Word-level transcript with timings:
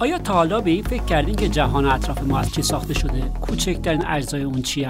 آیا 0.00 0.18
تا 0.18 0.32
حالا 0.32 0.60
به 0.60 0.70
این 0.70 0.82
فکر 0.82 1.04
کردین 1.04 1.34
که 1.34 1.48
جهان 1.48 1.86
اطراف 1.86 2.22
ما 2.22 2.38
از 2.38 2.52
چی 2.52 2.62
ساخته 2.62 2.94
شده؟ 2.94 3.20
کوچکترین 3.40 4.06
اجزای 4.06 4.42
اون 4.42 4.62
چی 4.62 4.86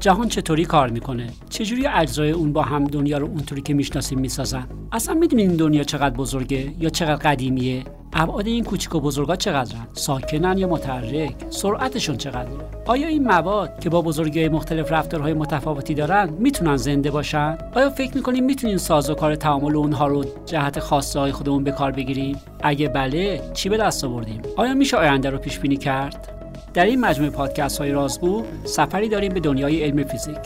جهان 0.00 0.28
چطوری 0.28 0.64
کار 0.64 0.88
می‌کنه؟ 0.88 1.30
چجوری 1.50 1.86
اجزای 1.86 2.30
اون 2.30 2.52
با 2.52 2.62
هم 2.62 2.84
دنیا 2.84 3.18
رو 3.18 3.26
اونطوری 3.26 3.62
که 3.62 3.74
می‌شناسیم 3.74 4.18
می‌سازن؟ 4.18 4.68
اصلا 4.92 5.14
می‌دونین 5.14 5.48
این 5.48 5.56
دنیا 5.56 5.84
چقدر 5.84 6.16
بزرگه 6.16 6.72
یا 6.78 6.88
چقدر 6.88 7.16
قدیمیه؟ 7.16 7.84
ابعاد 8.14 8.46
این 8.46 8.64
کوچیک 8.64 8.94
و 8.94 9.00
بزرگا 9.00 9.36
چقدرن؟ 9.36 9.86
ساکنن 9.92 10.58
یا 10.58 10.68
متحرک؟ 10.68 11.34
سرعتشون 11.50 12.16
چقدره؟ 12.16 12.52
آیا 12.86 13.08
این 13.08 13.24
مواد 13.24 13.80
که 13.80 13.90
با 13.90 14.02
بزرگی 14.02 14.40
های 14.40 14.48
مختلف 14.48 14.92
رفتارهای 14.92 15.32
متفاوتی 15.32 15.94
دارن 15.94 16.30
می‌تونن 16.38 16.76
زنده 16.76 17.10
باشن؟ 17.10 17.58
آیا 17.74 17.90
فکر 17.90 18.14
می‌کنیم 18.14 18.44
می‌تونیم 18.44 18.76
سازوکار 18.76 19.34
تعامل 19.34 19.76
اونها 19.76 20.06
رو 20.06 20.24
جهت 20.46 20.80
خاصه 20.80 21.20
های 21.20 21.32
خودمون 21.32 21.64
به 21.64 21.70
کار 21.70 21.92
بگیریم؟ 21.92 22.40
اگه 22.62 22.88
بله 22.88 23.42
چی 23.54 23.68
به 23.68 23.76
دست 23.76 24.04
آوردیم؟ 24.04 24.42
آیا 24.56 24.74
میشه 24.74 24.96
آینده 24.96 25.30
رو 25.30 25.38
پیش 25.38 25.58
بینی 25.58 25.76
کرد؟ 25.76 26.28
در 26.74 26.84
این 26.84 27.00
مجموعه 27.00 27.30
پادکست 27.30 27.78
های 27.78 27.92
رازگو 27.92 28.44
سفری 28.64 29.08
داریم 29.08 29.34
به 29.34 29.40
دنیای 29.40 29.82
علم 29.82 30.04
فیزیک. 30.04 30.38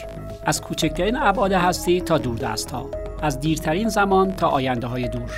از 0.45 0.61
کوچکترین 0.61 1.17
ابعاد 1.17 1.53
هستی 1.53 2.01
تا 2.01 2.19
دوردست 2.19 2.71
ها 2.71 2.91
از 3.23 3.41
دیرترین 3.41 3.89
زمان 3.89 4.33
تا 4.33 4.48
آینده 4.48 4.87
های 4.87 5.09
دور. 5.09 5.30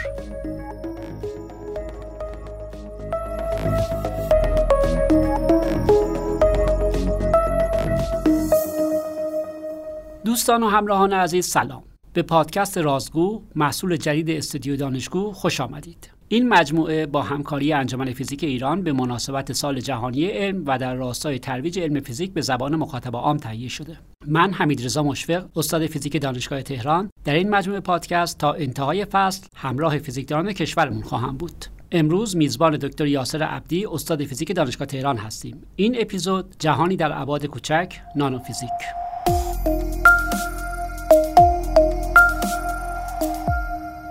دوستان 10.29 10.63
و 10.63 10.69
همراهان 10.69 11.13
عزیز 11.13 11.47
سلام 11.47 11.83
به 12.13 12.23
پادکست 12.23 12.79
رازگو 12.79 13.43
محصول 13.55 13.97
جدید 13.97 14.31
استودیو 14.31 14.77
دانشگو 14.77 15.33
خوش 15.33 15.61
آمدید 15.61 16.11
این 16.29 16.49
مجموعه 16.49 17.07
با 17.07 17.23
همکاری 17.23 17.73
انجمن 17.73 18.13
فیزیک 18.13 18.45
ایران 18.45 18.83
به 18.83 18.93
مناسبت 18.93 19.53
سال 19.53 19.81
جهانی 19.81 20.27
علم 20.27 20.63
و 20.67 20.79
در 20.79 20.95
راستای 20.95 21.39
ترویج 21.39 21.79
علم 21.79 22.01
فیزیک 22.01 22.33
به 22.33 22.41
زبان 22.41 22.77
مخاطب 22.77 23.17
عام 23.17 23.37
تهیه 23.37 23.69
شده. 23.69 23.99
من 24.27 24.53
حمید 24.53 24.85
رضا 24.85 25.03
مشفق 25.03 25.47
استاد 25.57 25.87
فیزیک 25.87 26.23
دانشگاه 26.23 26.63
تهران 26.63 27.11
در 27.25 27.35
این 27.35 27.51
مجموعه 27.51 27.81
پادکست 27.81 28.39
تا 28.39 28.53
انتهای 28.53 29.05
فصل 29.05 29.47
همراه 29.57 29.99
فیزیکدانان 29.99 30.53
کشورمون 30.53 31.03
خواهم 31.03 31.37
بود. 31.37 31.65
امروز 31.93 32.37
میزبان 32.37 32.77
دکتر 32.77 33.07
یاسر 33.07 33.43
عبدی 33.43 33.87
استاد 33.87 34.25
فیزیک 34.25 34.55
دانشگاه 34.57 34.87
تهران 34.87 35.17
هستیم. 35.17 35.63
این 35.77 35.97
اپیزود 36.01 36.55
جهانی 36.59 36.97
در 36.97 37.21
ابعاد 37.21 37.47
کوچک 37.47 38.01
نانو 38.17 38.39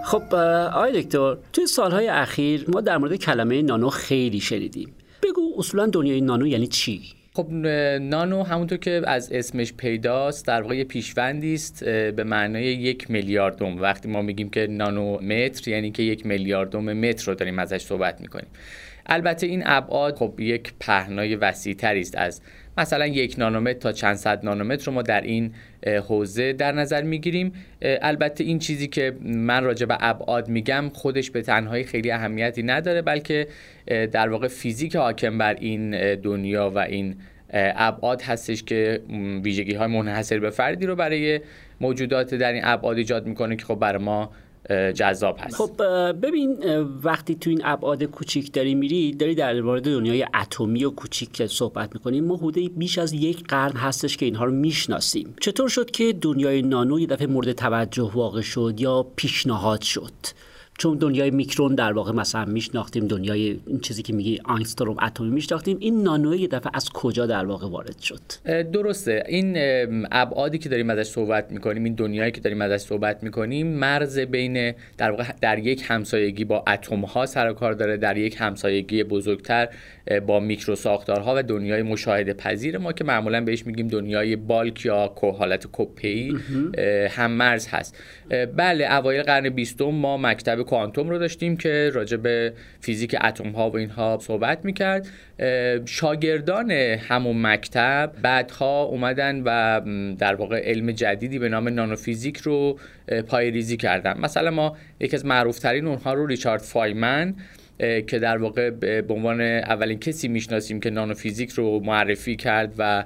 خب 0.07 0.35
آقای 0.35 1.01
دکتر 1.01 1.37
توی 1.53 1.67
سالهای 1.67 2.07
اخیر 2.07 2.65
ما 2.67 2.81
در 2.81 2.97
مورد 2.97 3.15
کلمه 3.15 3.61
نانو 3.61 3.89
خیلی 3.89 4.39
شنیدیم. 4.39 4.93
بگو 5.23 5.53
اصولا 5.57 5.85
دنیای 5.85 6.21
نانو 6.21 6.47
یعنی 6.47 6.67
چی؟ 6.67 7.01
خب 7.33 7.51
نانو 8.01 8.43
همونطور 8.43 8.77
که 8.77 9.01
از 9.05 9.31
اسمش 9.31 9.73
پیداست 9.73 10.47
در 10.47 10.61
واقع 10.61 10.83
پیشوندی 10.83 11.53
است 11.53 11.83
به 11.83 12.23
معنای 12.23 12.63
یک 12.63 13.11
میلیاردم. 13.11 13.81
وقتی 13.81 14.09
ما 14.09 14.21
میگیم 14.21 14.49
که 14.49 14.67
نانو 14.69 15.21
متر 15.21 15.69
یعنی 15.69 15.91
که 15.91 16.03
یک 16.03 16.25
میلیاردم 16.25 16.93
متر 16.93 17.25
رو 17.25 17.35
داریم 17.35 17.59
ازش 17.59 17.81
صحبت 17.81 18.21
می‌کنیم. 18.21 18.47
البته 19.05 19.47
این 19.47 19.63
ابعاد 19.65 20.15
خب 20.15 20.39
یک 20.39 20.73
پهنای 20.79 21.35
وسیع 21.35 21.75
است 21.81 22.15
از 22.15 22.41
مثلا 22.77 23.07
یک 23.07 23.35
نانومتر 23.37 23.79
تا 23.79 23.91
چند 23.91 24.15
صد 24.15 24.45
نانومتر 24.45 24.85
رو 24.85 24.91
ما 24.91 25.01
در 25.01 25.21
این 25.21 25.53
حوزه 26.07 26.53
در 26.53 26.71
نظر 26.71 27.01
می‌گیریم. 27.01 27.53
البته 27.81 28.43
این 28.43 28.59
چیزی 28.59 28.87
که 28.87 29.13
من 29.21 29.63
راجع 29.63 29.85
به 29.85 29.97
ابعاد 29.99 30.49
میگم 30.49 30.89
خودش 30.93 31.31
به 31.31 31.41
تنهایی 31.41 31.83
خیلی 31.83 32.11
اهمیتی 32.11 32.63
نداره 32.63 33.01
بلکه 33.01 33.47
در 34.11 34.29
واقع 34.29 34.47
فیزیک 34.47 34.95
حاکم 34.95 35.37
بر 35.37 35.53
این 35.53 36.15
دنیا 36.15 36.69
و 36.69 36.79
این 36.79 37.15
ابعاد 37.53 38.21
هستش 38.21 38.63
که 38.63 39.01
ویژگی 39.43 39.73
های 39.73 39.87
منحصر 39.87 40.39
به 40.39 40.49
فردی 40.49 40.85
رو 40.85 40.95
برای 40.95 41.39
موجودات 41.81 42.35
در 42.35 42.53
این 42.53 42.61
ابعاد 42.65 42.97
ایجاد 42.97 43.27
می‌کنه 43.27 43.55
که 43.55 43.65
خب 43.65 43.75
برای 43.75 44.03
ما 44.03 44.31
جذاب 44.69 45.37
هست. 45.39 45.55
خب 45.55 45.81
ببین 46.11 46.57
وقتی 47.03 47.35
تو 47.35 47.49
این 47.49 47.61
ابعاد 47.63 48.03
کوچیک 48.03 48.53
داری 48.53 48.75
میری 48.75 49.11
داری 49.11 49.35
در 49.35 49.61
مورد 49.61 49.83
دنیای 49.83 50.25
اتمی 50.41 50.85
و 50.85 50.89
کوچیک 50.89 51.45
صحبت 51.45 51.93
می‌کنیم 51.93 52.25
ما 52.25 52.35
حدود 52.35 52.77
بیش 52.77 52.97
از 52.97 53.13
یک 53.13 53.47
قرن 53.47 53.77
هستش 53.77 54.17
که 54.17 54.25
اینها 54.25 54.45
رو 54.45 54.51
می‌شناسیم. 54.51 55.35
چطور 55.41 55.69
شد 55.69 55.91
که 55.91 56.13
دنیای 56.13 56.61
نانو 56.61 56.99
یه 56.99 57.07
دفعه 57.07 57.27
مورد 57.27 57.51
توجه 57.51 58.11
واقع 58.13 58.41
شد 58.41 58.73
یا 58.77 59.07
پیشنهاد 59.15 59.81
شد؟ 59.81 60.11
چون 60.77 60.97
دنیای 60.97 61.31
میکرون 61.31 61.75
در 61.75 61.93
واقع 61.93 62.11
مثلا 62.11 62.45
میشناختیم 62.45 63.07
دنیای 63.07 63.59
این 63.67 63.79
چیزی 63.79 64.03
که 64.03 64.13
میگی 64.13 64.39
آینستروم 64.45 64.97
اتمی 65.03 65.29
میشناختیم 65.29 65.77
این 65.79 66.03
نانو 66.03 66.35
یه 66.35 66.47
دفعه 66.47 66.71
از 66.73 66.89
کجا 66.89 67.25
در 67.25 67.45
واقع 67.45 67.67
وارد 67.67 67.99
شد؟ 67.99 68.19
درسته. 68.71 69.23
این 69.27 69.57
ابعادی 70.11 70.57
که 70.57 70.69
داریم 70.69 70.89
ازش 70.89 71.07
صحبت 71.09 71.51
می‌کنیم 71.51 71.83
این 71.83 71.93
دنیایی 71.93 72.31
که 72.31 72.41
داریم 72.41 72.61
ازش 72.61 72.85
صحبت 72.85 73.23
می‌کنیم 73.23 73.67
مرز 73.67 74.19
بین 74.19 74.73
در 74.97 75.11
واقع 75.11 75.23
در 75.41 75.59
یک 75.59 75.83
همسایگی 75.87 76.45
با 76.45 76.63
اتم 76.67 77.01
ها 77.01 77.25
سر 77.25 77.53
کار 77.53 77.73
داره 77.73 77.97
در 77.97 78.17
یک 78.17 78.35
همسایگی 78.39 79.03
بزرگتر 79.03 79.69
با 80.27 80.39
میکرو 80.39 80.75
ساختارها 80.75 81.33
و 81.37 81.43
دنیای 81.43 81.81
مشاهده 81.81 82.33
پذیر 82.33 82.77
ما 82.77 82.93
که 82.93 83.03
معمولا 83.03 83.41
بهش 83.41 83.65
میگیم 83.65 83.87
دنیای 83.87 84.35
بالک 84.35 84.85
یا 84.85 85.13
حالت 85.39 85.67
کپی 85.71 86.37
هم 87.09 87.31
مرز 87.31 87.67
هست. 87.67 87.97
بله 88.55 88.95
اوایل 88.95 89.23
قرن 89.23 89.49
بیستم 89.49 89.85
ما 89.85 90.17
مکتب 90.17 90.66
کوانتوم 90.67 91.09
رو 91.09 91.17
داشتیم 91.17 91.57
که 91.57 91.91
راجع 91.93 92.17
به 92.17 92.53
فیزیک 92.81 93.15
اتم 93.23 93.49
ها 93.49 93.69
و 93.69 93.77
اینها 93.77 94.17
صحبت 94.21 94.65
می‌کرد. 94.65 95.07
شاگردان 95.85 96.71
همون 96.71 97.41
مکتب 97.41 98.11
بعدها 98.21 98.83
اومدن 98.83 99.41
و 99.45 99.81
در 100.15 100.35
واقع 100.35 100.61
علم 100.69 100.91
جدیدی 100.91 101.39
به 101.39 101.49
نام 101.49 101.67
نانوفیزیک 101.67 102.37
رو 102.37 102.79
پایریزی 103.27 103.77
کردن. 103.77 104.19
مثلا 104.19 104.51
ما 104.51 104.77
یکی 104.99 105.15
از 105.15 105.25
معروف 105.25 105.59
ترین 105.59 105.87
اونها 105.87 106.13
رو 106.13 106.25
ریچارد 106.25 106.61
فایمن 106.61 107.35
که 107.79 108.19
در 108.21 108.37
واقع 108.37 108.69
به 109.01 109.13
عنوان 109.13 109.41
اولین 109.41 109.99
کسی 109.99 110.27
می‌شناسیم 110.27 110.79
که 110.79 110.89
نانوفیزیک 110.89 111.49
رو 111.49 111.79
معرفی 111.79 112.35
کرد 112.35 112.73
و 112.77 113.05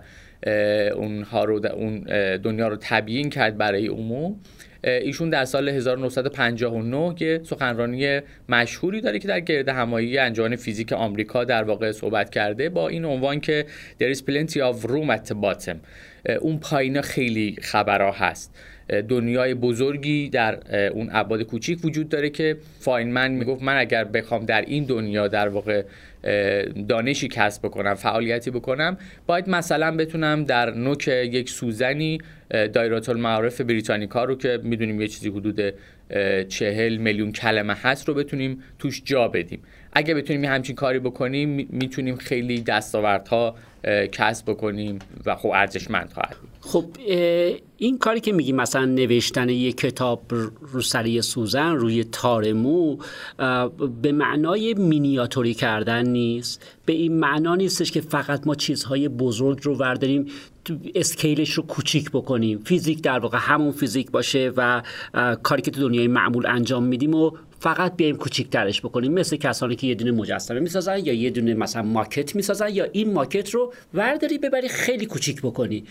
اونها 0.95 1.43
رو 1.43 1.67
اون 1.67 1.99
دنیا 2.37 2.67
رو 2.67 2.77
تبیین 2.81 3.29
کرد 3.29 3.57
برای 3.57 3.87
عموم. 3.87 4.39
ایشون 4.83 5.29
در 5.29 5.45
سال 5.45 5.69
1959 5.69 7.15
که 7.15 7.41
سخنرانی 7.43 8.19
مشهوری 8.49 9.01
داره 9.01 9.19
که 9.19 9.27
در 9.27 9.39
گرد 9.39 9.69
همایی 9.69 10.17
انجمن 10.17 10.55
فیزیک 10.55 10.93
آمریکا 10.93 11.43
در 11.43 11.63
واقع 11.63 11.91
صحبت 11.91 12.29
کرده 12.29 12.69
با 12.69 12.87
این 12.87 13.05
عنوان 13.05 13.39
که 13.39 13.65
there 13.99 14.15
is 14.15 14.19
plenty 14.19 14.57
of 14.57 14.85
room 14.85 15.17
at 15.17 15.29
the 15.29 15.35
bottom. 15.43 15.75
اون 16.41 16.59
پایین 16.59 17.01
خیلی 17.01 17.55
خبرها 17.61 18.11
هست. 18.11 18.55
دنیای 19.09 19.53
بزرگی 19.53 20.29
در 20.29 20.59
اون 20.89 21.09
ابعاد 21.11 21.43
کوچیک 21.43 21.85
وجود 21.85 22.09
داره 22.09 22.29
که 22.29 22.57
فاینمن 22.79 23.31
می‌گفت 23.31 23.63
من 23.63 23.77
اگر 23.77 24.03
بخوام 24.03 24.45
در 24.45 24.61
این 24.61 24.83
دنیا 24.83 25.27
در 25.27 25.47
واقع 25.47 25.83
دانشی 26.87 27.27
کسب 27.27 27.65
بکنم 27.65 27.93
فعالیتی 27.93 28.51
بکنم 28.51 28.97
باید 29.27 29.49
مثلا 29.49 29.95
بتونم 29.97 30.43
در 30.43 30.71
نوک 30.71 31.07
یک 31.07 31.49
سوزنی 31.49 32.17
دایرات 32.49 33.09
المعارف 33.09 33.61
بریتانیکا 33.61 34.23
رو 34.23 34.35
که 34.35 34.59
می‌دونیم 34.63 35.01
یه 35.01 35.07
چیزی 35.07 35.29
حدود 35.29 35.73
چهل 36.47 36.97
میلیون 36.97 37.31
کلمه 37.31 37.73
هست 37.73 38.07
رو 38.07 38.13
بتونیم 38.13 38.63
توش 38.79 39.01
جا 39.05 39.27
بدیم. 39.27 39.59
اگه 39.93 40.13
بتونیم 40.13 40.45
همچین 40.45 40.75
کاری 40.75 40.99
بکنیم 40.99 41.67
می‌تونیم 41.69 42.15
خیلی 42.15 42.61
دستاوردها 42.61 43.55
کسب 44.11 44.51
بکنیم 44.51 44.99
و 45.25 45.35
خب 45.35 45.49
ارزشمند 45.49 46.11
خواهد 46.13 46.35
خب 46.61 46.85
این 47.77 47.97
کاری 47.97 48.19
که 48.19 48.31
میگی 48.31 48.51
مثلا 48.51 48.85
نوشتن 48.85 49.49
یک 49.49 49.77
کتاب 49.77 50.21
رو 50.61 50.81
سری 50.81 51.21
سوزن 51.21 51.75
روی 51.75 52.03
تار 52.03 52.53
مو 52.53 52.97
به 54.01 54.11
معنای 54.11 54.73
مینیاتوری 54.73 55.53
کردن 55.53 56.07
نیست. 56.07 56.65
به 56.85 56.93
این 56.93 57.19
معنا 57.19 57.55
نیستش 57.55 57.91
که 57.91 58.01
فقط 58.01 58.47
ما 58.47 58.55
چیزهای 58.55 59.09
بزرگ 59.09 59.59
رو 59.63 59.75
ورداریم 59.75 60.25
اسکیلش 60.95 61.51
رو 61.51 61.63
کوچیک 61.63 62.11
بکنیم. 62.11 62.59
فیزیک 62.59 63.01
در 63.01 63.19
واقع 63.19 63.37
همون 63.41 63.71
فیزیک 63.71 64.11
باشه 64.11 64.51
و 64.57 64.81
کاری 65.43 65.61
که 65.61 65.71
تو 65.71 65.81
دنیای 65.81 66.07
معمول 66.07 66.45
انجام 66.45 66.83
میدیم 66.83 67.15
و 67.15 67.31
فقط 67.61 67.95
بیایم 67.95 68.15
کوچیکترش 68.15 68.81
بکنیم. 68.81 69.13
مثل 69.13 69.37
کسانی 69.37 69.75
که 69.75 69.87
یه 69.87 69.95
دونه 69.95 70.11
مجسمه 70.11 70.59
می‌سازن 70.59 71.05
یا 71.05 71.13
یه 71.13 71.29
دونه 71.29 71.53
مثلا 71.53 71.81
ماکت 71.81 72.35
می‌سازن 72.35 72.69
یا 72.73 72.87
این 72.91 73.13
ماکت 73.13 73.49
رو 73.49 73.73
ورداری 73.93 74.37
ببری 74.37 74.67
خیلی 74.67 75.05
کوچیک 75.05 75.41
بکنی. 75.41 75.83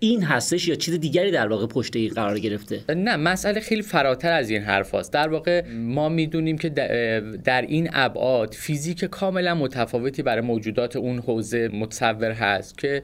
این 0.00 0.22
هستش 0.22 0.68
یا 0.68 0.74
چیز 0.74 0.94
دیگری 1.00 1.30
در 1.30 1.48
واقع 1.48 1.66
پشت 1.66 1.96
این 1.96 2.08
قرار 2.14 2.38
گرفته؟ 2.38 2.80
نه 2.88 3.16
مسئله 3.16 3.60
خیلی 3.60 3.82
فراتر 3.82 4.32
از 4.32 4.50
این 4.50 4.62
حرف 4.62 4.94
هست. 4.94 5.12
در 5.12 5.28
واقع 5.28 5.64
ما 5.68 6.08
می‌دونیم 6.08 6.58
که 6.58 6.68
در 7.44 7.62
این 7.62 7.90
ابعاد 7.92 8.54
فیزیک 8.54 9.04
کاملا 9.04 9.54
متفاوتی 9.54 10.22
برای 10.22 10.40
موجودات 10.40 10.96
اون 10.96 11.18
حوزه 11.18 11.68
متصور 11.68 12.30
هست 12.30 12.78
که 12.78 13.02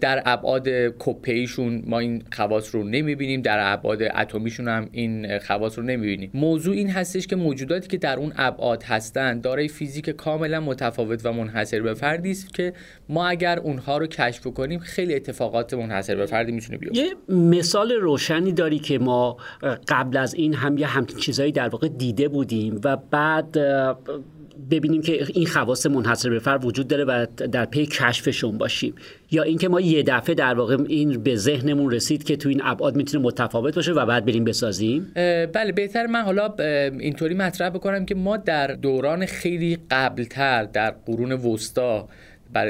در 0.00 0.22
ابعاد 0.26 0.68
کپیشون 0.98 1.82
ما 1.86 1.98
این 1.98 2.22
خواص 2.32 2.74
رو 2.74 2.84
نمی‌بینیم 2.84 3.42
در 3.42 3.72
ابعاد 3.72 4.02
اتمیشون 4.02 4.68
هم 4.68 4.88
این 4.92 5.38
خواص 5.38 5.78
رو 5.78 5.84
نمی‌بینیم. 5.84 6.30
موضوع 6.34 6.74
این 6.74 6.90
هستش 6.90 7.26
که 7.26 7.36
موجوداتی 7.36 7.88
که 7.88 7.96
در 7.96 8.16
اون 8.16 8.32
ابعاد 8.36 8.82
هستند 8.82 9.42
دارای 9.42 9.68
فیزیک 9.68 10.10
کاملا 10.10 10.60
متفاوت 10.60 11.26
و 11.26 11.32
منحصر 11.32 11.80
به 11.80 11.94
فردی 11.94 12.30
است 12.30 12.54
که 12.54 12.72
ما 13.08 13.28
اگر 13.28 13.58
اونها 13.58 13.98
رو 13.98 14.06
کشف 14.06 14.46
کنیم 14.46 14.78
خیلی 14.78 15.14
اتفاقات 15.14 15.74
منحصر 15.74 16.14
به 16.14 16.26
فردی 16.26 16.52
می‌تونه 16.52 16.78
بیفته. 16.78 16.98
یه 16.98 17.14
مثال 17.28 17.92
روشنی 17.92 18.52
داری 18.52 18.78
که 18.78 18.98
ما 18.98 19.36
قبل 19.88 20.16
از 20.16 20.34
این 20.34 20.54
هم 20.54 20.78
یه 20.78 20.86
همچین 20.86 21.18
چیزایی 21.18 21.52
در 21.52 21.68
واقع 21.68 21.88
دیده 21.88 22.28
بودیم 22.28 22.80
و 22.84 22.96
بعد 22.96 23.58
ببینیم 24.70 25.02
که 25.02 25.26
این 25.34 25.46
خواص 25.46 25.86
منحصر 25.86 26.30
به 26.30 26.38
فرد 26.38 26.64
وجود 26.64 26.88
داره 26.88 27.04
و 27.04 27.26
در 27.52 27.64
پی 27.64 27.86
کشفشون 27.86 28.58
باشیم. 28.58 28.94
یا 29.30 29.42
اینکه 29.42 29.68
ما 29.68 29.80
یه 29.80 30.02
دفعه 30.02 30.34
در 30.34 30.54
واقع 30.54 30.76
این 30.88 31.22
به 31.22 31.36
ذهنمون 31.36 31.90
رسید 31.90 32.24
که 32.24 32.36
تو 32.36 32.48
این 32.48 32.60
ابعاد 32.64 32.96
می‌تونه 32.96 33.24
متفاوت 33.24 33.74
باشه 33.74 33.92
و 33.92 34.06
بعد 34.06 34.24
بریم 34.24 34.44
بسازیم؟ 34.44 35.12
بله 35.52 35.72
بهتر 35.72 36.06
من 36.06 36.22
حالا 36.22 36.54
اینطوری 36.98 37.34
مطرح 37.34 37.70
بکنم 37.70 38.06
که 38.06 38.14
ما 38.14 38.36
در 38.36 38.66
دوران 38.66 39.26
خیلی 39.26 39.78
قبلتر 39.90 40.64
در 40.64 40.90
قرون 40.90 41.32
وسطا 41.32 42.08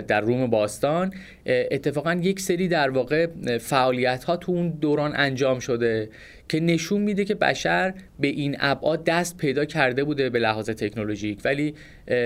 در 0.09 0.21
روم 0.21 0.47
باستان 0.47 1.13
اتفاقا 1.47 2.13
یک 2.13 2.41
سری 2.41 2.69
در 2.69 2.91
واقع 2.91 3.27
فعالیت 3.59 4.25
ها 4.25 4.37
تو 4.37 4.53
اون 4.53 4.71
دوران 4.71 5.13
انجام 5.17 5.59
شده. 5.59 6.09
که 6.49 6.61
نشون 6.61 7.01
میده 7.01 7.25
که 7.25 7.35
بشر 7.35 7.95
به 8.21 8.29
این 8.29 8.57
ابعاد 8.61 9.05
دست 9.05 9.37
پیدا 9.37 9.65
کرده 9.65 10.05
بوده 10.05 10.31
به 10.31 10.39
لحاظ 10.39 10.71
تکنولوژیک. 10.71 11.39
ولی 11.45 11.75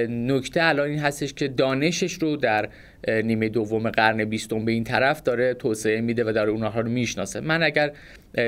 نکته 0.08 0.64
الان 0.64 0.88
این 0.88 0.98
هستش 0.98 1.34
که 1.34 1.48
دانشش 1.48 2.12
رو 2.12 2.36
در 2.36 2.68
نیمه 3.08 3.48
دوم 3.48 3.90
قرن 3.90 4.24
بیستم 4.24 4.64
به 4.64 4.72
این 4.72 4.84
طرف 4.84 5.22
داره 5.22 5.54
توسعه 5.54 6.00
میده 6.00 6.24
و 6.24 6.32
داره 6.32 6.50
اونها 6.50 6.80
رو 6.80 6.88
می‌شناسه. 6.88 7.40
من 7.40 7.62
اگر 7.62 7.92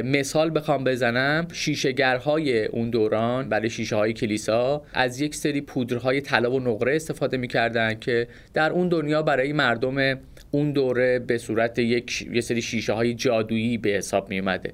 مثال 0.05 0.55
بخوام 0.55 0.85
بزنم 0.85 1.49
شیشهگرهای 1.53 2.65
اون 2.65 2.91
دوران 2.91 3.49
برای 3.49 3.71
شیشه 3.71 3.97
های 3.97 4.13
کلیسا 4.13 4.83
از 4.95 5.21
یک 5.21 5.35
سری 5.35 5.61
پودرهای 5.61 6.21
طلا 6.21 6.53
و 6.53 6.61
نقره 6.61 6.97
استفاده 6.97 7.37
می‌کردن 7.37 7.95
که 7.95 8.29
در 8.55 8.71
اون 8.71 8.89
دنیا 8.89 9.23
برای 9.23 9.53
مردم 9.53 10.19
اون 10.51 10.73
دوره 10.73 11.19
به 11.19 11.39
صورت 11.39 11.79
یک 11.79 12.29
یه 12.33 12.41
سری 12.41 12.63
شیشه 12.63 12.93
های 12.93 13.15
جادویی 13.15 13.79
به 13.79 13.91
حساب 13.91 14.29
می 14.31 14.39
اومده 14.39 14.73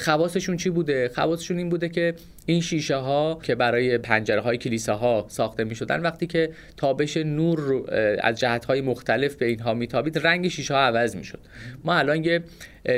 خواستشون 0.00 0.56
چی 0.56 0.70
بوده؟ 0.70 1.10
خواستشون 1.14 1.58
این 1.58 1.68
بوده 1.68 1.88
که 1.88 2.14
این 2.46 2.60
شیشه 2.60 2.96
ها 2.96 3.38
که 3.42 3.54
برای 3.54 3.98
پنجره 3.98 4.40
های 4.40 4.56
کلیسا 4.56 4.96
ها 4.96 5.26
ساخته 5.28 5.64
می 5.64 5.74
شدن 5.74 6.00
وقتی 6.00 6.26
که 6.26 6.50
تابش 6.76 7.16
نور 7.16 7.84
از 8.20 8.40
جهت 8.40 8.64
های 8.64 8.80
مختلف 8.80 9.34
به 9.34 9.46
اینها 9.46 9.74
میتابید 9.74 10.18
رنگ 10.18 10.48
شیشه 10.48 10.74
ها 10.74 10.80
عوض 10.80 11.16
می 11.16 11.24
شد 11.24 11.40
ما 11.84 11.94
الان 11.94 12.24
یه 12.24 12.42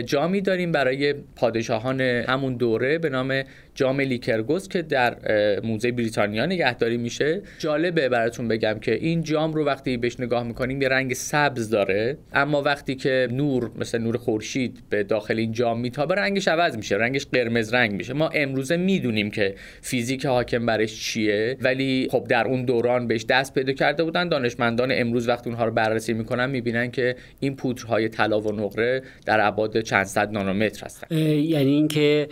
جامی 0.06 0.40
داریم 0.40 0.72
برای 0.72 1.12
پادشاهان 1.12 2.00
همون 2.00 2.56
دوره 2.56 2.98
به 2.98 3.08
نام 3.08 3.42
جام 3.74 4.00
لیکرگوس 4.00 4.68
که 4.68 4.82
در 4.82 5.16
موزه 5.60 5.92
بریتانیا 5.92 6.46
نگهداری 6.46 6.96
میشه. 6.96 7.42
جالبه 7.58 8.08
براتون 8.08 8.48
بگم 8.48 8.78
که 8.78 8.94
این 8.94 9.22
جام 9.22 9.52
رو 9.52 9.64
وقتی 9.64 9.96
بهش 9.96 10.20
نگاه 10.20 10.42
می‌کنیم 10.42 10.82
یه 10.82 10.88
رنگ 10.88 11.14
سبز 11.14 11.70
داره 11.70 12.16
اما 12.32 12.62
وقتی 12.62 12.94
که 12.94 13.28
نور 13.30 13.70
مثل 13.76 13.98
نور 13.98 14.16
خورشید 14.16 14.82
به 14.90 15.02
داخل 15.02 15.38
این 15.38 15.52
جام 15.52 15.80
میتابه 15.80 16.14
رنگش 16.14 16.48
عوض 16.48 16.71
میشه 16.76 16.96
رنگش 16.96 17.26
قرمز 17.26 17.74
رنگ 17.74 17.92
میشه. 17.92 18.12
ما 18.12 18.28
امروزه 18.28 18.76
می‌دونیم 18.76 19.30
که 19.30 19.54
فیزیک 19.80 20.26
حاکم 20.26 20.66
برش 20.66 21.00
چیه 21.00 21.56
ولی 21.60 22.08
خب 22.10 22.26
در 22.28 22.46
اون 22.46 22.64
دوران 22.64 23.06
بهش 23.06 23.24
دست 23.28 23.54
پیدا 23.54 23.72
کرده 23.72 24.04
بودن. 24.04 24.28
دانشمندان 24.28 24.88
امروز 24.92 25.28
وقتی 25.28 25.50
اونها 25.50 25.64
رو 25.64 25.70
بررسی 25.70 26.12
می‌کنن 26.12 26.50
می‌بینن 26.50 26.90
که 26.90 27.16
این 27.40 27.56
پودرهای 27.56 28.08
طلا 28.08 28.40
و 28.40 28.52
نقره 28.52 29.02
در 29.26 29.40
ابعاد 29.40 29.80
چند 29.80 30.06
صد 30.06 30.32
نانومتر 30.32 30.84
هستن. 30.84 31.16
یعنی 31.16 31.70
اینکه 31.70 32.28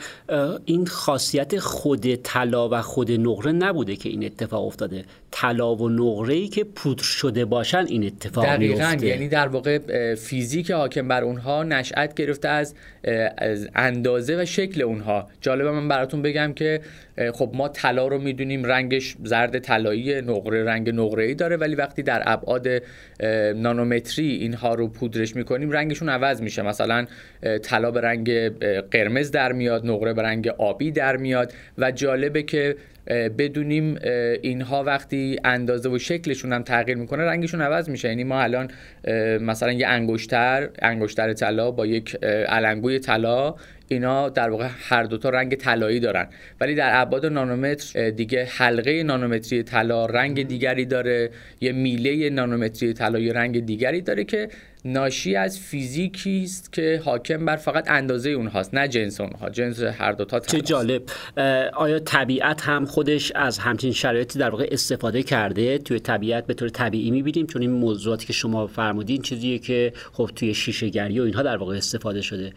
این 0.65 0.87
خاصیت 0.87 1.59
خود 1.59 2.15
طلا 2.15 2.69
و 2.69 2.83
خود 2.83 3.13
نقره 3.13 3.53
نبوده 3.53 3.97
که 3.97 4.09
این 4.09 4.25
اتفاق 4.25 4.67
افتاده. 4.67 5.05
طلا 5.31 5.75
و 5.75 5.89
نقره 5.89 6.35
ای 6.35 6.49
که 6.49 6.65
پودر 6.65 7.03
شده 7.03 7.45
باشن 7.45 7.85
این 7.87 8.05
اتفاق 8.05 8.45
دقیقاً. 8.45 8.97
یعنی 9.03 9.29
در 9.29 9.49
واقع 9.49 9.79
فیزیک 10.15 10.71
حاکم 10.71 11.09
بر 11.09 11.25
اونها 11.25 11.63
نشأت 11.63 12.15
گرفته 12.15 12.49
از 12.49 12.75
از 13.39 13.69
اندازه 13.75 14.43
و 14.43 14.45
شکل 14.45 14.83
اونها. 14.83 15.29
جالبه 15.41 15.71
من 15.71 15.89
براتون 15.89 16.23
بگم 16.23 16.53
که 16.53 16.81
خب 17.35 17.51
ما 17.55 17.69
طلا 17.69 18.09
رو 18.09 18.19
می‌دونیم 18.19 18.65
رنگش 18.65 19.17
زرد 19.25 19.59
طلایی 19.59 20.21
نقره 20.21 20.65
رنگ 20.65 20.91
نقره 20.91 21.25
ای 21.25 21.35
داره 21.35 21.57
ولی 21.57 21.75
وقتی 21.75 22.03
در 22.03 22.23
ابعاد 22.27 22.69
نانومتری 23.57 24.29
اینها 24.29 24.75
رو 24.75 24.89
پودرش 24.89 25.37
می‌کنیم 25.37 25.71
رنگشون 25.71 26.09
عوض 26.09 26.43
میشه. 26.43 26.63
مثلا 26.63 27.07
طلا 27.63 27.91
به 27.91 28.01
رنگ 28.01 28.31
قرمز 28.91 29.31
در 29.31 29.53
میاد 29.53 29.87
نقره 29.87 30.13
به 30.13 30.23
رنگ 30.23 30.49
آبی 30.49 30.91
در 30.91 31.17
میاد. 31.17 31.53
و 31.79 31.91
جالبه 31.91 32.43
که 32.43 32.77
بدونیم 33.11 33.99
اینها 34.43 34.85
وقتی 34.85 35.39
اندازه 35.45 35.89
و 35.89 35.99
شکلشون 35.99 36.53
هم 36.53 36.63
تغییر 36.63 36.97
می‌کنه 36.97 37.25
رنگشون 37.25 37.61
عوض 37.61 37.89
میشه. 37.89 38.09
یعنی 38.09 38.25
ما 38.25 38.41
الان 38.41 38.71
مثلا 39.41 39.73
یه 39.73 39.87
انگشتر 39.87 40.69
انگشتر 40.83 41.33
طلا 41.33 41.71
با 41.71 41.87
یک 41.87 42.17
علنگوی 42.25 42.99
طلا 42.99 43.55
اینا 43.93 44.29
در 44.29 44.51
واقع 44.51 44.69
هر 44.89 45.03
دوتا 45.03 45.29
رنگ 45.31 45.55
طلایی 45.55 46.01
دارن. 46.01 46.29
ولی 46.61 46.75
در 46.75 47.01
ابعاد 47.01 47.27
نانومتر 47.27 48.11
دیگه 48.11 48.45
حلقه 48.45 49.03
نانومتری 49.03 49.63
طلا 49.63 50.07
رنگ 50.07 50.49
دیگری 50.49 50.85
داره. 50.85 51.31
یه 51.61 51.73
میله 51.73 52.31
نانومتری 52.31 52.93
طلا 52.93 53.19
یه 53.19 53.33
رنگ 53.33 53.67
دیگری 53.67 54.01
داره 54.01 54.25
که 54.25 54.49
ناشی 54.85 55.37
از 55.37 55.59
فیزیکی 55.59 56.43
است 56.45 56.73
که 56.73 57.03
حاکم 57.05 57.45
بر 57.45 57.57
فقط 57.57 57.91
اندازه 57.91 58.31
اونهاست 58.31 58.75
نه 58.75 58.89
جنس 58.89 59.21
اونها. 59.21 59.51
جنس 59.51 59.83
هر 59.83 60.13
دو 60.13 60.25
تا 60.25 60.41
چه 60.41 60.61
جالب. 60.61 61.03
آیا 61.73 61.99
طبیعت 61.99 62.61
هم 62.63 62.85
خودش 62.85 63.33
از 63.35 63.59
همچین 63.59 63.93
شرایطی 63.93 64.39
در 64.39 64.51
واقع 64.51 64.69
استفاده 64.71 65.23
کرده؟ 65.23 65.79
توی 65.79 66.01
طبیعت 66.01 66.47
به 66.47 66.55
طور 66.55 66.69
طبیعی 66.69 67.11
می‌بینیم 67.11 67.47
چون 67.47 67.63
این 67.63 67.71
موضوعاتی 67.71 68.27
که 68.27 68.33
شما 68.33 68.67
فرمودین 68.67 69.23
چیزیه 69.23 69.59
که 69.59 69.93
خب 70.13 70.31
توی 70.37 70.55
شیشه 70.55 70.89
گری 70.89 71.21
و 71.21 71.23
اینها 71.23 71.43
در 71.43 71.57
واقع 71.57 71.77
استفاده 71.77 72.23
شده. 72.23 72.53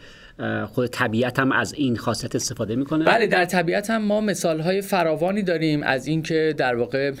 خود 0.66 0.86
طبیعت 0.86 1.38
هم 1.38 1.52
از 1.52 1.74
این 1.74 1.96
خاصیت 1.96 2.34
استفاده 2.34 2.76
می‌کنه؟ 2.76 3.04
بله 3.04 3.26
در 3.26 3.44
طبیعت 3.44 3.90
هم 3.90 4.02
ما 4.02 4.20
مثال 4.20 4.60
های 4.60 4.80
فراوانی 4.80 5.42
داریم 5.42 5.82
از 5.82 6.06
اینکه 6.06 6.54
در 6.56 6.74
واقع 6.74 7.12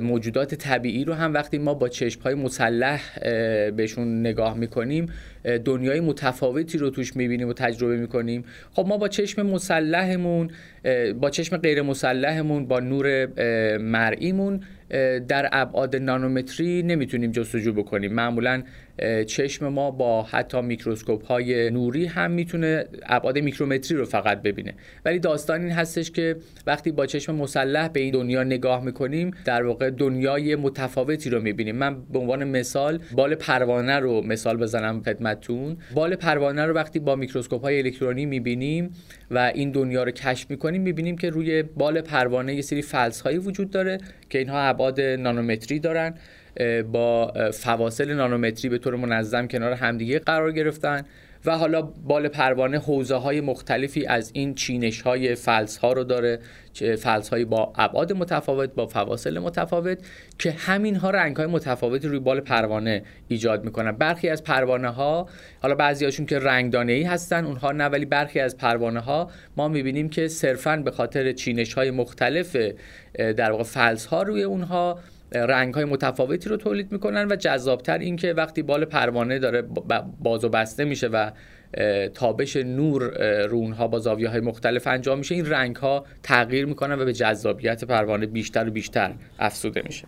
موجودات 0.00 0.54
طبیعی 0.54 1.04
رو 1.04 1.14
هم 1.14 1.34
وقتی 1.34 1.58
ما 1.58 1.74
با 1.74 1.88
چشم 1.88 2.20
های 2.20 2.34
مسلح 2.34 3.00
بهشون 3.70 4.20
نگاه 4.20 4.56
می‌کنیم 4.56 5.06
دنیای 5.64 6.00
متفاوتی 6.00 6.78
رو 6.78 6.90
توش 6.90 7.16
می‌بینیم 7.16 7.48
و 7.48 7.52
تجربه 7.52 7.96
می‌کنیم. 7.96 8.44
خب 8.72 8.86
ما 8.88 8.96
با 8.96 9.08
چشم 9.08 9.42
مسلحمون 9.42 10.50
با 11.20 11.30
چشم 11.30 11.56
غیر 11.56 11.82
مسلحمون 11.82 12.66
با 12.66 12.80
نور 12.80 13.26
مرئیمون 13.78 14.60
در 15.28 15.48
ابعاد 15.52 15.96
نانومتری 15.96 16.82
نمی‌تونیم 16.82 17.30
جستجو 17.30 17.72
بکنیم. 17.72 18.12
معمولا 18.12 18.62
چشم 19.26 19.68
ما 19.68 19.90
با 19.90 20.22
حتی 20.22 20.60
میکروسکوپ 20.60 21.26
های 21.26 21.70
نوری 21.70 22.06
هم 22.06 22.30
می‌تونه 22.30 22.84
ابعاد 23.02 23.38
میکرومتری 23.38 23.98
رو 23.98 24.04
فقط 24.04 24.42
ببینه. 24.42 24.74
ولی 25.04 25.18
داستان 25.18 25.60
این 25.60 25.70
هستش 25.70 26.10
که 26.10 26.36
وقتی 26.66 26.92
با 26.92 27.06
چشم 27.06 27.34
مسلح 27.34 27.88
به 27.88 28.00
این 28.00 28.12
دنیا 28.12 28.44
نگاه 28.44 28.84
می‌کنیم 28.84 29.30
در 29.44 29.62
واقع 29.62 29.90
دنیای 29.90 30.56
متفاوتی 30.56 31.30
رو 31.30 31.40
می‌بینیم. 31.40 31.76
من 31.76 32.02
به 32.02 32.18
عنوان 32.18 32.44
مثال 32.44 32.98
بال 33.12 33.34
پروانه 33.34 33.98
رو 33.98 34.22
مثال 34.22 34.56
بزنم 34.56 35.02
خدمتتون. 35.02 35.76
بال 35.94 36.14
پروانه 36.14 36.66
رو 36.66 36.74
وقتی 36.74 36.98
با 36.98 37.16
میکروسکوپ 37.16 37.62
های 37.62 37.78
الکترونی 37.78 38.26
می‌بینیم 38.26 38.90
و 39.30 39.52
این 39.54 39.70
دنیا 39.70 40.04
رو 40.04 40.10
کشف 40.10 40.50
می‌کنیم 40.50 40.82
می‌بینیم 40.82 41.18
که 41.18 41.30
روی 41.30 41.62
بال 41.62 42.00
پروانه 42.00 42.54
یه 42.54 42.62
سری 42.62 42.82
فلس 42.82 43.20
هایی 43.20 43.38
وجود 43.38 43.70
داره 43.70 43.98
که 44.30 44.38
اینها 44.38 44.60
ابعاد 44.60 45.00
نانومتری 45.00 45.78
دارن. 45.78 46.14
با 46.92 47.32
فواصل 47.52 48.12
نانومتری 48.12 48.68
به 48.68 48.78
طور 48.78 48.96
منظم 48.96 49.46
کنار 49.46 49.72
همدیگه 49.72 50.18
قرار 50.18 50.52
گرفتن 50.52 51.04
و 51.44 51.58
حالا 51.58 51.82
بال 51.82 52.28
پروانه 52.28 52.78
حوزه 52.78 53.14
های 53.14 53.40
مختلفی 53.40 54.06
از 54.06 54.30
این 54.34 54.54
چینش 54.54 55.02
های 55.02 55.34
فلس 55.34 55.76
ها 55.76 55.92
رو 55.92 56.04
داره 56.04 56.38
فلس 56.98 57.28
هایی 57.28 57.44
با 57.44 57.72
ابعاد 57.76 58.12
متفاوت 58.12 58.74
با 58.74 58.86
فواصل 58.86 59.38
متفاوت 59.38 59.98
که 60.38 60.50
همین 60.52 60.96
ها 60.96 61.10
رنگ 61.10 61.36
های 61.36 61.46
متفاوتی 61.46 62.08
روی 62.08 62.18
بال 62.18 62.40
پروانه 62.40 63.02
ایجاد 63.28 63.64
می‌کنن. 63.64 63.92
برخی 63.92 64.28
از 64.28 64.44
پروانه 64.44 64.88
ها 64.88 65.28
حالا 65.62 65.74
بعضی 65.74 66.04
هاشون 66.04 66.26
که 66.26 66.38
رنگدانه 66.38 66.92
ای 66.92 67.02
هستن 67.02 67.44
اونها 67.44 67.72
نه 67.72 67.84
ولی 67.84 68.04
برخی 68.04 68.40
از 68.40 68.56
پروانه 68.56 69.00
ها 69.00 69.30
ما 69.56 69.68
می‌بینیم 69.68 70.08
که 70.08 70.28
صرفا 70.28 70.76
به 70.76 70.90
خاطر 70.90 71.32
چینش 71.32 71.74
های 71.74 71.90
مختلف 71.90 72.56
در 73.14 73.50
واقع 73.50 73.62
فلس 73.62 74.06
ها 74.06 74.22
روی 74.22 74.42
اونها 74.42 74.98
رنگ 75.34 75.74
های 75.74 75.84
متفاوتی 75.84 76.48
رو 76.48 76.56
تولید 76.56 76.92
می‌کنن 76.92 77.28
و 77.32 77.36
جذابتر 77.36 77.98
این 77.98 78.16
که 78.16 78.32
وقتی 78.32 78.62
بال 78.62 78.84
پروانه 78.84 79.38
داره 79.38 79.62
باز 80.22 80.44
و 80.44 80.48
بسته 80.48 80.84
میشه 80.84 81.08
و 81.08 81.30
تابش 82.14 82.56
نور 82.56 83.02
رو 83.46 83.56
اونها 83.56 83.88
با 83.88 83.98
زاویه 83.98 84.28
های 84.28 84.40
مختلف 84.40 84.86
انجام 84.86 85.18
میشه 85.18 85.34
این 85.34 85.46
رنگ 85.46 85.76
ها 85.76 86.04
تغییر 86.22 86.66
می‌کنن 86.66 87.00
و 87.00 87.04
به 87.04 87.12
جذابیت 87.12 87.84
پروانه 87.84 88.26
بیشتر 88.26 88.68
و 88.68 88.70
بیشتر 88.70 89.14
افزوده 89.38 89.82
میشه. 89.86 90.06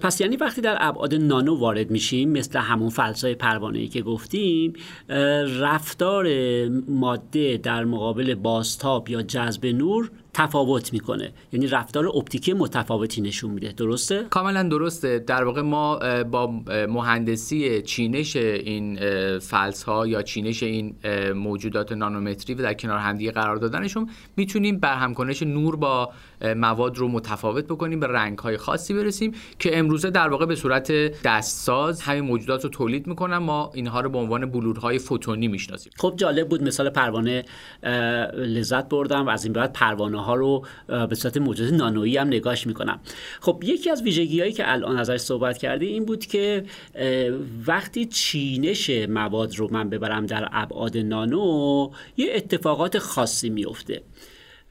پس 0.00 0.20
یعنی 0.20 0.36
وقتی 0.36 0.60
در 0.60 0.76
ابعاد 0.80 1.14
نانو 1.14 1.58
وارد 1.60 1.90
میشیم 1.90 2.30
مثل 2.30 2.58
همون 2.58 2.88
فلسای 2.88 3.34
پروانه 3.34 3.86
که 3.86 4.02
گفتیم 4.02 4.72
رفتار 5.60 6.28
ماده 6.88 7.56
در 7.56 7.84
مقابل 7.84 8.34
بازتاب 8.34 9.08
یا 9.08 9.22
جذب 9.22 9.66
نور 9.66 10.10
تفاوت 10.36 10.92
می‌کنه. 10.92 11.32
یعنی 11.52 11.66
رفتار 11.66 12.06
اپتیکی 12.06 12.52
متفاوتی 12.52 13.20
نشون 13.20 13.50
میده. 13.50 13.72
درسته؟ 13.72 14.26
کاملا 14.30 14.62
درسته. 14.62 15.18
در 15.18 15.44
واقع 15.44 15.60
ما 15.60 15.98
با 16.24 16.46
مهندسی 16.88 17.82
چینش 17.82 18.36
این 18.36 18.98
فلس 19.38 19.82
ها 19.82 20.06
یا 20.06 20.22
چینش 20.22 20.62
این 20.62 20.96
موجودات 21.34 21.92
نانومتری 21.92 22.54
و 22.54 22.62
در 22.62 22.74
کنار 22.74 22.98
همدیگه 22.98 23.32
قرار 23.32 23.56
دادنشون 23.56 24.10
می‌تونیم 24.36 24.78
بر 24.78 24.94
همکنش 24.94 25.42
نور 25.42 25.76
با 25.76 26.10
مواد 26.56 26.98
رو 26.98 27.08
متفاوت 27.08 27.64
بکنیم 27.64 28.00
به 28.00 28.06
رنگ 28.06 28.38
های 28.38 28.56
خاصی 28.56 28.94
برسیم 28.94 29.32
که 29.58 29.78
امروزه 29.78 30.10
در 30.10 30.28
واقع 30.28 30.46
به 30.46 30.54
صورت 30.54 30.92
دستساز 31.22 32.02
همین 32.02 32.24
موجودات 32.24 32.64
رو 32.64 32.70
تولید 32.70 33.06
می‌کنن. 33.06 33.38
ما 33.38 33.70
اینها 33.74 34.00
رو 34.00 34.10
به 34.10 34.18
عنوان 34.18 34.46
بلورهای 34.46 34.98
فوتونی 34.98 35.48
می‌شناسیم. 35.48 35.92
خب 35.98 36.14
جالب 36.16 36.48
بود. 36.48 36.62
مثال 36.62 36.90
پروانه 36.90 37.44
لذت 38.34 38.88
بردم 38.88 39.26
و 39.26 39.30
از 39.30 39.44
این 39.44 39.52
بعد 39.52 39.72
پروانه 39.72 40.25
ها 40.26 40.34
رو 40.34 40.66
به 41.08 41.14
صورت 41.14 41.36
موجودات 41.36 41.72
نانویی 41.72 42.16
هم 42.16 42.26
نگاش 42.26 42.66
می‌کنم. 42.66 43.00
خب 43.40 43.62
یکی 43.64 43.90
از 43.90 44.02
ویژگی 44.02 44.40
هایی 44.40 44.52
که 44.52 44.72
الان 44.72 44.96
ازش 44.98 45.16
صحبت 45.16 45.58
کردی 45.58 45.86
این 45.86 46.04
بود 46.04 46.26
که 46.26 46.64
وقتی 47.66 48.04
چینش 48.06 48.90
مواد 48.90 49.56
رو 49.56 49.68
من 49.72 49.90
ببرم 49.90 50.26
در 50.26 50.48
ابعاد 50.52 50.98
نانو 50.98 51.90
یه 52.16 52.32
اتفاقات 52.34 52.98
خاصی 52.98 53.50
میفته 53.50 54.02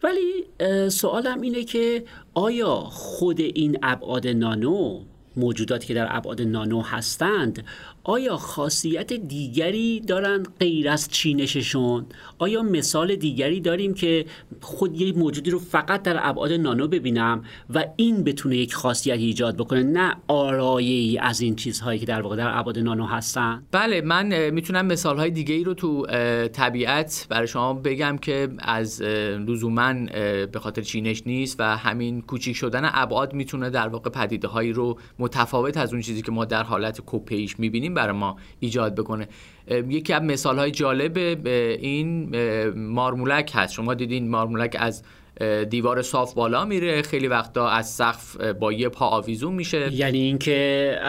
ولی 0.03 0.45
سوالم 0.89 1.41
اینه 1.41 1.63
که 1.63 2.03
آیا 2.33 2.75
خود 2.75 3.39
این 3.39 3.77
ابعاد 3.83 4.27
نانو 4.27 4.99
موجوداتی 5.37 5.87
که 5.87 5.93
در 5.93 6.07
ابعاد 6.09 6.41
نانو 6.41 6.81
هستند 6.81 7.65
آیا 8.07 8.37
خاصیت 8.37 9.13
دیگری 9.13 9.99
دارن 9.99 10.43
غیر 10.59 10.89
از 10.89 11.09
چینششون؟ 11.09 12.05
آیا 12.39 12.63
مثال 12.63 13.15
دیگری 13.15 13.61
داریم 13.61 13.93
که 13.93 14.25
خود 14.61 15.01
یک 15.01 15.17
موجودی 15.17 15.51
رو 15.51 15.59
فقط 15.59 16.03
در 16.03 16.19
ابعاد 16.21 16.51
نانو 16.51 16.87
ببینم 16.87 17.43
و 17.73 17.85
این 17.95 18.23
بتونه 18.23 18.57
یک 18.57 18.73
خاصیت 18.73 19.17
ایجاد 19.17 19.57
بکنه 19.57 19.83
نه 19.83 20.15
آرایی 20.27 21.17
از 21.17 21.41
این 21.41 21.55
چیزهایی 21.55 21.99
که 21.99 22.05
در 22.05 22.21
واقع 22.21 22.35
در 22.35 22.57
ابعاد 22.57 22.79
نانو 22.79 23.05
هستن؟ 23.05 23.63
بله 23.71 24.01
من 24.01 24.49
می‌تونم 24.49 24.85
مثال 24.85 25.17
های 25.17 25.31
دیگه 25.31 25.55
ای 25.55 25.63
رو 25.63 25.73
تو 25.73 26.05
طبیعت 26.47 27.27
برای 27.29 27.47
شما 27.47 27.73
بگم 27.73 28.17
که 28.17 28.49
از 28.59 29.01
لزوما 29.01 29.93
به 30.51 30.59
خاطر 30.59 30.81
چینش 30.81 31.23
نیست 31.25 31.55
و 31.59 31.77
همین 31.77 32.21
کوچیک 32.21 32.55
شدن 32.55 32.89
ابعاد 32.93 33.33
می‌تونه 33.33 33.69
در 33.69 33.87
واقع 33.87 34.09
پدیده 34.09 34.47
هایی 34.47 34.73
رو 34.73 34.99
متفاوت 35.19 35.77
از 35.77 35.93
اون 35.93 36.01
چیزی 36.01 36.21
که 36.21 36.31
ما 36.31 36.45
در 36.45 36.63
حالت 36.63 37.01
کوپیش 37.01 37.59
می‌بینیم 37.59 37.94
برای 37.95 38.17
ما 38.17 38.37
ایجاد 38.59 38.95
بکنه. 38.95 39.27
یکی 39.89 40.13
از 40.13 40.21
مثال 40.21 40.59
های 40.59 40.71
جالب 40.71 41.17
این 41.47 42.29
مارمولک 42.71 43.51
هست. 43.55 43.73
شما 43.73 43.93
دیدین 43.93 44.29
مارمولک 44.29 44.75
از 44.79 45.03
دیوار 45.69 46.01
صاف 46.01 46.33
بالا 46.33 46.65
میره. 46.65 47.01
خیلی 47.01 47.27
وقتا 47.27 47.69
از 47.69 47.89
سقف 47.89 48.37
با 48.37 48.73
یه 48.73 48.89
پا 48.89 49.05
آویزون 49.05 49.53
میشه. 49.53 49.93
یعنی 49.93 50.19
اینکه 50.19 50.99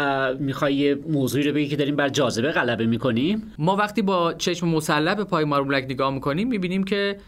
می‌خوای 0.40 0.74
یه 0.74 0.98
موضوعی 1.08 1.44
رو 1.44 1.52
بگی 1.52 1.68
که 1.68 1.76
داریم 1.76 1.96
بر 1.96 2.08
جاذبه 2.08 2.52
غلبه 2.52 2.86
می‌کنیم؟ 2.86 3.52
ما 3.58 3.76
وقتی 3.76 4.02
با 4.02 4.32
چشم 4.32 4.68
مسلح 4.68 5.14
به 5.14 5.24
پای 5.24 5.44
مارمولک 5.44 5.84
نگاه 5.84 6.14
می‌کنیم 6.14 6.48
می‌بینیم 6.48 6.84
که 6.84 7.18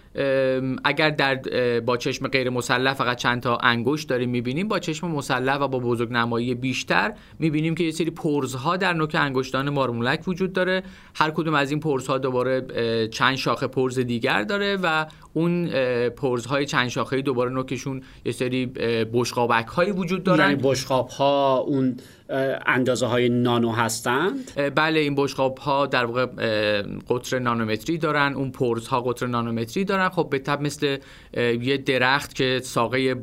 اگر 0.84 1.10
در 1.10 1.40
با 1.80 1.96
چشم 1.96 2.28
غیر 2.28 2.50
مسلح 2.50 2.94
فقط 2.94 3.16
چند 3.16 3.42
تا 3.42 3.56
انگشت 3.56 4.08
داریم 4.08 4.30
می‌بینیم 4.30 4.68
با 4.68 4.78
چشم 4.78 5.10
مسلح 5.10 5.56
و 5.56 5.68
با 5.68 5.78
بزرگ 5.78 6.12
نمایی 6.12 6.54
بیشتر 6.54 7.12
می‌بینیم 7.38 7.74
که 7.74 7.84
یه 7.84 7.90
سری 7.90 8.10
پرزها 8.10 8.76
در 8.76 8.92
نوک 8.92 9.14
انگشتان 9.14 9.70
مارمولک 9.70 10.28
وجود 10.28 10.52
داره. 10.52 10.82
هر 11.14 11.30
کدوم 11.30 11.54
از 11.54 11.70
این 11.70 11.80
پرزها 11.80 12.18
دوباره 12.18 12.66
چند 13.08 13.36
شاخه 13.36 13.66
پرز 13.66 13.98
دیگر 13.98 14.42
داره 14.42 14.78
و 14.82 15.06
اون 15.32 15.68
پرزهای 16.08 16.66
چند 16.66 16.87
شاخه 16.88 17.22
دوباره 17.22 17.50
نوکشون 17.50 18.02
یه 18.24 18.32
سری 18.32 18.66
بشقابک 19.12 19.66
هایی 19.66 19.90
وجود 19.90 20.22
دارن. 20.22 20.50
یعنی 20.50 20.62
بشقاب 20.62 21.08
ها 21.08 21.58
اون 21.58 21.96
اندازه 22.66 23.06
های 23.06 23.28
نانو 23.28 23.72
هستند؟ 23.72 24.52
بله 24.74 25.00
این 25.00 25.14
بشقاب 25.14 25.58
ها 25.58 25.86
در 25.86 26.04
واقع 26.04 26.26
قطر 27.08 27.38
نانومتری 27.38 27.98
دارن 27.98 28.34
اون 28.34 28.50
پرز 28.50 28.86
ها 28.86 29.00
قطر 29.00 29.26
نانومتری 29.26 29.84
دارن. 29.84 30.08
خب 30.08 30.28
به 30.30 30.38
تب 30.38 30.60
مثل 30.60 30.98
یه 31.36 31.76
درخت 31.76 32.34
که 32.34 32.60
ساقه 32.62 33.14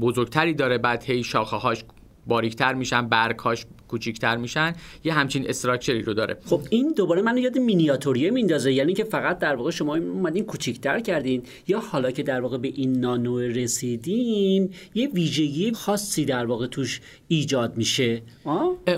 بزرگتری 0.00 0.54
داره 0.54 0.78
بعد 0.78 1.04
هی 1.04 1.24
شاخه 1.24 1.56
هاش 1.56 1.84
باریکتر 2.26 2.74
میشن 2.74 3.08
برکاش 3.08 3.66
کوچیکتر 3.88 4.36
میشن 4.36 4.72
یه 5.04 5.12
همچین 5.12 5.48
استراکچری 5.48 6.02
رو 6.02 6.14
داره. 6.14 6.36
خب 6.46 6.60
این 6.70 6.92
دوباره 6.96 7.22
منو 7.22 7.38
یاد 7.38 7.58
مینیاتوریه 7.58 8.30
میندازه 8.30 8.72
یعنی 8.72 8.94
که 8.94 9.04
فقط 9.04 9.38
در 9.38 9.56
واقع 9.56 9.70
شما 9.70 9.96
اومدین 9.96 10.44
کوچیکتر 10.44 11.00
کردین 11.00 11.42
یا 11.68 11.80
حالا 11.80 12.10
که 12.10 12.22
در 12.22 12.40
واقع 12.40 12.58
به 12.58 12.68
این 12.68 13.00
نانو 13.00 13.38
رسیدیم 13.38 14.70
یه 14.94 15.08
ویژگی 15.08 15.72
خاصی 15.72 16.24
در 16.24 16.46
واقع 16.46 16.66
توش 16.66 17.00
ایجاد 17.28 17.76
میشه. 17.76 18.22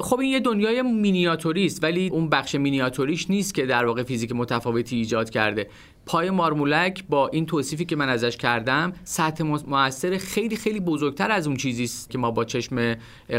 خب 0.00 0.18
این 0.18 0.32
یه 0.32 0.40
دنیای 0.40 0.82
مینیاتوری 0.82 1.66
است 1.66 1.85
ولی 1.85 2.08
اون 2.08 2.28
بخش 2.28 2.54
مینیاتوریش 2.54 3.30
نیست 3.30 3.54
که 3.54 3.66
در 3.66 3.85
واقع 3.85 4.02
فیزیک 4.02 4.32
متفاوتی 4.32 4.97
ایجاد 4.97 5.30
کرده. 5.30 5.66
پای 6.09 6.31
مارمولک 6.31 7.05
با 7.09 7.29
این 7.29 7.47
توصیفی 7.47 7.85
که 7.85 7.97
من 7.97 8.09
ازش 8.09 8.37
کردم 8.37 8.93
سطح 9.05 9.45
موثر 9.45 10.17
خیلی 10.17 10.57
خیلی 10.57 10.81
بزرگتر 10.81 11.31
از 11.31 11.47
اون 11.47 11.57
چیزی 11.57 11.85
است 11.85 12.11
که 12.11 12.19
ما 12.19 12.31
با 12.31 12.45
چشم 12.45 12.97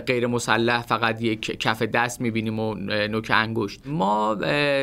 غیر 0.07 0.27
مسلح 0.27 0.81
فقط 0.81 1.21
یک 1.21 1.41
کف 1.41 1.81
دست 1.81 2.21
می‌بینیم 2.21 2.59
و 2.59 2.75
نوک 3.07 3.31
انگشت. 3.33 3.81
ما 3.85 4.33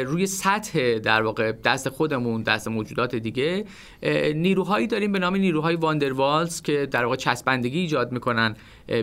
روی 0.07 0.27
سطح 0.27 0.99
در 0.99 1.23
واقع 1.23 1.53
دست 1.53 1.89
خودمون 1.89 2.43
دست 2.43 2.69
موجودات 2.69 3.15
دیگه 3.15 3.65
نیروهایی 4.35 4.87
داریم 4.87 5.13
به 5.13 5.19
نام 5.19 5.37
نیروهای 5.37 5.77
واندروالز 5.77 6.63
که 6.63 6.87
در 6.91 7.05
واقع 7.05 7.17
چسبندگی 7.17 7.79
ایجاد 7.79 8.13
می‌کنن 8.13 8.55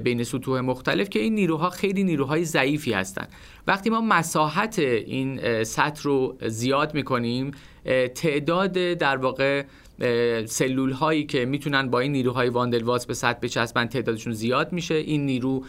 بین 0.04 0.24
سطوح 0.24 0.60
مختلف 0.60 1.10
که 1.10 1.20
این 1.20 1.36
نیروها 1.36 1.70
خیلی 1.70 2.04
نیروهای 2.04 2.46
ضعیفی 2.46 2.94
هستن. 2.94 3.28
وقتی 3.68 3.90
ما 3.90 4.02
مساحت 4.02 4.80
این 4.80 5.64
سطح 5.64 6.04
رو 6.04 6.38
زیاد 6.48 6.94
می‌کنیم 6.94 7.52
تعداد 8.16 8.74
در 8.74 9.18
واقع 9.18 9.64
سلول 10.46 10.92
هایی 10.92 11.26
که 11.26 11.46
می‌تونن 11.46 11.90
با 11.90 12.00
این 12.00 12.12
نیروهای 12.12 12.50
واندلواس 12.50 13.06
به 13.06 13.14
سطح 13.14 13.40
بچسبن 13.40 13.86
تعدادشون 13.86 14.34
زیاد 14.34 14.74
میشه. 14.74 14.96
این 14.96 15.26
نیرو 15.26 15.64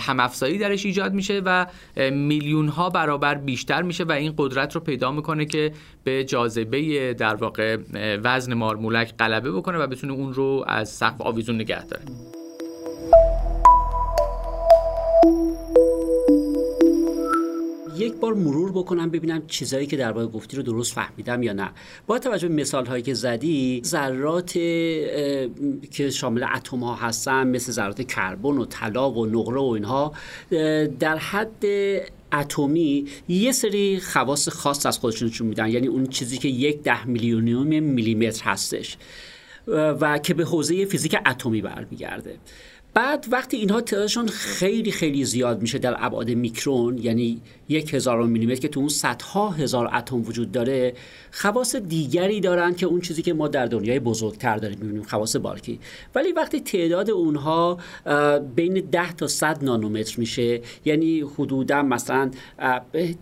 هم 0.00 0.20
افزایی 0.20 0.58
درش 0.58 0.86
ایجاد 0.86 1.12
میشه 1.14 1.42
و 1.44 1.66
میلیون 2.10 2.68
ها 2.68 2.90
برابر 2.90 3.34
بیشتر 3.34 3.82
میشه 3.82 4.04
و 4.04 4.12
این 4.12 4.34
قدرت 4.38 4.74
رو 4.74 4.80
پیدا 4.80 5.12
می‌کنه 5.12 5.44
که 5.44 5.72
به 6.04 6.24
جاذبه 6.24 7.14
در 7.14 7.34
واقع 7.34 7.76
وزن 8.24 8.54
مارمولک 8.54 9.14
غلبه 9.18 9.52
بکنه 9.52 9.78
و 9.78 9.86
بتونه 9.86 10.12
اون 10.12 10.34
رو 10.34 10.64
از 10.66 10.88
سقف 10.88 11.20
آویزون 11.20 11.56
نگه 11.56 11.86
داره. 11.86 12.04
یک 17.96 18.14
بار 18.14 18.34
مرور 18.34 18.72
بکنم 18.72 19.10
ببینم 19.10 19.46
چیزایی 19.46 19.86
که 19.86 19.96
درباره 19.96 20.26
گفتی 20.26 20.56
رو 20.56 20.62
درست 20.62 20.94
فهمیدم 20.94 21.42
یا 21.42 21.52
نه. 21.52 21.70
با 22.06 22.18
توجه 22.18 22.48
به 22.48 22.54
مثال 22.54 22.86
هایی 22.86 23.02
که 23.02 23.14
زدی 23.14 23.82
ذرات 23.84 24.52
که 25.90 26.10
شامل 26.12 26.44
اتم 26.56 26.80
ها 26.80 26.94
هستن 26.94 27.46
مثل 27.46 27.72
ذرات 27.72 28.02
کربن 28.02 28.58
و 28.58 28.64
طلا 28.64 29.10
و 29.10 29.26
نقره 29.26 29.60
و 29.60 29.64
اینها 29.64 30.12
در 31.00 31.16
حد 31.16 31.64
اتمی 32.32 33.06
یه 33.28 33.52
سری 33.52 34.00
خواص 34.00 34.48
خاص 34.48 34.86
از 34.86 34.98
خودشون 34.98 35.28
نشون 35.28 35.46
میدن. 35.46 35.68
یعنی 35.68 35.86
اون 35.86 36.06
چیزی 36.06 36.38
که 36.38 36.48
یک 36.48 36.82
ده 36.82 37.06
میلیونیوم 37.06 37.82
میلیمتر 37.82 38.44
هستش. 38.44 38.96
و 40.00 40.18
که 40.18 40.34
به 40.34 40.44
حوزه 40.44 40.84
فیزیک 40.84 41.16
اتمی 41.26 41.60
برمیگرده. 41.60 42.36
بعد 42.94 43.26
وقتی 43.30 43.56
اینها 43.56 43.80
تعدادشون 43.80 44.28
خیلی 44.28 44.90
خیلی 44.90 45.24
زیاد 45.24 45.62
میشه 45.62 45.78
در 45.78 45.96
ابعاد 45.98 46.30
میکرون 46.30 46.98
یعنی 46.98 47.40
یک 47.68 47.94
هزار 47.94 48.22
میلیمتر 48.22 48.60
که 48.60 48.68
تو 48.68 48.80
اون 48.80 48.88
صدها 48.88 49.50
هزار 49.50 49.90
اتم 49.94 50.16
وجود 50.16 50.52
داره 50.52 50.94
خواص 51.30 51.76
دیگری 51.76 52.40
دارن 52.40 52.74
که 52.74 52.86
اون 52.86 53.00
چیزی 53.00 53.22
که 53.22 53.34
ما 53.34 53.48
در 53.48 53.66
دنیای 53.66 54.00
بزرگتر 54.00 54.56
داریم 54.56 54.78
می‌بینیم 54.78 55.02
خواص 55.02 55.36
بارکی. 55.36 55.78
ولی 56.14 56.32
وقتی 56.32 56.60
تعداد 56.60 57.10
اونها 57.10 57.78
بین 58.56 58.74
10 58.74 59.12
تا 59.12 59.26
100 59.26 59.64
نانومتر 59.64 60.14
میشه 60.18 60.60
یعنی 60.84 61.20
حدودا 61.20 61.82
مثلا 61.82 62.30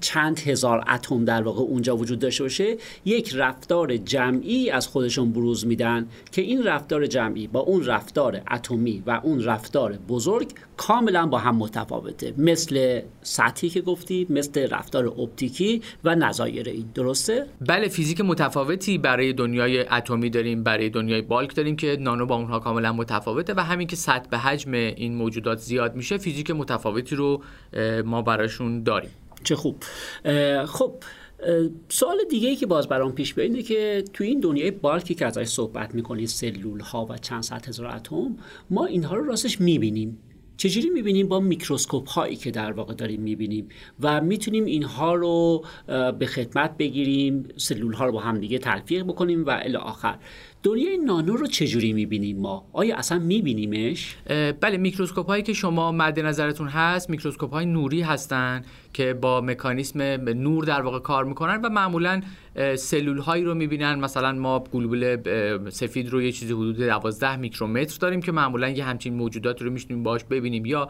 چند 0.00 0.38
هزار 0.38 0.85
اتم 0.88 1.25
در 1.25 1.43
واقع 1.43 1.61
اونجا 1.61 1.97
وجود 1.97 2.19
داشته 2.19 2.45
باشه 2.45 2.76
یک 3.05 3.33
رفتار 3.35 3.97
جمعی 3.97 4.71
از 4.71 4.87
خودشون 4.87 5.33
بروز 5.33 5.67
میدن 5.67 6.07
که 6.33 6.43
این 6.43 6.62
رفتار 6.62 7.07
جمعی 7.07 7.47
با 7.47 7.61
اون 7.61 7.87
رفتار 7.87 8.41
اتمی 8.50 9.02
و 9.07 9.21
اون 9.23 9.45
رفتار 9.45 9.62
رفتار 9.62 9.92
بزرگ 10.09 10.52
کاملا 10.76 11.26
با 11.26 11.38
هم 11.38 11.57
متفاوته. 11.57 12.35
مثل 12.38 13.00
سطحی 13.23 13.69
که 13.69 13.81
گفتی 13.81 14.26
مثل 14.31 14.69
رفتار 14.71 15.07
اپتیکی 15.07 15.83
و 16.04 16.14
نظایر 16.14 16.69
این. 16.69 16.90
درسته؟ 16.95 17.47
بله 17.61 17.88
فیزیک 17.88 18.21
متفاوتی 18.21 18.99
برای 18.99 19.33
دنیای 19.33 19.88
اتمی 19.88 20.31
داریم 20.31 20.62
برای 20.62 20.90
دنیای 20.90 21.23
بالک 21.23 21.54
داریم 21.54 21.76
که 21.76 21.97
نانو 22.00 22.26
با 22.26 22.37
اونها 22.37 22.59
کاملا 22.59 22.92
متفاوته 22.92 23.54
و 23.54 23.61
همین 23.61 23.87
که 23.87 23.97
سطح 23.97 24.28
به 24.31 24.38
حجم 24.38 24.73
این 24.73 25.14
موجودات 25.14 25.59
زیاد 25.59 25.97
میشه 25.97 26.19
فیزیک 26.19 26.50
متفاوتی 26.50 27.16
رو 27.16 27.42
ما 28.04 28.23
براشون 28.23 28.83
داریم. 28.83 29.11
چه 29.45 29.57
خوب. 29.57 29.83
خب 30.66 30.95
سوال 31.88 32.16
دیگه 32.30 32.49
ای 32.49 32.56
که 32.56 32.66
باز 32.66 32.88
برام 32.88 33.12
پیش 33.12 33.34
بیاد 33.34 33.50
اینه 33.50 33.62
که 33.62 34.04
توی 34.12 34.26
این 34.26 34.40
دنیای 34.40 34.70
بالکی 34.70 35.14
که 35.14 35.26
ازش 35.26 35.44
صحبت 35.44 35.94
می‌کنید 35.94 36.28
سلول 36.28 36.80
ها 36.80 37.06
و 37.11 37.18
چند 37.18 37.42
صد 37.42 37.66
هزار 37.68 37.87
اتم 37.87 38.37
ما 38.70 38.87
اینها 38.87 39.16
رو 39.16 39.25
راستش 39.25 39.61
می‌بینیم. 39.61 40.18
چجوری 40.56 40.90
می‌بینیم؟ 40.90 41.28
با 41.28 41.40
میکروسکوپ 41.40 42.08
هایی 42.08 42.37
که 42.37 42.50
در 42.50 42.72
واقع 42.72 42.94
داریم 42.94 43.20
می‌بینیم 43.20 43.68
و 44.00 44.20
می‌تونیم 44.20 44.64
اینها 44.64 45.14
رو 45.14 45.64
به 46.18 46.26
خدمت 46.26 46.76
بگیریم 46.76 47.49
سلول 47.56 47.92
ها 47.92 48.06
رو 48.06 48.12
با 48.12 48.20
هم 48.20 48.38
دیگه 48.38 48.58
تلفیق 48.58 49.02
بکنیم 49.02 49.44
و 49.44 49.58
الی 49.62 49.76
آخر. 49.76 50.18
دنیای 50.62 50.99
نانو 50.99 51.37
رو 51.37 51.46
چجوری 51.46 51.92
می‌بینیم 51.92 52.38
ما؟ 52.38 52.68
آیا 52.72 52.96
اصلا 52.96 53.18
میبینیمش؟ 53.18 54.16
بله 54.61 54.76
میکروسکوپ 54.76 55.26
هایی 55.26 55.42
که 55.42 55.52
شما 55.52 55.92
مد 55.92 56.20
نظرتون 56.20 56.68
هست 56.68 57.11
میکروسکوپ 57.11 57.50
های 57.50 57.66
نوری 57.66 58.00
هستن. 58.00 58.62
که 58.92 59.14
با 59.14 59.40
مکانیسم 59.40 60.02
نور 60.28 60.64
در 60.64 60.82
واقع 60.82 60.99
کار 60.99 61.25
می‌کنن 61.25 61.61
و 61.61 61.68
معمولا 61.68 62.22
سلول 62.76 63.18
هایی 63.18 63.44
رو 63.44 63.54
می‌بینن. 63.54 63.94
مثلا 63.94 64.32
ما 64.32 64.64
گلبول 64.73 65.16
سفید 65.71 66.09
رو 66.09 66.23
یه 66.23 66.32
چیزی 66.32 66.52
حدود 66.52 66.76
12 66.76 67.37
میکرومتر 67.37 67.97
داریم 68.00 68.23
که 68.23 68.32
معمولا 68.32 68.68
یه 68.68 68.85
همچین 68.85 69.14
موجودات 69.14 69.62
رو 69.62 69.71
می‌تونیم 69.71 70.02
باش 70.02 70.25
ببینیم 70.25 70.66
یا 70.66 70.88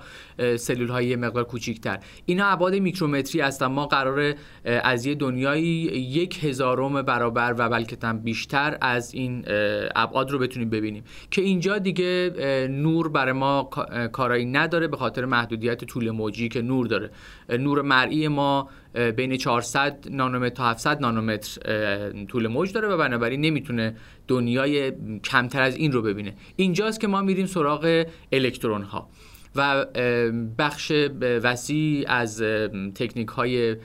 سلول 0.57 0.89
های 0.89 1.17
مقدار 1.17 1.45
کوچیکتر. 1.45 1.99
اینا 2.27 2.47
ابعاد 2.47 2.75
میکرومتری 2.75 3.41
هستن. 3.41 3.67
ما 3.67 3.87
قراره 3.87 4.35
از 4.65 5.07
یه 5.07 5.15
دنیای 5.15 5.63
یک 5.63 6.45
هزارم 6.45 7.03
برابر 7.03 7.55
و 7.59 7.69
بلکه 7.69 7.97
بیشتر 8.25 8.79
از 8.81 9.15
این 9.15 9.45
ابعاد 9.97 10.31
رو 10.31 10.39
بتونیم 10.39 10.71
ببینیم. 10.71 11.05
که 11.31 11.43
اینجا 11.43 11.79
دیگه 11.79 12.33
نور 12.71 13.09
برای 13.09 13.33
ما 13.33 13.71
کارایی 14.13 14.45
نداره 14.45 14.89
به 14.89 14.97
خاطر 14.97 15.25
محدودیت 15.25 15.85
طول 15.85 16.11
موجی 16.11 16.49
که 16.49 16.63
نور 16.63 16.87
داره. 16.87 17.11
نور 17.49 17.83
مرئی 17.83 18.29
ما 18.29 18.69
بین 19.17 19.37
400 19.37 20.09
نانومتر 20.11 20.55
تا 20.55 20.71
700 20.71 21.01
نانومتر 21.01 22.25
طول 22.29 22.47
موج 22.47 22.73
داره 22.73 22.89
و 22.89 22.97
بنابراین 22.97 23.41
نمی‌تونه 23.41 23.97
دنیای 24.29 24.93
کمتر 25.25 25.63
از 25.63 25.77
این 25.77 25.93
رو 25.93 26.03
ببینه. 26.03 26.35
اینجاست 26.57 27.01
که 27.01 27.07
ما 27.07 27.23
میریم 27.23 27.47
سراغ 27.47 28.07
الکترون 28.33 28.83
ها 28.83 29.11
و 29.57 29.87
بخش 30.59 30.93
وسیع 31.21 32.05
از 32.09 32.43
تکنیک 32.95 33.29
های 33.29 33.77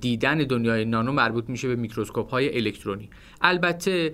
دیدن 0.00 0.38
دنیای 0.38 0.84
نانو 0.84 1.12
مربوط 1.12 1.44
میشه 1.48 1.68
به 1.68 1.76
میکروسکوپ 1.76 2.30
های 2.30 2.56
الکترونی. 2.56 3.10
البته 3.40 4.12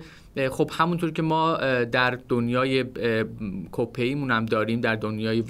خب 0.51 0.71
همونطور 0.73 1.11
که 1.11 1.21
ما 1.21 1.57
در 1.83 2.19
دنیای 2.29 2.85
کوپیمون 3.71 4.31
هم 4.31 4.45
داریم 4.45 4.81
در 4.81 4.95
دنیای 4.95 5.41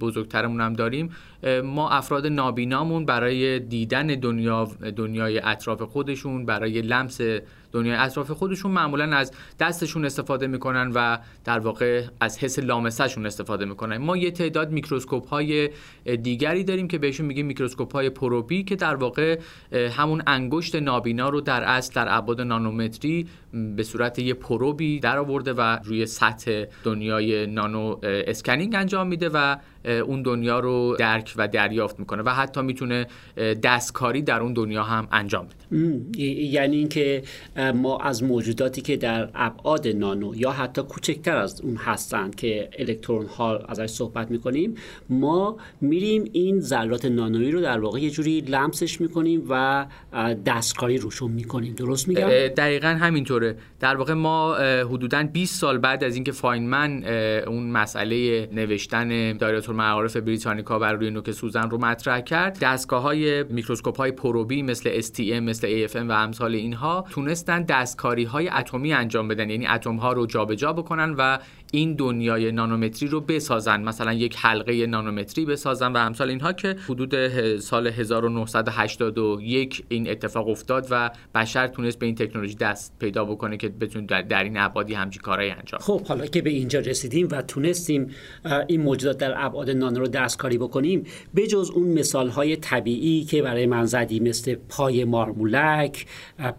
بزرگترمون 0.00 0.60
هم 0.60 0.72
داریم 0.72 1.10
ما 1.64 1.90
افراد 1.90 2.26
نابینامون 2.26 3.04
برای 3.04 3.58
دیدن 3.58 4.06
دنیا 4.06 4.68
دنیای 4.96 5.38
اطراف 5.38 5.82
خودشون 5.82 6.46
برای 6.46 6.82
لمس 6.82 7.20
دنیای 7.72 7.96
اطراف 7.96 8.30
خودشون 8.30 8.70
معمولا 8.70 9.16
از 9.16 9.32
دستشون 9.60 10.04
استفاده 10.04 10.46
می‌کنن 10.46 10.92
و 10.94 11.18
در 11.44 11.58
واقع 11.58 12.02
از 12.20 12.38
حس 12.38 12.58
لامسهشون 12.58 13.26
استفاده 13.26 13.64
می‌کنن. 13.64 13.96
ما 13.96 14.16
یه 14.16 14.30
تعداد 14.30 14.70
میکروسکوپ 14.70 15.28
های 15.28 15.70
دیگری 16.22 16.64
داریم 16.64 16.88
که 16.88 16.98
بهشون 16.98 17.26
میگیم 17.26 17.46
میکروسکوپ 17.46 17.92
های 17.92 18.10
probe 18.10 18.55
ی 18.55 18.64
که 18.64 18.76
در 18.76 18.94
واقع 18.94 19.38
همون 19.72 20.22
انگشت 20.26 20.76
نابینا 20.76 21.28
رو 21.28 21.40
در 21.40 21.62
اصل 21.64 21.94
در 21.94 22.06
ابعاد 22.08 22.40
نانومتری 22.40 23.26
به 23.76 23.82
صورت 23.82 24.18
یه 24.22 24.34
probe 24.34 24.89
ی 24.89 25.00
در 25.00 25.18
آورده 25.18 25.52
و 25.52 25.78
روی 25.84 26.06
سطح 26.06 26.64
دنیای 26.84 27.46
نانو 27.46 27.96
scanning 28.02 28.74
انجام 28.74 29.06
میده 29.06 29.28
و 29.28 29.56
اون 29.84 30.22
دنیا 30.22 30.60
رو 30.60 30.96
درک 30.98 31.34
و 31.36 31.48
دریافت 31.48 31.98
می‌کنه 31.98 32.22
و 32.22 32.30
حتی 32.30 32.62
می‌تونه 32.62 33.06
دستکاری 33.62 34.22
در 34.22 34.40
اون 34.40 34.52
دنیا 34.52 34.82
هم 34.82 35.08
انجام 35.12 35.46
بده. 35.46 36.20
یعنی 36.20 36.76
اینکه 36.76 37.22
ما 37.74 37.98
از 37.98 38.22
موجوداتی 38.22 38.80
که 38.80 38.96
در 38.96 39.28
ابعاد 39.34 39.88
نانو 39.88 40.32
یا 40.36 40.50
حتی 40.50 40.82
کوچکتر 40.82 41.36
از 41.36 41.60
اون 41.60 41.76
هستند 41.76 42.34
که 42.34 42.68
الکترون 42.78 43.26
ها 43.26 43.58
ازش 43.58 43.86
صحبت 43.86 44.30
می‌کنیم 44.30 44.74
ما 45.08 45.56
میریم 45.80 46.24
این 46.32 46.60
ذرات 46.60 47.04
نانویی 47.04 47.50
رو 47.50 47.60
در 47.60 47.80
واقع 47.80 48.00
یه 48.00 48.10
جوری 48.10 48.40
لمسش 48.40 49.00
می‌کنیم 49.00 49.42
و 49.48 49.86
دستکاری 50.46 50.98
روشون 50.98 51.30
می‌کنیم. 51.30 51.74
درست 51.74 52.08
میگم؟ 52.08 52.28
دقیقا 52.28 52.88
همینطوره. 52.88 53.56
در 53.80 53.96
واقع 53.96 54.09
ما 54.10 54.54
حدودا 54.84 55.28
20 55.32 55.60
سال 55.60 55.78
بعد 55.78 56.04
از 56.04 56.14
اینکه 56.14 56.32
فاینمن 56.32 57.04
اون 57.46 57.70
مسئله 57.70 58.48
نوشتن 58.52 59.32
دایره 59.32 59.72
معارف 59.72 60.16
بریتانیکا 60.16 60.78
بر 60.78 60.92
روی 60.92 61.10
نوک 61.10 61.30
سوزن 61.30 61.70
رو 61.70 61.78
مطرح 61.78 62.20
کرد. 62.20 62.58
دستگاه 62.58 63.02
های 63.02 63.42
میکروسکوپ 63.42 63.96
های 63.96 64.12
پروبی 64.12 64.62
مثل 64.62 65.00
STM 65.00 65.20
مثل 65.20 65.88
AFM 65.88 65.96
و 66.08 66.12
امثال 66.12 66.54
اینها 66.54 67.04
تونستن 67.10 67.62
دستکاری 67.62 68.24
های 68.24 68.48
اتمی 68.48 68.92
انجام 68.92 69.28
بدن. 69.28 69.50
یعنی 69.50 69.66
اتم 69.66 69.96
ها 69.96 70.12
رو 70.12 70.26
جابجا 70.26 70.72
بکنن 70.72 71.14
و 71.18 71.38
این 71.72 71.94
دنیای 71.94 72.52
نانومتری 72.52 73.08
رو 73.08 73.20
بسازن. 73.20 73.80
مثلا 73.80 74.12
یک 74.12 74.36
حلقه 74.38 74.86
نانومتری 74.86 75.44
بسازن 75.44 75.92
و 75.92 75.96
امثال 75.96 76.28
اینها 76.28 76.52
که 76.52 76.76
حدود 76.88 77.56
سال 77.58 77.86
1981 77.86 79.84
این 79.88 80.10
اتفاق 80.10 80.48
افتاد 80.48 80.86
و 80.90 81.10
بشر 81.34 81.66
تونست 81.66 81.98
به 81.98 82.06
این 82.06 82.14
تکنولوژی 82.14 82.54
دست 82.54 82.92
پیدا 82.98 83.24
بکنه 83.24 83.56
که 83.56 83.68
بتونه 83.68 84.06
در 84.22 84.44
این 84.44 84.56
ابعادی 84.56 84.94
همچین 84.94 85.22
کارهایی 85.22 85.50
انجام 85.50 85.80
خب 85.80 86.06
حالا 86.06 86.26
که 86.26 86.42
به 86.42 86.50
اینجا 86.50 86.80
رسیدیم 86.80 87.28
و 87.30 87.42
تونستیم 87.42 88.10
این 88.66 88.80
موجودات 88.80 89.18
در 89.18 89.34
ابعاد 89.36 89.70
نانو 89.70 89.98
رو 90.00 90.06
دستکاری 90.06 90.58
بکنیم 90.58 91.04
به 91.34 91.46
جز 91.46 91.70
اون 91.74 91.88
مثال 91.88 92.28
های 92.28 92.56
طبیعی 92.56 93.24
که 93.24 93.42
برای 93.42 93.66
من 93.66 93.84
زدی 93.84 94.20
مثل 94.20 94.54
پای 94.68 95.04
مارمولک 95.04 96.06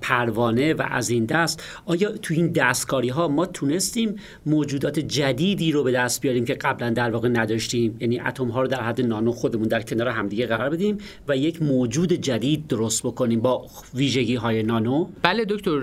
پروانه 0.01 0.73
و 0.73 0.85
از 0.89 1.09
این 1.09 1.25
دست 1.25 1.63
آیا 1.85 2.11
تو 2.11 2.33
این 2.33 2.51
دستکاری 2.51 3.09
ها 3.09 3.27
ما 3.27 3.45
تونستیم 3.45 4.15
موجودات 4.45 4.99
جدیدی 5.01 5.71
رو 5.71 5.83
به 5.83 5.91
دست 5.91 6.21
بیاریم 6.21 6.45
که 6.45 6.53
قبلا 6.53 6.89
در 6.89 7.11
واقع 7.11 7.29
نداشتیم. 7.29 7.97
یعنی 7.99 8.19
اتم 8.19 8.47
ها 8.47 8.61
رو 8.61 8.67
در 8.67 8.81
حد 8.83 9.01
نانو 9.01 9.31
خودمون 9.31 9.67
در 9.67 9.81
کنار 9.81 10.07
همدیگه 10.07 10.45
قرار 10.45 10.69
بدیم 10.69 10.97
و 11.27 11.37
یک 11.37 11.61
موجود 11.61 12.13
جدید 12.13 12.67
درست 12.67 13.03
بکنیم 13.03 13.41
با 13.41 13.65
ویژگی 13.93 14.35
های 14.35 14.63
نانو. 14.63 15.07
بله 15.21 15.45
دکتر 15.49 15.79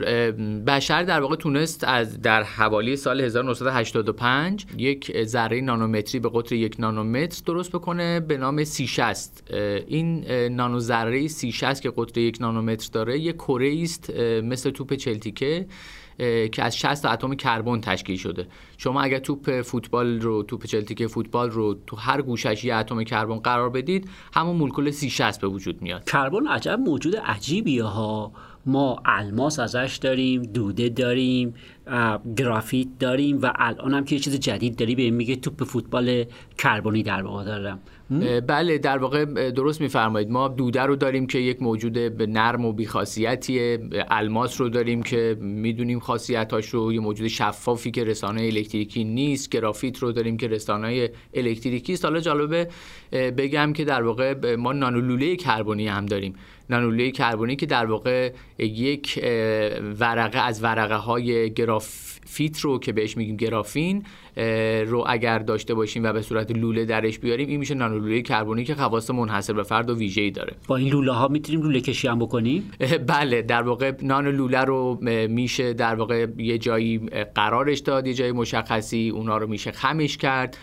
بشر 0.67 1.03
در 1.03 1.21
واقع 1.21 1.37
تونست 1.37 1.85
از 1.85 2.23
در 2.23 2.43
حوالی 2.43 2.97
سال 2.97 3.21
1985 3.21 4.67
یک 4.79 5.25
ذره 5.25 5.61
نانومتری 5.61 6.21
به 6.21 6.31
قطر 6.35 6.55
یک 6.55 6.77
نانومتر 6.79 7.43
درست 7.47 7.73
بکنه 7.73 8.21
به 8.21 8.37
نام 8.37 8.65
C60 8.65 9.53
این 9.87 10.25
نانو 10.49 10.79
ذره 10.79 11.29
C60 11.29 11.81
که 11.81 11.93
قطر 11.97 12.21
یک 12.21 12.37
نانومتر 12.41 12.89
داره 12.93 13.19
یک 13.19 13.37
کره 13.37 13.79
است 13.83 14.11
مثل 14.43 14.71
توپ 14.71 14.95
چلتیکه. 14.95 15.67
که 16.53 16.63
از 16.63 16.77
60 16.77 17.05
اتم 17.05 17.35
کربن 17.35 17.81
تشکیل 17.81 18.17
شده. 18.17 18.47
شما 18.79 19.03
اگر 19.03 19.19
توپ 19.19 19.63
فوتبال 19.63 20.21
رو 20.21 20.43
توپ 20.43 20.67
چلتیکه 20.67 21.07
فوتبال 21.07 21.51
رو 21.51 21.75
تو 21.87 21.97
هر 21.97 22.23
گوشش 22.23 22.65
یه 22.65 22.75
اتم 22.75 23.03
کربن 23.03 23.39
قرار 23.39 23.71
بدید 23.71 24.11
همون 24.33 24.57
مولکول 24.57 24.91
سی 24.91 25.11
60 25.11 25.41
به 25.41 25.49
وجود 25.49 25.83
میاد. 25.83 26.05
کربن 26.05 26.47
عجب 26.47 26.79
موجود 26.79 27.17
عجیبیه 27.17 27.85
ها. 27.85 28.33
ما 28.67 29.03
الماس 29.05 29.59
ازش 29.59 29.99
داریم 30.03 30.43
دوده 30.43 30.89
داریم 30.89 31.55
گرافیت 32.37 32.89
داریم 33.01 33.39
و 33.43 33.53
الان 33.57 33.95
هم 33.95 34.05
که 34.05 34.15
یه 34.15 34.21
چیز 34.21 34.41
جدید 34.41 34.77
داری 34.77 34.95
به 34.95 35.11
میگه 35.11 35.37
توپ 35.37 35.65
فوتبال 35.65 36.25
کربنی 36.59 37.03
در 37.03 37.23
واقع 37.23 37.45
دارم 37.45 37.81
بله 38.47 38.79
در 38.79 38.99
واقع 38.99 39.51
درست 39.51 39.81
میفرمایید. 39.81 40.31
ما 40.31 40.49
دوده 40.49 40.83
رو 40.83 40.97
داریم 40.97 41.27
که 41.27 41.39
یک 41.39 41.63
موجود 41.63 41.99
نرم 42.23 42.65
و 42.65 42.73
بیخاصیتیه. 42.73 43.79
الماس 44.11 44.61
رو 44.61 44.69
داریم 44.69 45.03
که 45.03 45.37
می‌دونیم 45.41 46.01
خاصیتاش 46.01 46.69
رو 46.69 46.93
یه 46.93 47.01
موجود 47.01 47.29
شفافی 47.29 47.91
که 47.91 48.05
رسانه 48.05 48.43
الکتریکی 48.43 49.05
نیست. 49.05 49.51
گرافیت 49.51 49.99
رو 49.99 50.13
داریم 50.13 50.37
که 50.37 50.49
رسانه 50.49 51.11
الکتریکی 51.35 51.93
است. 51.93 52.05
حالا 52.05 52.21
جالبه 52.21 52.69
بگم 53.13 53.73
که 53.73 53.85
در 53.85 54.03
واقع 54.03 54.57
ما 54.57 54.73
نانولوله 54.73 55.37
کربنی 55.37 55.89
هم 55.89 56.07
داریم. 56.07 56.35
نانولوله 56.71 57.11
کربنی 57.11 57.57
که 57.57 57.67
در 57.67 57.87
واقع 57.87 58.33
یک 58.59 59.21
ورقه 60.01 60.39
از 60.39 60.63
ورقه 60.63 60.95
های 60.95 61.53
گرافیت 61.53 61.78
yourself 61.79 62.18
رو 62.61 62.79
که 62.79 62.93
بهش 62.93 63.17
میگیم 63.17 63.37
گرافین 63.37 64.05
رو 64.87 65.05
اگر 65.09 65.39
داشته 65.39 65.75
باشیم 65.75 66.05
و 66.05 66.13
به 66.13 66.23
صورت 66.23 66.51
لوله 66.51 66.85
درش 66.85 67.19
بیاریم 67.19 67.49
این 67.49 67.61
میشه 67.61 67.75
نانولوله 67.75 68.23
کربنی 68.23 68.65
که 68.65 68.75
خواص 68.75 69.11
منحصر 69.11 69.53
به 69.53 69.63
فرد 69.63 69.91
و 69.91 69.97
ویژه‌ای 69.97 70.31
داره. 70.31 70.57
با 70.67 70.77
این 70.77 70.89
لوله 70.89 71.13
ها 71.13 71.29
می‌تونیم 71.29 71.63
لوله 71.63 71.81
کشی 71.81 72.09
هم 72.09 72.19
بکنیم؟ 72.19 72.71
بله 73.07 73.43
در 73.43 73.63
واقع 73.63 73.93
نان 74.03 74.29
لوله 74.29 74.61
رو 74.61 74.99
میشه 75.29 75.73
در 75.73 75.95
واقع 75.95 76.27
یه 76.37 76.59
جایی 76.59 76.99
قرارش 77.35 77.79
داد 77.79 78.07
یه 78.07 78.15
جای 78.15 78.33
مشخصی 78.33 79.11
اونا 79.15 79.37
رو 79.37 79.47
میشه 79.47 79.73
خمش 79.73 80.17
کرد. 80.17 80.57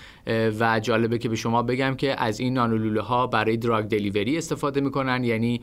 و 0.59 0.79
جالبه 0.79 1.17
که 1.17 1.29
به 1.29 1.35
شما 1.35 1.63
بگم 1.63 1.95
که 1.95 2.23
از 2.23 2.39
این 2.39 2.53
نانولوله 2.53 3.01
ها 3.01 3.27
برای 3.27 3.57
دراگ 3.57 3.85
دلیوری 3.85 4.37
استفاده 4.37 4.81
می‌کنن. 4.81 5.23
یعنی 5.23 5.61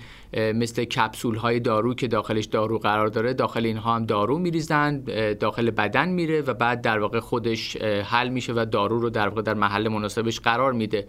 مثل 0.55 0.85
کپسول 0.85 1.37
های 1.37 1.61
دارو 1.61 1.95
که 1.95 2.09
داخلش 2.09 2.45
دارو 2.45 2.79
قرار 2.79 3.09
داره 3.09 3.35
داخل 3.35 3.67
اینها 3.67 3.97
هم 3.97 4.07
دارو 4.07 4.39
میریزن 4.39 5.05
داخل 5.41 5.71
بدن 5.93 6.09
میره 6.09 6.41
و 6.41 6.55
بعد 6.55 6.81
در 6.81 6.99
واقع 6.99 7.21
خودش 7.21 7.77
حل 7.83 8.29
میشه 8.29 8.53
و 8.53 8.67
دارو 8.71 9.01
رو 9.01 9.11
در 9.11 9.29
واقع 9.29 9.43
در 9.43 9.55
محل 9.55 9.89
مناسبش 9.89 10.41
قرار 10.41 10.73
میده. 10.73 11.07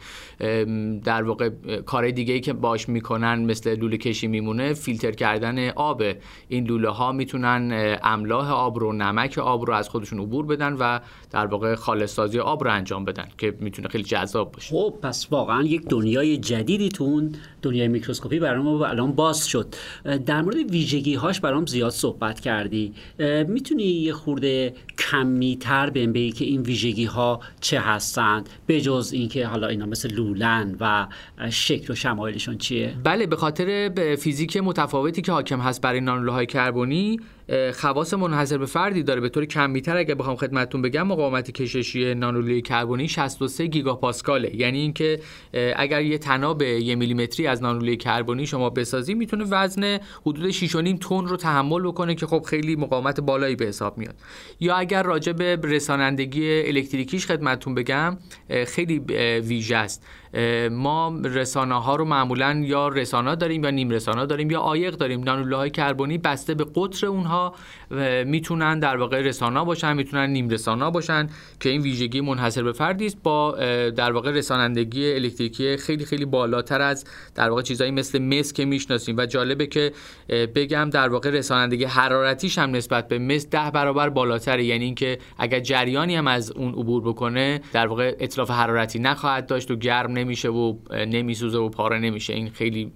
در 1.04 1.24
واقع 1.24 1.50
کار 1.86 2.12
دیگه 2.12 2.34
ای 2.34 2.39
که 2.39 2.54
باش 2.54 2.89
می‌کنن 2.89 3.46
مثل 3.46 3.76
لوله 3.80 3.98
کشی 3.98 4.28
میمونه 4.28 4.74
فیلتر 4.74 5.12
کردن 5.12 5.69
آب. 5.69 6.04
این 6.48 6.67
لوله 6.67 6.89
ها 6.89 7.12
می‌تونن 7.12 7.98
املاح 8.04 8.52
آب 8.52 8.80
رو 8.80 8.93
نمک 8.93 9.38
آب 9.38 9.65
رو 9.65 9.74
از 9.74 9.89
خودشون 9.89 10.19
عبور 10.19 10.46
بدن 10.46 10.74
و 10.74 11.00
در 11.32 11.46
واقع 11.46 11.76
خالص 11.76 12.13
سازی 12.13 12.39
آب 12.39 12.63
رو 12.63 12.72
انجام 12.72 13.06
بدن 13.06 13.28
که 13.38 13.56
می‌تونه 13.60 13.88
خیلی 13.88 14.04
جذاب 14.04 14.52
باشه. 14.52 14.69
خب 14.69 14.93
پس 15.02 15.28
واقعا 15.32 15.63
یک 15.63 15.88
دنیای 15.89 16.38
جدیدی 16.38 16.89
تو 16.89 17.04
اون 17.04 17.36
دنیای 17.62 17.88
میکروسکوپی 17.88 18.39
برام 18.39 18.67
الان 18.67 19.12
باز 19.12 19.48
شد. 19.48 19.76
در 20.26 20.41
مورد 20.41 20.56
ویژگی 20.56 21.15
هاش 21.15 21.39
برام 21.39 21.65
زیاد 21.65 21.91
صحبت 21.91 22.39
کردی. 22.39 22.93
می‌تونی 23.48 23.84
یه 23.84 24.13
خورده 24.13 24.72
کمی 24.97 25.57
تر 25.62 25.89
بهم 25.89 26.13
بگی 26.13 26.31
که 26.31 26.45
این 26.45 26.62
ویژگی 26.62 27.05
ها 27.05 27.39
چه 27.62 27.79
هستند 27.79 28.49
به 28.67 28.81
جز 28.81 29.12
اینکه 29.13 29.47
حالا 29.47 29.67
اینا 29.67 29.86
مثل 29.86 30.13
لولن 30.13 30.75
و 30.79 31.07
شکل 31.49 31.93
و 31.93 31.95
شمایلشون 31.95 32.57
چیه؟ 32.57 32.95
بله 33.03 33.25
به 33.25 33.36
خاطر 33.36 33.91
فیزیک 34.19 34.57
متفاوتی 34.57 35.21
که 35.21 35.31
حاکم 35.31 35.59
هست 35.59 35.81
برای 35.81 36.01
نانولوهای 36.01 36.45
کربنی 36.45 37.19
خواص 37.73 38.13
منحصر 38.13 38.57
به 38.57 38.65
فردی 38.65 39.03
داره. 39.03 39.21
به 39.21 39.29
طور 39.29 39.45
کمیتر 39.45 39.97
اگه 39.97 40.15
بخوام 40.15 40.35
خدمتتون 40.35 40.81
بگم 40.81 41.07
مقاومت 41.07 41.51
کششی 41.51 42.15
نانولوی 42.15 42.61
کربنی 42.61 43.07
63 43.07 43.67
گیگاپاسکاله. 43.67 44.55
یعنی 44.55 44.79
اینکه 44.79 45.19
اگر 45.75 46.01
یه 46.01 46.17
تناب 46.17 46.61
یه 46.61 46.95
میلیمتری 46.95 47.47
از 47.47 47.63
نانولوی 47.63 47.97
کربنی 47.97 48.47
شما 48.47 48.69
بسازی 48.69 49.13
می‌تونه 49.13 49.43
وزن 49.43 49.99
حدود 50.25 50.51
6.5 50.51 50.99
تن 50.99 51.25
رو 51.25 51.37
تحمل 51.37 51.81
بکنه 51.81 52.15
که 52.15 52.25
خب 52.25 52.45
خیلی 52.49 52.75
مقاومت 52.75 53.19
بالایی 53.19 53.55
به 53.55 53.65
حساب 53.65 53.97
میاد. 53.97 54.15
یا 54.59 54.75
اگر 54.75 55.03
راجع 55.03 55.31
به 55.31 55.59
رسانندگی 55.63 56.61
الکتریکیش 56.61 57.25
خدمتتون 57.25 57.75
بگم 57.75 58.17
خیلی 58.67 58.99
ویژه 59.39 59.75
است. 59.75 60.05
ما 60.71 61.19
رسانه 61.23 61.81
ها 61.81 61.95
رو 61.95 62.05
معمولا 62.05 62.63
یا 62.65 62.87
رسانه 62.87 63.35
داریم 63.35 63.63
یا 63.63 63.69
نیم 63.69 63.89
رسانه 63.89 64.25
داریم 64.25 64.51
یا 64.51 64.59
عایق 64.59 64.95
داریم. 64.95 65.23
نانوله 65.23 65.55
های 65.55 65.69
کربنی 65.69 66.17
بسته 66.17 66.53
به 66.53 66.65
قطر 66.75 67.07
اونها 67.07 67.42
می‌تونن 68.25 68.79
در 68.79 68.97
واقع 68.97 69.21
رسانه 69.21 69.65
باشن 69.65 69.93
می‌تونن 69.93 70.29
نیم 70.29 70.49
رسانه 70.49 70.91
باشن 70.91 71.29
که 71.60 71.69
این 71.69 71.82
ویژگی 71.82 72.21
منحصر 72.21 72.63
به 72.63 72.71
فردی 72.71 73.06
است 73.06 73.17
با 73.23 73.51
در 73.89 74.12
واقع 74.12 74.32
رسانندگی 74.32 75.13
الکتریکی 75.13 75.77
خیلی 75.77 76.06
خیلی 76.06 76.25
بالاتر 76.25 76.82
از 76.82 77.06
در 77.36 77.49
واقع 77.49 77.62
چیزایی 77.62 77.91
مثل 77.91 78.21
مس 78.21 78.53
که 78.53 78.65
می‌شناسیم. 78.65 79.17
و 79.17 79.25
جالبه 79.25 79.67
که 79.67 79.91
بگم 80.29 80.89
در 80.89 81.10
واقع 81.10 81.29
رسانندگی 81.29 81.84
حرارتیش 81.84 82.58
هم 82.58 82.71
نسبت 82.71 83.08
به 83.08 83.19
مس 83.19 83.49
ده 83.49 83.71
برابر 83.71 84.10
بالاتره. 84.10 84.63
یعنی 84.63 84.86
اینکه 84.86 85.17
اگر 85.38 85.60
جریانی 85.60 86.15
هم 86.15 86.27
از 86.27 86.51
اون 86.51 86.73
عبور 86.73 87.01
بکنه 87.01 87.62
در 87.73 87.88
واقع 87.88 88.15
اتلاف 88.19 88.51
حرارتی 88.51 88.99
نخواهد 88.99 89.45
داشت 89.45 89.71
و 89.71 89.75
گرم 89.75 90.12
نمیشه 90.12 90.49
و 90.49 90.75
نمیسوزه 90.91 91.58
و 91.58 91.69
پاره 91.69 91.99
نمیشه. 91.99 92.34
این 92.34 92.49
خیلی 92.49 92.91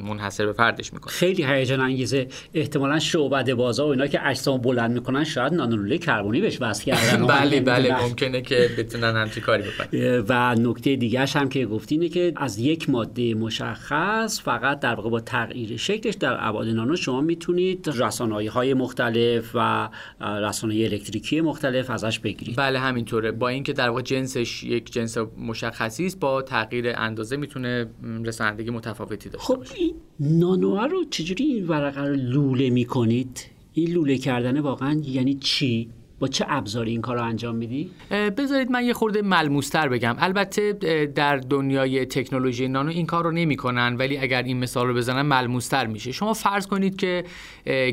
منحصر 0.00 0.46
به 0.46 0.52
فردش 0.52 0.92
می‌کنه. 0.92 1.12
خیلی 1.12 1.44
هیجان 1.44 1.80
انگیزه. 1.80 2.28
احتمالا 2.54 2.98
شعبده 2.98 3.54
بازا 3.66 3.86
و 3.86 3.90
اینا 3.90 4.06
که 4.06 4.26
اجسام 4.26 4.60
بلند 4.60 4.90
می‌کنن 4.90 5.24
شاید 5.24 5.54
نانولوله 5.54 5.98
کربنی 5.98 6.40
بهش 6.40 6.58
وصل 6.60 6.84
کردن. 6.84 7.26
بله 7.36 7.60
بله 7.60 8.02
ممکنه 8.02 8.40
که 8.40 8.70
بتونن 8.78 9.16
همچین 9.16 9.42
کاری 9.42 9.62
بکنن. 9.62 10.24
و 10.28 10.54
نکته 10.54 10.96
دیگه 10.96 11.26
هم 11.26 11.48
که 11.48 11.66
گفتی 11.66 11.94
اینه 11.94 12.08
که 12.08 12.32
از 12.36 12.58
یک 12.58 12.90
ماده 12.90 13.34
مشخص 13.34 14.40
فقط 14.40 14.80
در 14.80 14.94
واقع 14.94 15.10
با 15.10 15.20
تغییر 15.20 15.76
شکلش 15.76 16.14
در 16.14 16.36
ابعاد 16.40 16.68
نانو 16.68 16.96
شما 16.96 17.20
می‌تونید 17.20 17.88
رسانه‌های 17.94 18.46
های 18.46 18.74
مختلف 18.74 19.50
و 19.54 19.88
رسانه 20.20 20.74
الکتریکی 20.74 21.40
مختلف 21.40 21.90
ازش 21.90 22.18
بگیرید. 22.18 22.56
بله 22.56 22.78
همینطوره. 22.78 23.32
با 23.32 23.48
اینکه 23.48 23.72
در 23.72 23.88
واقع 23.88 24.02
جنسش 24.02 24.64
یک 24.64 24.92
جنس 24.92 25.18
مشخصی 25.38 26.06
است 26.06 26.20
با 26.20 26.42
تغییر 26.42 26.92
اندازه 26.96 27.36
می‌تونه 27.36 27.86
رسانندگی 28.24 28.70
متفاوتی 28.70 29.28
داشته 29.28 29.46
خب 29.46 29.64
این 29.74 29.94
نانوها 30.20 30.86
رو 30.86 31.04
چجوری 31.04 31.44
این 31.44 31.66
ورقه 31.68 32.00
رو 32.00 32.14
لوله 32.14 32.70
می‌کنید؟ 32.70 33.55
این 33.78 33.90
لوله 33.90 34.18
کردن 34.18 34.60
واقعا 34.60 35.00
یعنی 35.04 35.34
چی؟ 35.34 35.90
با 36.18 36.28
چه 36.28 36.44
ابزاری 36.48 36.90
این 36.90 37.00
کار 37.00 37.16
رو 37.16 37.22
انجام 37.22 37.54
میدی؟ 37.54 37.90
بذارید 38.10 38.70
من 38.70 38.84
یه 38.84 38.92
خورده 38.92 39.22
ملموستر 39.22 39.88
بگم. 39.88 40.16
البته 40.18 40.72
در 41.14 41.36
دنیای 41.36 42.06
تکنولوژی 42.06 42.68
نانو 42.68 42.90
این 42.90 43.06
کار 43.06 43.24
رو 43.24 43.30
نمی‌کنن 43.30 43.96
ولی 43.96 44.18
اگر 44.18 44.42
این 44.42 44.58
مثال 44.58 44.86
رو 44.86 44.94
بزنم 44.94 45.26
ملموستر 45.26 45.86
میشه. 45.86 46.12
شما 46.12 46.32
فرض 46.32 46.66
کنید 46.66 46.96
که 46.96 47.24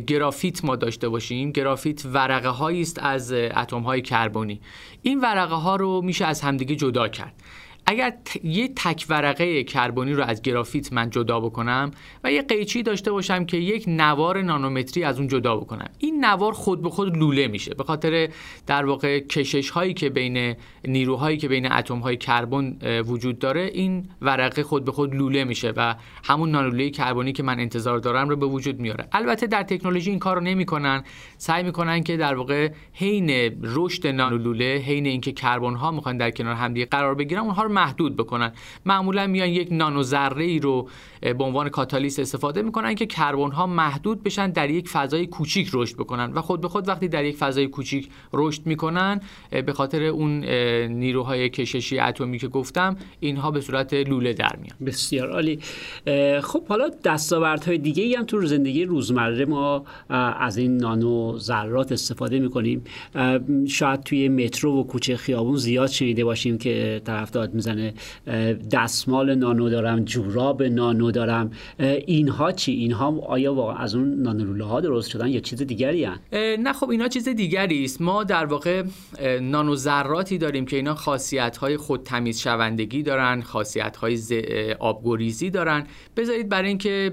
گرافیت 0.08 0.65
ما 0.65 0.76
داشته 0.76 1.10
باشیم. 1.10 1.52
گرافیت 1.52 2.06
ورقه 2.06 2.50
هایی 2.50 2.82
است 2.82 3.00
از 3.02 3.32
اتم 3.34 3.82
های 3.82 4.02
کربنی. 4.02 4.62
این 5.02 5.19
ورقه 5.22 5.56
ها 5.56 5.76
رو 5.76 6.02
میشه 6.02 6.26
از 6.26 6.41
همدیگه 6.41 6.76
جدا 6.76 7.08
کرد. 7.08 7.34
اگر 7.86 8.13
یه 8.43 8.67
تک 8.67 9.06
ورقه 9.10 9.63
کربنی 9.63 10.13
رو 10.13 10.24
از 10.24 10.41
گرافیت 10.41 10.93
من 10.93 11.10
جدا 11.10 11.39
بکنم 11.39 11.91
و 12.24 12.32
یه 12.32 12.41
قیچی 12.41 12.84
داشته 12.84 13.12
باشم 13.12 13.46
که 13.46 13.58
یک 13.58 13.84
نوار 13.88 14.41
نانومتری 14.41 15.04
از 15.04 15.19
اون 15.19 15.28
جدا 15.28 15.58
بکنم. 15.58 15.89
این 15.98 16.26
نوار 16.26 16.54
خود 16.54 16.82
به 16.82 16.89
خود 16.89 17.17
لوله 17.17 17.48
میشه. 17.48 17.74
به 17.74 17.84
خاطر 17.84 18.30
در 18.67 18.86
واقع 18.86 19.19
کشش 19.19 19.69
هایی 19.69 19.93
که 19.93 20.10
بین 20.10 20.56
نیروهایی 20.88 21.38
که 21.38 21.48
بین 21.48 21.72
اتم 21.72 22.00
های 22.00 22.17
کربن 22.17 22.78
وجود 23.08 23.39
داره 23.39 23.62
این 23.62 24.10
ورقه 24.22 24.63
خود 24.63 24.86
به 24.86 24.91
خود 24.91 25.15
لوله 25.15 25.43
میشه 25.43 25.74
و 25.78 25.96
همون 26.24 26.52
نانولوله 26.52 26.89
کربنی 26.89 27.34
که 27.34 27.43
من 27.43 27.60
انتظار 27.60 28.00
دارم 28.00 28.30
رو 28.30 28.36
به 28.36 28.46
وجود 28.46 28.80
میاره. 28.80 29.08
البته 29.12 29.48
در 29.48 29.63
تکنولوژی 29.63 30.10
این 30.10 30.19
کار 30.19 30.36
رو 30.36 30.41
نمی‌کنن. 30.41 31.04
سعی 31.38 31.63
می‌کنن 31.63 32.04
که 32.04 32.17
در 32.17 32.36
واقع 32.36 32.69
حین 32.93 33.30
رشد 33.63 34.08
نانولوله 34.08 34.84
حین 34.86 35.06
اینکه 35.06 35.32
کربن 35.32 35.76
ها 35.76 35.91
می‌خوان 35.91 36.17
در 36.17 36.32
کنار 36.32 36.56
همدیگه 36.56 36.86
قرار 36.86 37.15
بگیرن 37.15 37.41
اونها 37.41 37.63
رو 37.63 37.72
محدود 37.73 38.17
بکنن. 38.17 38.51
معمولا 38.86 39.27
میان 39.27 39.49
یک 39.49 39.67
نانو 39.71 40.03
ذره 40.03 40.43
ای 40.43 40.59
رو 40.59 40.89
به 41.21 41.43
عنوان 41.43 41.69
کاتالیست 41.69 42.19
استفاده 42.19 42.62
می‌کنن 42.62 42.95
که 42.95 43.05
کربن 43.05 43.51
ها 43.51 43.67
محدود 43.67 44.23
بشن 44.23 44.49
در 44.49 44.69
یک 44.69 44.89
فضای 44.89 45.27
کوچیک 45.27 45.69
رشد 45.73 45.95
بکنن 45.95 46.33
و 46.33 46.41
خود 46.41 46.62
به 46.62 46.67
خود 46.67 46.88
وقتی 46.88 47.07
در 47.07 47.25
یک 47.25 47.36
فضای 47.36 47.67
کوچیک 47.67 48.09
رشد 48.33 48.65
می‌کنن 48.65 49.21
به 49.65 49.73
خاطر 49.73 50.03
اون 50.03 50.45
نیروهای 50.86 51.49
کششی 51.49 51.99
اتمی 51.99 52.39
که 52.39 52.47
گفتم 52.47 52.97
اینها 53.19 53.51
به 53.51 53.62
صورت 53.62 53.93
لوله 53.93 54.33
در 54.33 54.55
میان. 54.62 54.75
بسیار 54.86 55.29
عالی. 55.31 55.59
خب 56.41 56.67
حالا 56.67 56.89
دستاوردهای 57.03 57.77
دیگه 57.77 58.03
ای 58.03 58.15
هم 58.15 58.23
تو 58.25 58.45
زندگی 58.45 58.86
روزمره 58.86 59.45
ما 59.45 59.83
از 60.39 60.57
این 60.57 60.77
نانو 60.77 61.38
ذرات 61.38 61.91
استفاده 61.91 62.39
می‌کنیم. 62.39 62.83
شاید 63.67 64.03
توی 64.03 64.29
مترو 64.29 64.79
و 64.79 64.83
کوچه 64.83 65.17
خیابون 65.17 65.55
زیاد 65.55 65.89
شنیده 65.89 66.25
باشیم 66.25 66.57
که 66.57 67.01
طرف 67.05 67.31
داد 67.31 67.55
می‌زنه 67.67 67.93
دستمال 68.71 69.36
نانو 69.36 69.69
دارم 69.69 70.06
جوراب 70.06 70.63
نانو 70.63 71.12
دارم. 71.12 71.52
اینها 71.80 72.52
چی؟ 72.52 72.71
اینها 72.71 73.19
آیا 73.28 73.54
واقعا 73.54 73.76
از 73.76 73.95
اون 73.95 74.21
نانولوله 74.21 74.63
ها 74.63 74.82
درست 74.82 75.10
شدن 75.10 75.28
یا 75.28 75.39
چیز 75.39 75.62
دیگری 75.62 76.04
هن؟ 76.04 76.19
نه 76.34 76.73
خب 76.73 76.89
اینا 76.89 77.08
چیز 77.08 77.30
دیگری 77.30 77.84
است. 77.84 78.02
ما 78.02 78.23
در 78.23 78.45
واقع 78.45 78.84
نانو 79.41 79.76
ذراتی 79.76 80.38
داریم 80.38 80.65
که 80.65 80.76
اینا 80.76 80.95
خاصیت 80.95 81.58
های 81.58 81.78
خود 81.78 82.04
تمیز 82.04 82.39
شوندگی 82.39 83.04
دارن 83.04 83.41
خاصیت 83.41 83.97
های 83.97 84.17
ز... 84.17 84.34
آبگریزی 84.80 85.49
دارن. 85.49 85.84
بذارید 86.17 86.49
برای 86.49 86.67
اینکه 86.67 87.12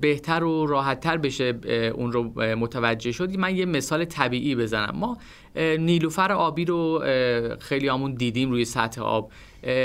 بهتر 0.00 0.44
و 0.44 0.66
راحتتر 0.66 1.16
بشه 1.16 1.54
اون 1.94 2.12
رو 2.12 2.22
متوجه 2.56 3.12
شد 3.12 3.36
من 3.36 3.56
یه 3.56 3.64
مثال 3.64 4.04
طبیعی 4.04 4.54
بزنم. 4.54 4.94
ما 4.94 5.18
نیلوفر 5.78 6.32
آبی 6.32 6.64
رو 6.64 7.02
خیلی 7.60 7.88
آمون 7.88 8.14
دیدیم 8.14 8.50
روی 8.50 8.64
سطح 8.64 9.02
آب. 9.02 9.30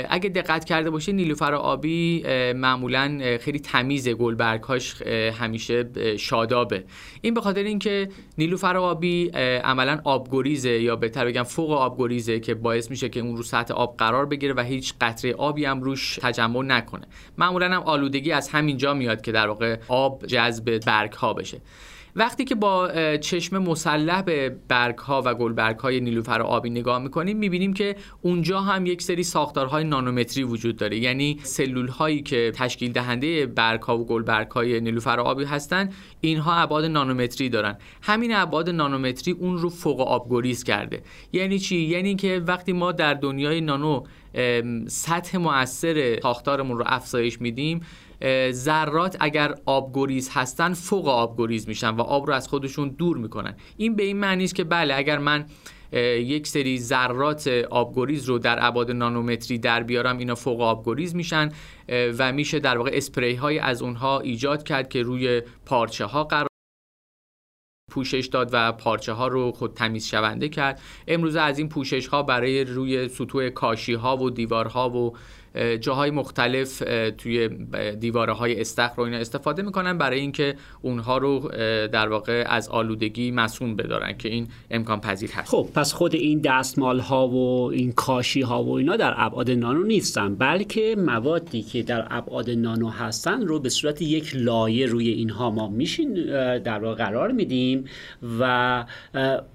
اگه 0.08 0.28
دقت 0.28 0.64
کرده 0.64 0.90
باشید 0.90 1.14
نیلوفر 1.14 1.54
آبی 1.54 2.22
معمولا 2.52 3.38
خیلی 3.40 3.60
تمیز 3.60 4.08
گلبرگهاش 4.08 5.02
همیشه 5.40 5.90
شادابه. 6.16 6.84
این 7.20 7.34
به 7.34 7.40
خاطر 7.40 7.62
اینکه 7.62 8.08
نیلوفر 8.38 8.76
آبی 8.76 9.28
عملا 9.64 10.00
آبگریزه 10.04 10.70
یا 10.70 10.96
بهتر 10.96 11.26
بگم 11.26 11.42
فوق 11.42 11.70
آبگریزه 11.70 12.40
که 12.40 12.54
باعث 12.54 12.90
میشه 12.90 13.08
که 13.08 13.20
اون 13.20 13.36
رو 13.36 13.42
سطح 13.42 13.74
آب 13.74 13.96
قرار 13.96 14.26
بگیره 14.26 14.54
و 14.54 14.60
هیچ 14.60 14.94
قطره 15.00 15.34
آبی 15.34 15.64
هم 15.64 15.82
روش 15.82 16.18
تجمع 16.22 16.62
نکنه. 16.62 17.06
معمولا 17.38 17.66
هم 17.66 17.82
آلودگی 17.82 18.32
از 18.32 18.48
همینجا 18.48 18.94
میاد 18.94 19.20
که 19.20 19.32
در 19.32 19.48
واقع 19.48 19.76
آب 19.88 20.26
جذب 20.26 20.78
برگ 20.86 21.12
ها 21.12 21.34
بشه. 21.34 21.60
وقتی 22.16 22.44
که 22.44 22.54
با 22.54 22.90
چشم 23.16 23.58
مسلح 23.58 24.22
به 24.22 24.56
برگ 24.68 24.98
ها 24.98 25.22
و 25.24 25.34
گل 25.34 25.52
برگ 25.52 25.78
های 25.78 26.00
نیلوفر 26.00 26.42
آبی 26.42 26.70
نگاه 26.70 26.98
می‌کنیم 26.98 27.36
می‌بینیم 27.36 27.72
که 27.72 27.96
اونجا 28.22 28.60
هم 28.60 28.86
یک 28.86 29.02
سری 29.02 29.22
ساختارهای 29.22 29.84
نانومتری 29.84 30.42
وجود 30.42 30.76
داره. 30.76 30.98
یعنی 30.98 31.38
سلول 31.42 31.88
هایی 31.88 32.22
که 32.22 32.52
تشکیل 32.54 32.92
دهنده 32.92 33.46
برگ 33.46 33.82
ها 33.82 33.98
و 33.98 34.06
گل 34.06 34.22
برگ 34.22 34.50
های 34.50 34.80
نیلوفر 34.80 35.20
آبی 35.20 35.44
هستن 35.44 35.90
اینها 36.20 36.54
ابعاد 36.54 36.84
نانومتری 36.84 37.48
دارن. 37.48 37.76
همین 38.02 38.34
ابعاد 38.34 38.70
نانومتری 38.70 39.32
اون 39.32 39.58
رو 39.58 39.68
فوق 39.68 40.00
آبگریز 40.00 40.64
کرده. 40.64 41.02
یعنی 41.32 41.58
چی؟ 41.58 41.76
یعنی 41.76 42.14
که 42.14 42.42
وقتی 42.46 42.72
ما 42.72 42.92
در 42.92 43.14
دنیای 43.14 43.60
نانو 43.60 44.02
سطح 44.86 45.38
مؤثر 45.38 46.18
ساختارمون 46.22 46.78
رو 46.78 46.84
افزایش 46.86 47.40
میدیم 47.40 47.80
ذرات 48.50 49.16
اگر 49.20 49.54
آبگریز 49.66 50.30
هستن 50.32 50.74
فوق 50.74 51.08
آبگریز 51.08 51.68
میشن 51.68 51.90
و 51.90 52.00
آب 52.00 52.26
رو 52.26 52.32
از 52.32 52.48
خودشون 52.48 52.88
دور 52.88 53.16
می‌کنن. 53.16 53.56
این 53.76 53.96
به 53.96 54.02
این 54.02 54.16
معنی 54.16 54.44
است 54.44 54.54
که 54.54 54.64
بله 54.64 54.94
اگر 54.94 55.18
من 55.18 55.46
یک 55.92 56.46
سری 56.46 56.78
ذرات 56.78 57.48
آبگریز 57.70 58.24
رو 58.24 58.38
در 58.38 58.58
ابعاد 58.60 58.90
نانومتری 58.90 59.58
در 59.58 59.82
بیارم 59.82 60.18
اینا 60.18 60.34
فوق 60.34 60.60
آبگریز 60.60 61.14
میشن 61.14 61.48
و 61.88 62.32
میشه 62.32 62.58
در 62.58 62.78
واقع 62.78 62.90
اسپری 62.94 63.34
های 63.34 63.58
از 63.58 63.82
اونها 63.82 64.20
ایجاد 64.20 64.62
کرد 64.62 64.88
که 64.88 65.02
روی 65.02 65.42
پارچه 65.66 66.04
ها 66.04 66.24
قرار 66.24 66.46
پوشش 67.90 68.26
داد 68.26 68.50
و 68.52 68.72
پارچه 68.72 69.12
ها 69.12 69.28
رو 69.28 69.52
خود 69.52 69.74
تمیز 69.74 70.06
شونده 70.06 70.48
کرد. 70.48 70.80
امروز 71.08 71.36
از 71.36 71.58
این 71.58 71.68
پوشش 71.68 72.06
ها 72.06 72.22
برای 72.22 72.64
روی 72.64 73.08
سطوح 73.08 73.48
کاشی 73.48 73.94
ها 73.94 74.16
و 74.16 74.30
دیوارها 74.30 74.90
و 74.90 75.16
جاهای 75.80 76.10
مختلف 76.10 76.82
توی 77.18 77.48
دیواره 78.00 78.32
های 78.32 78.60
استخر 78.60 78.96
رو 78.96 79.04
اینا 79.04 79.16
استفاده 79.16 79.62
می‌کنن 79.62 79.98
برای 79.98 80.20
اینکه 80.20 80.54
اونها 80.82 81.18
رو 81.18 81.50
در 81.92 82.08
واقع 82.08 82.44
از 82.46 82.68
آلودگی 82.68 83.30
مسون 83.30 83.76
بدارن 83.76 84.16
که 84.18 84.28
این 84.28 84.48
امکان 84.70 85.00
پذیر 85.00 85.30
هست. 85.30 85.50
خب 85.50 85.68
پس 85.74 85.92
خود 85.92 86.14
این 86.14 86.40
دستمال 86.40 86.98
ها 86.98 87.28
و 87.28 87.70
این 87.70 87.92
کاشی 87.92 88.40
ها 88.40 88.64
و 88.64 88.76
اینا 88.76 88.96
در 88.96 89.14
ابعاد 89.16 89.50
نانو 89.50 89.82
نیستن 89.82 90.34
بلکه 90.34 90.96
موادی 90.98 91.62
که 91.62 91.82
در 91.82 92.06
ابعاد 92.10 92.50
نانو 92.50 92.88
هستن 92.88 93.46
رو 93.46 93.60
به 93.60 93.68
صورت 93.68 94.02
یک 94.02 94.32
لایه 94.34 94.86
روی 94.86 95.08
اینها 95.08 95.50
ما 95.50 95.68
میشین 95.68 96.14
در 96.58 96.78
واقع 96.78 97.04
قرار 97.04 97.32
میدیم 97.32 97.84
و 98.40 98.84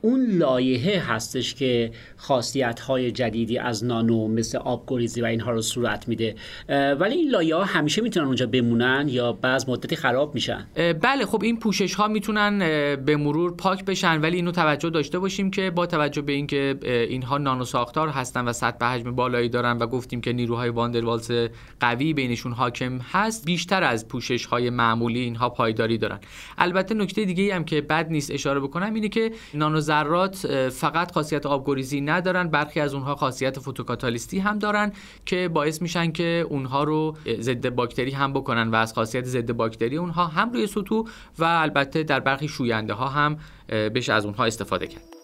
اون 0.01 0.37
لایه 0.37 1.11
هستش 1.11 1.55
که 1.55 1.91
خاصیت 2.17 2.79
های 2.79 3.11
جدیدی 3.11 3.57
از 3.57 3.85
نانو 3.85 4.27
مثل 4.27 4.57
آبگریزی 4.57 5.21
و 5.21 5.25
اینها 5.25 5.51
رو 5.51 5.61
صورت 5.61 5.84
میده. 6.07 6.35
ولی 6.69 7.15
این 7.15 7.29
لایه 7.29 7.55
ها 7.55 7.63
همیشه 7.63 8.01
می‌تونن 8.01 8.25
اونجا 8.25 8.47
بمونن 8.47 9.05
یا 9.09 9.31
بعض 9.33 9.69
مدتی 9.69 9.95
خراب 9.95 10.35
میشن؟ 10.35 10.67
بله 11.01 11.25
خب 11.25 11.43
این 11.43 11.59
پوشش 11.59 11.93
ها 11.93 12.07
می‌تونن 12.07 12.59
به 13.05 13.17
مرور 13.17 13.55
پاک 13.55 13.85
بشن 13.85 14.21
ولی 14.21 14.35
اینو 14.35 14.51
توجه 14.51 14.89
داشته 14.89 15.19
باشیم 15.19 15.51
که 15.51 15.71
با 15.71 15.85
توجه 15.85 16.21
به 16.21 16.31
اینکه 16.31 16.75
اینها 17.09 17.37
نانو 17.37 17.65
ساختار 17.65 18.09
هستن 18.09 18.47
و 18.47 18.53
سطح 18.53 18.85
حجم 18.85 19.15
بالایی 19.15 19.49
دارن 19.49 19.77
و 19.77 19.87
گفتیم 19.87 20.21
که 20.21 20.33
نیروهای 20.33 20.69
واندروالز 20.69 21.31
قوی 21.79 22.13
بینشون 22.13 22.51
حاکم 22.51 22.99
هست 23.11 23.45
بیشتر 23.45 23.83
از 23.83 24.07
پوشش 24.07 24.45
های 24.45 24.69
معمولی 24.69 25.19
اینها 25.19 25.49
پایداری 25.49 25.97
دارن. 25.97 26.19
البته 26.57 26.95
نکته 26.95 27.25
دیگه 27.25 27.43
ای 27.43 27.51
هم 27.51 27.63
که 27.63 27.81
بد 27.81 28.07
نیست 28.09 28.31
اشاره 28.31 28.59
بکنم 28.59 28.93
اینه 28.93 29.09
که 29.09 29.31
نانو 29.53 29.79
ذرات 29.79 30.69
فقط 30.69 31.11
خاصیت 31.11 31.45
آبگریزی 31.45 32.01
ندارن 32.01 32.47
برخی 32.47 32.79
از 32.79 32.93
اونها 32.93 33.15
خاصیت 33.15 33.59
فوتوکاتالیستی 33.59 34.39
هم 34.39 34.59
دارن 34.59 34.91
که 35.25 35.47
باعث 35.47 35.74
میشن 35.81 36.11
که 36.11 36.45
اونها 36.49 36.83
رو 36.83 37.15
ضد 37.39 37.69
باکتری 37.69 38.11
هم 38.11 38.33
بکنن 38.33 38.67
و 38.67 38.75
از 38.75 38.93
خاصیت 38.93 39.25
ضد 39.25 39.51
باکتری 39.51 39.97
اونها 39.97 40.27
هم 40.27 40.51
روی 40.51 40.67
سطوح 40.67 41.09
و 41.39 41.43
البته 41.43 42.03
در 42.03 42.19
برخی 42.19 42.47
شوینده 42.47 42.93
ها 42.93 43.07
هم 43.07 43.37
بشه 43.69 44.13
از 44.13 44.25
اونها 44.25 44.45
استفاده 44.45 44.87
کرد. 44.87 45.15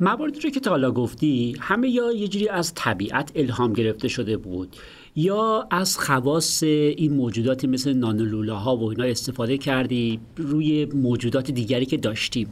مواردی 0.00 0.40
رو 0.40 0.50
که 0.50 0.60
تا 0.60 0.70
حالا 0.70 0.90
گفتی 0.90 1.56
همه 1.60 1.88
یا 1.88 2.12
یه 2.12 2.28
جوری 2.28 2.48
از 2.48 2.74
طبیعت 2.74 3.32
الهام 3.34 3.72
گرفته 3.72 4.08
شده 4.08 4.36
بود 4.36 4.76
یا 5.16 5.68
از 5.70 5.98
خواص 5.98 6.62
این 6.62 7.12
موجوداتی 7.12 7.66
مثل 7.66 7.92
نانولوله 7.92 8.52
ها 8.52 8.76
و 8.76 8.90
اینا 8.90 9.04
استفاده 9.04 9.58
کردی 9.58 10.20
روی 10.36 10.84
موجودات 10.84 11.50
دیگری 11.50 11.86
که 11.86 11.96
داشتیم؟ 11.96 12.48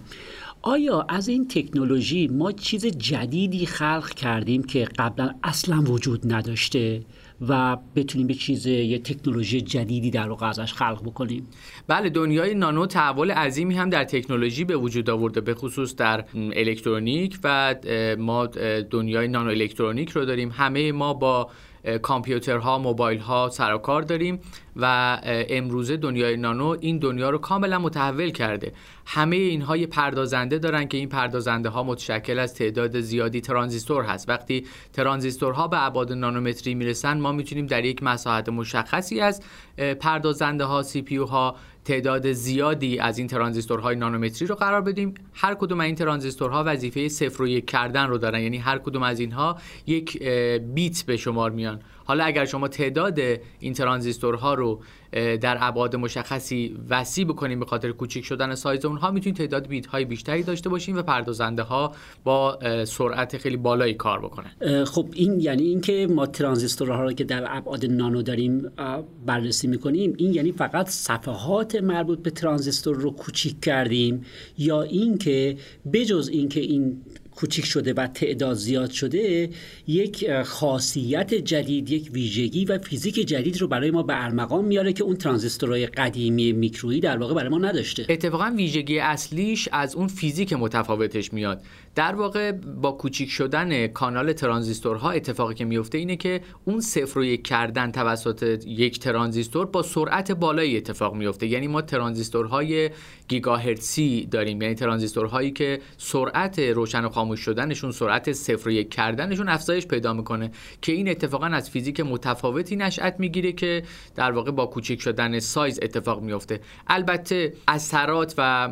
آیا 0.66 1.06
از 1.08 1.28
این 1.28 1.48
تکنولوژی 1.48 2.28
ما 2.28 2.52
چیز 2.52 2.86
جدیدی 2.86 3.66
خلق 3.66 4.08
کردیم 4.08 4.62
که 4.62 4.88
قبلا 4.98 5.34
اصلا 5.42 5.82
وجود 5.82 6.32
نداشته 6.32 7.02
و 7.48 7.76
بتونیم 7.96 8.26
به 8.26 8.34
چیز 8.34 8.66
یه 8.66 8.98
تکنولوژی 8.98 9.60
جدیدی 9.60 10.10
در 10.10 10.28
واقع 10.28 10.48
ازش 10.48 10.72
خلق 10.72 11.02
بکنیم؟ 11.02 11.46
بله 11.86 12.10
دنیای 12.10 12.54
نانو 12.54 12.86
تحول 12.86 13.30
عظیمی 13.30 13.74
هم 13.74 13.90
در 13.90 14.04
تکنولوژی 14.04 14.64
به 14.64 14.76
وجود 14.76 15.10
آورده 15.10 15.40
به 15.40 15.54
خصوص 15.54 15.96
در 15.96 16.24
الکترونیک 16.34 17.38
و 17.44 17.74
ما 18.18 18.46
دنیای 18.90 19.28
نانو 19.28 19.50
الکترونیک 19.50 20.10
رو 20.10 20.24
داریم. 20.24 20.50
همه 20.50 20.92
ما 20.92 21.14
با 21.14 21.50
کامپیوترها 22.02 22.78
موبایل 22.78 23.18
ها 23.18 23.48
سر 23.48 23.78
کار 23.78 24.02
داریم 24.02 24.40
و 24.76 25.18
امروزه 25.22 25.96
دنیای 25.96 26.36
نانو 26.36 26.76
این 26.80 26.98
دنیا 26.98 27.30
رو 27.30 27.38
کاملا 27.38 27.78
متحول 27.78 28.30
کرده. 28.30 28.72
همه 29.06 29.36
اینها 29.36 29.76
یه 29.76 29.86
پردازنده 29.86 30.58
دارن 30.58 30.88
که 30.88 30.96
این 30.98 31.08
پردازنده 31.08 31.68
ها 31.68 31.82
متشکل 31.82 32.38
از 32.38 32.54
تعداد 32.54 33.00
زیادی 33.00 33.40
ترانزیستور 33.40 34.04
هست. 34.04 34.28
وقتی 34.28 34.66
ترانزیستورها 34.92 35.68
به 35.68 35.84
ابعاد 35.84 36.12
نانومتری 36.12 36.74
می‌رسن 36.74 37.20
ما 37.20 37.32
می‌تونیم 37.32 37.66
در 37.66 37.84
یک 37.84 38.02
مساحت 38.02 38.48
مشخصی 38.48 39.20
از 39.20 39.42
پردازنده 40.00 40.64
ها 40.64 40.82
سی 40.82 41.02
پی 41.02 41.16
ها 41.16 41.56
تعداد 41.86 42.32
زیادی 42.32 42.98
از 42.98 43.18
این 43.18 43.26
ترانزیستورهای 43.26 43.96
نانومتری 43.96 44.48
رو 44.48 44.54
قرار 44.54 44.80
بدیم. 44.80 45.14
هر 45.34 45.54
کدوم 45.54 45.80
از 45.80 45.86
این 45.86 45.94
ترانزیستورها 45.94 46.64
وظیفه 46.66 47.08
صفر 47.08 47.42
و 47.42 47.48
یک 47.48 47.66
کردن 47.66 48.08
رو 48.08 48.18
دارن. 48.18 48.40
یعنی 48.40 48.56
هر 48.58 48.78
کدوم 48.78 49.02
از 49.02 49.20
اینها 49.20 49.58
یک 49.86 50.22
بیت 50.58 51.02
به 51.02 51.16
شمار 51.16 51.50
میان. 51.50 51.80
حالا 52.04 52.24
اگر 52.24 52.44
شما 52.44 52.68
تعداد 52.68 53.18
این 53.60 53.72
ترانزیستورها 53.72 54.54
رو 54.54 54.82
در 55.40 55.58
ابعاد 55.60 55.96
مشخصی 55.96 56.76
وسیع 56.88 57.24
بکنیم 57.24 57.60
به 57.60 57.66
خاطر 57.66 57.92
کوچیک 57.92 58.24
شدن 58.24 58.54
سایز 58.54 58.84
اونها. 58.84 59.10
می‌تونید 59.10 59.36
تعداد 59.36 59.66
بیت 59.66 59.86
های 59.86 60.04
بیشتری 60.04 60.42
داشته 60.42 60.68
باشیم 60.68 60.96
و 60.96 61.02
پردازنده 61.02 61.62
ها 61.62 61.92
با 62.24 62.58
سرعت 62.84 63.38
خیلی 63.38 63.56
بالایی 63.56 63.94
کار 63.94 64.20
بکنن. 64.20 64.84
خب 64.84 65.08
این 65.12 65.40
یعنی 65.40 65.62
اینکه 65.62 66.06
ما 66.10 66.26
ترانزیستورها 66.26 67.02
رو 67.02 67.12
که 67.12 67.24
در 67.24 67.44
ابعاد 67.48 67.86
نانو 67.86 68.22
داریم 68.22 68.70
بررسی 69.26 69.66
می‌کنیم 69.66 70.14
این 70.16 70.34
یعنی 70.34 70.52
فقط 70.52 70.88
صفحات 70.88 71.76
مربوط 71.76 72.18
به 72.18 72.30
ترانزیستور 72.30 72.96
رو 72.96 73.10
کوچیک 73.10 73.60
کردیم 73.60 74.24
یا 74.58 74.82
اینکه 74.82 75.56
بجز 75.92 76.28
اینکه 76.28 76.60
این 76.60 77.02
کوچیک 77.36 77.66
شده 77.66 77.92
و 77.92 78.06
تعداد 78.06 78.56
زیاد 78.56 78.90
شده 78.90 79.50
یک 79.86 80.42
خاصیت 80.42 81.34
جدید 81.34 81.90
یک 81.90 82.10
ویژگی 82.12 82.64
و 82.64 82.78
فیزیک 82.78 83.14
جدید 83.14 83.60
رو 83.60 83.68
برای 83.68 83.90
ما 83.90 84.02
به 84.02 84.24
ارمغان 84.24 84.64
میاره 84.64 84.92
که 84.92 85.04
اون 85.04 85.16
ترانزیستورهای 85.16 85.86
قدیمی 85.86 86.52
میکرویی 86.52 87.00
در 87.00 87.18
واقع 87.18 87.34
برای 87.34 87.48
ما 87.48 87.58
نداشته. 87.58 88.06
اتفاقا 88.08 88.52
ویژگی 88.56 88.98
اصلیش 88.98 89.68
از 89.72 89.94
اون 89.94 90.08
فیزیک 90.08 90.52
متفاوتش 90.52 91.32
میاد. 91.32 91.62
در 91.96 92.14
واقع 92.14 92.52
با 92.52 92.92
کوچیک 92.92 93.30
شدن 93.30 93.86
کانال 93.86 94.32
ترانزیستورها 94.32 95.10
اتفاقی 95.10 95.54
که 95.54 95.64
میفته 95.64 95.98
اینه 95.98 96.16
که 96.16 96.40
اون 96.64 96.80
صفر 96.80 97.18
و 97.18 97.24
یک 97.24 97.42
کردن 97.42 97.92
توسط 97.92 98.62
یک 98.66 98.98
ترانزیستور 98.98 99.66
با 99.66 99.82
سرعت 99.82 100.32
بالایی 100.32 100.76
اتفاق 100.76 101.14
میفته. 101.14 101.46
یعنی 101.46 101.68
ما 101.68 101.82
ترانزیستورهای 101.82 102.90
گیگاهرتزی 103.28 104.28
داریم. 104.30 104.62
یعنی 104.62 104.74
ترانزیستورهایی 104.74 105.50
که 105.50 105.80
سرعت 105.96 106.58
روشن 106.58 107.04
و 107.04 107.08
خاموش 107.08 107.40
شدنشون 107.40 107.92
سرعت 107.92 108.32
صفر 108.32 108.68
و 108.68 108.72
یک 108.72 108.90
کردنشون 108.90 109.48
افزایش 109.48 109.86
پیدا 109.86 110.12
می‌کنه 110.12 110.50
که 110.82 110.92
این 110.92 111.08
اتفاقا 111.08 111.46
از 111.46 111.70
فیزیک 111.70 112.00
متفاوتی 112.00 112.76
نشأت 112.76 113.20
می‌گیره 113.20 113.52
که 113.52 113.82
در 114.14 114.32
واقع 114.32 114.50
با 114.50 114.66
کوچیک 114.66 115.00
شدن 115.00 115.38
سایز 115.38 115.78
اتفاق 115.82 116.22
میفته. 116.22 116.60
البته 116.86 117.52
اثرات 117.68 118.34
و 118.38 118.68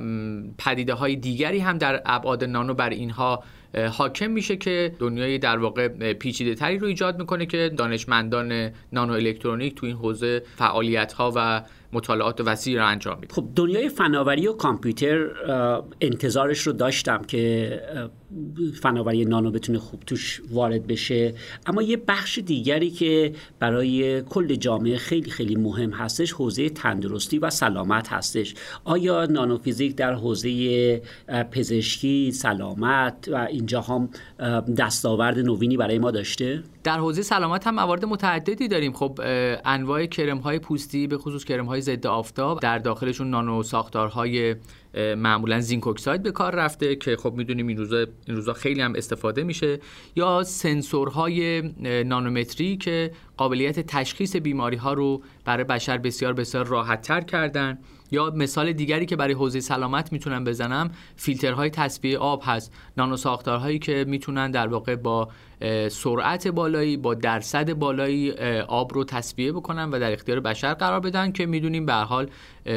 پدیده 0.59 0.95
های 0.95 1.17
دیگری 1.17 1.59
هم 1.59 1.79
در 1.79 2.03
ابعاد 2.07 2.45
نانو 2.45 2.75
بر 2.75 2.91
اینها 3.15 3.45
حاکم 3.93 4.31
میشه 4.31 4.57
که 4.57 4.95
دنیای 4.99 5.39
در 5.39 5.59
واقع 5.59 6.13
پیچیده 6.13 6.55
تری 6.55 6.79
رو 6.79 6.87
ایجاد 6.87 7.19
می‌کنه 7.19 7.47
که 7.47 7.73
دانشمندان 7.77 8.71
نانو 8.93 9.13
الکترونیک 9.13 9.75
تو 9.75 9.87
این 9.87 9.97
حوزه 9.97 10.43
فعالیت 10.57 11.13
ها 11.13 11.33
و 11.37 11.63
مطالعات 11.95 12.41
وسیعی 12.41 12.77
رو 12.77 12.87
انجام 12.87 13.19
میده 13.21 13.35
خب 13.35 13.49
دنیای 13.57 13.89
فناوری 13.89 14.47
و 14.47 14.53
کامپیوتر 14.53 15.29
انتظارش 16.01 16.61
رو 16.61 16.73
داشتم 16.73 17.23
که 17.23 17.81
فناوری 18.81 19.25
نانو 19.25 19.51
بتونه 19.51 19.79
خوب 19.79 20.01
توش 20.01 20.43
وارد 20.51 20.87
بشه. 20.87 21.35
اما 21.67 21.83
یه 21.83 21.97
بخش 21.97 22.39
دیگری 22.39 22.91
که 22.91 23.33
برای 23.59 24.23
کل 24.23 24.55
جامعه 24.55 24.97
خیلی 24.97 25.31
خیلی 25.31 25.57
مهم 25.57 25.91
هستش 25.91 26.33
حوزه 26.33 26.69
تندرستی 26.69 27.39
و 27.39 27.51
سلامت 27.51 28.13
هستش. 28.13 28.55
آیا 28.85 29.27
نانو 29.27 29.59
فیزیک 29.59 29.97
در 29.97 30.15
حوزه 30.15 31.03
پزشکی 31.51 32.33
سلامت 32.33 33.29
و 33.33 33.37
اینجا 33.37 33.81
هم 33.81 34.09
دستاورد 34.79 35.39
نوینی 35.39 35.77
برای 35.77 35.99
ما 35.99 36.11
داشته؟ 36.11 36.63
در 36.85 36.99
حوزه 36.99 37.23
سلامت 37.23 37.67
هم 37.67 37.75
موارد 37.75 38.05
متعددی 38.05 38.69
داریم. 38.69 38.93
خب 38.93 39.21
انواع 39.65 40.07
کرم 40.07 40.39
های 40.39 40.59
پوستی 40.59 41.07
به 41.07 41.19
خصوص 41.19 41.45
کرم 41.45 41.67
های 41.67 41.81
ضد 41.85 42.07
آفتاب. 42.07 42.61
در 42.61 42.79
داخلشون 42.79 43.31
نانو 43.31 43.63
ساختارهای 43.63 44.55
معمولا 45.17 45.61
زینک 45.61 45.87
اکساید 45.87 46.23
به 46.23 46.31
کار 46.31 46.55
رفته 46.55 46.97
که 46.97 47.17
خب 47.17 47.33
می‌دونیم 47.33 47.67
این 47.67 47.77
روزا 47.77 48.07
این 48.27 48.37
روزا 48.37 48.53
خیلی 48.53 48.81
هم 48.81 48.95
استفاده 48.97 49.43
میشه. 49.43 49.79
یا 50.17 50.43
سنسورهای 50.43 51.63
نانومتری 52.05 52.77
که 52.77 53.11
قابلیت 53.37 53.81
تشخیص 53.81 54.37
بیماری 54.37 54.77
ها 54.77 54.93
رو 54.93 55.23
برای 55.45 55.65
بشر 55.65 55.99
بسیار 55.99 56.33
بسیار 56.33 56.67
راحت 56.67 57.03
تر 57.03 57.21
کردن. 57.21 57.79
یا 58.15 58.33
مثال 58.37 58.73
دیگری 58.73 59.07
که 59.07 59.17
برای 59.17 59.35
حوزه 59.35 59.61
سلامت 59.61 60.13
می‌تونم 60.13 60.45
بزنم 60.45 60.91
فیلترهای 61.17 61.71
تصفیه 61.71 62.19
آب 62.19 62.43
هست. 62.47 62.73
نانو 62.97 63.17
ساختارهایی 63.17 63.79
که 63.79 64.05
می‌تونن 64.09 64.51
در 64.51 64.67
واقع 64.67 64.97
با 64.97 65.29
سرعت 65.89 66.49
بالایی 66.49 66.97
با 66.97 67.15
درصد 67.15 67.73
بالایی 67.73 68.33
آب 68.69 68.95
رو 68.95 69.05
تصفیه 69.05 69.53
بکنن 69.53 69.91
و 69.91 69.99
در 69.99 70.13
اختیار 70.13 70.41
بشر 70.41 70.75
قرار 70.75 71.01
بدن 71.01 71.33
که 71.33 71.47
می‌دونیم 71.47 71.87
به 71.87 71.93
حال 71.95 72.27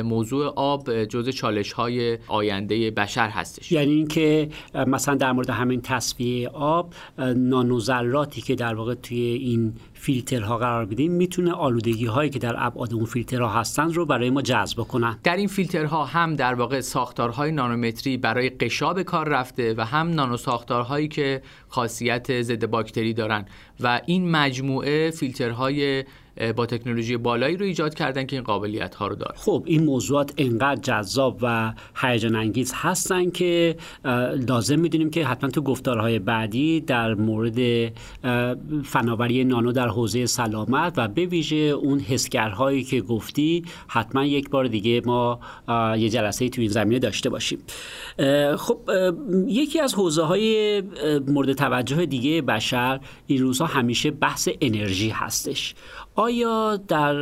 موضوع 0.03 0.53
آب 0.55 1.03
جز 1.03 1.29
چالش 1.29 1.71
های 1.71 2.17
آینده 2.27 2.91
بشر 2.91 3.29
هستش. 3.29 3.71
یعنی 3.71 3.91
اینکه 3.91 4.49
مثلا 4.87 5.15
در 5.15 5.31
مورد 5.31 5.49
همین 5.49 5.81
تصفیه 5.81 6.49
آب 6.49 6.93
نانوذراتی 7.35 8.41
که 8.41 8.55
در 8.55 8.75
واقع 8.75 8.93
توی 8.93 9.19
این 9.19 9.73
فیلترها 9.99 10.57
قرار 10.57 10.85
بدیم 10.85 11.11
می‌تونه 11.11 11.51
آلودگی 11.51 12.05
هایی 12.05 12.29
که 12.29 12.39
در 12.39 12.55
ابعاد 12.57 12.93
اون 12.93 13.05
فیلترها 13.05 13.49
هستن 13.49 13.93
رو 13.93 14.05
برای 14.05 14.29
ما 14.29 14.41
جذب 14.41 14.77
کنن 14.77 15.17
در 15.23 15.37
این 15.37 15.47
فیلترها 15.47 16.05
هم 16.05 16.35
در 16.35 16.53
واقع 16.53 16.81
ساختارهای 16.81 17.51
نانومتری 17.51 18.17
برای 18.17 18.49
قشاب 18.49 19.01
کار 19.01 19.29
رفته 19.29 19.73
و 19.77 19.85
هم 19.85 20.09
نانو 20.09 20.37
ساختارهایی 20.37 21.07
که 21.07 21.41
خاصیت 21.67 22.41
ضد 22.41 22.65
باکتری 22.65 23.13
دارن. 23.13 23.45
و 23.79 24.01
این 24.05 24.31
مجموعه 24.31 25.11
فیلترهای 25.11 26.03
با 26.55 26.65
تکنولوژی 26.65 27.17
بالایی 27.17 27.57
رو 27.57 27.65
ایجاد 27.65 27.93
کردن 27.93 28.25
که 28.25 28.35
این 28.35 28.43
قابلیت 28.43 28.95
ها 28.95 29.07
رو 29.07 29.15
داره. 29.15 29.33
خب 29.37 29.63
این 29.65 29.83
موضوعات 29.83 30.33
انقدر 30.37 30.81
جذاب 30.81 31.39
و 31.41 31.73
هیجان 31.95 32.35
انگیز 32.35 32.73
هستن 32.75 33.29
که 33.29 33.77
لازم 34.47 34.79
می‌دونیم 34.79 35.09
که 35.09 35.25
حتما 35.25 35.49
تو 35.49 35.61
گفتارهای 35.61 36.19
بعدی 36.19 36.81
در 36.81 37.13
مورد 37.13 37.91
فناوری 38.83 39.43
نانو 39.43 39.71
در 39.71 39.87
حوزه 39.87 40.25
سلامت 40.25 40.93
و 40.97 41.07
به 41.07 41.25
ویژه 41.25 41.55
اون 41.55 41.99
حسگرهایی 41.99 42.83
که 42.83 43.01
گفتی 43.01 43.65
حتما 43.87 44.25
یک 44.25 44.49
بار 44.49 44.67
دیگه 44.67 45.01
ما 45.05 45.39
یه 45.97 46.09
جلسه 46.09 46.49
تو 46.49 46.61
این 46.61 46.69
زمینه 46.69 46.99
داشته 46.99 47.29
باشیم. 47.29 47.59
خب 48.57 48.79
یکی 49.47 49.79
از 49.79 49.95
حوزه 49.95 50.23
های 50.23 50.83
مورد 51.27 51.53
توجه 51.53 52.05
دیگه 52.05 52.41
بشر 52.41 52.99
این 53.27 53.41
روزها 53.41 53.67
همیشه 53.67 54.11
بحث 54.11 54.49
انرژی 54.61 55.09
هستش. 55.09 55.75
آیا 56.19 56.77
در 56.87 57.15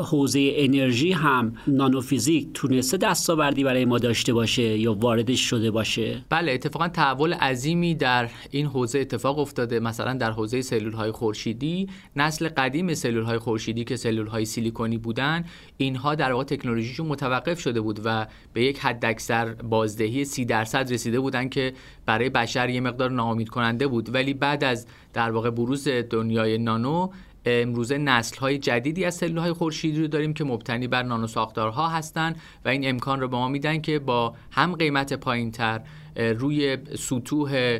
حوزه 0.00 0.52
انرژی 0.54 1.12
هم 1.12 1.52
نانوفیزیک 1.66 2.48
تونسته 2.54 2.96
دستاوردی 2.96 3.64
برای 3.64 3.84
ما 3.84 3.98
داشته 3.98 4.32
باشه 4.32 4.62
یا 4.78 4.94
واردش 4.94 5.40
شده 5.40 5.70
باشه؟ 5.70 6.24
بله 6.28 6.52
اتفاقا 6.52 6.88
تحول 6.88 7.32
عظیمی 7.32 7.94
در 7.94 8.30
این 8.50 8.66
حوزه 8.66 8.98
اتفاق 8.98 9.38
افتاده. 9.38 9.80
مثلا 9.80 10.14
در 10.14 10.30
حوزه 10.30 10.62
سلول 10.62 10.92
های 10.92 11.10
خورشیدی 11.10 11.88
نسل 12.16 12.48
قدیم 12.48 12.94
سلول 12.94 13.22
های 13.22 13.38
خورشیدی 13.38 13.84
که 13.84 13.96
سلول 13.96 14.26
های 14.26 14.44
سیلیکونی 14.44 14.98
بودن 14.98 15.44
اینها 15.76 16.14
در 16.14 16.32
واقع 16.32 16.44
تکنولوژیشون 16.44 17.06
متوقف 17.06 17.60
شده 17.60 17.80
بود 17.80 18.00
و 18.04 18.26
به 18.52 18.64
یک 18.64 18.78
حداکثر 18.78 19.54
بازدهی 19.54 20.24
30 20.24 20.44
درصد 20.44 20.92
رسیده 20.92 21.20
بودن 21.20 21.48
که 21.48 21.72
برای 22.06 22.30
بشر 22.30 22.70
یه 22.70 22.80
مقدار 22.80 23.10
ناامید 23.10 23.48
کننده 23.48 23.86
بود. 23.86 24.14
ولی 24.14 24.34
بعد 24.34 24.64
از 24.64 24.86
در 25.12 25.30
واقع 25.30 25.50
بروز 25.50 25.88
دنیای 25.88 26.58
نانو 26.58 27.08
امروزه 27.46 27.98
نسل 27.98 28.38
های 28.38 28.58
جدیدی 28.58 29.04
از 29.04 29.14
سلول 29.14 29.38
های 29.38 29.52
خورشیدی 29.52 30.00
رو 30.00 30.06
داریم 30.06 30.34
که 30.34 30.44
مبتنی 30.44 30.88
بر 30.88 31.02
نانو 31.02 31.26
ساختارها 31.26 31.88
هستند 31.88 32.36
و 32.64 32.68
این 32.68 32.88
امکان 32.88 33.20
رو 33.20 33.28
به 33.28 33.36
ما 33.36 33.48
میدن 33.48 33.80
که 33.80 33.98
با 33.98 34.34
هم 34.50 34.74
قیمت 34.74 35.12
پایین 35.12 35.50
تر 35.50 35.80
روی 36.16 36.78
سطوح 36.98 37.78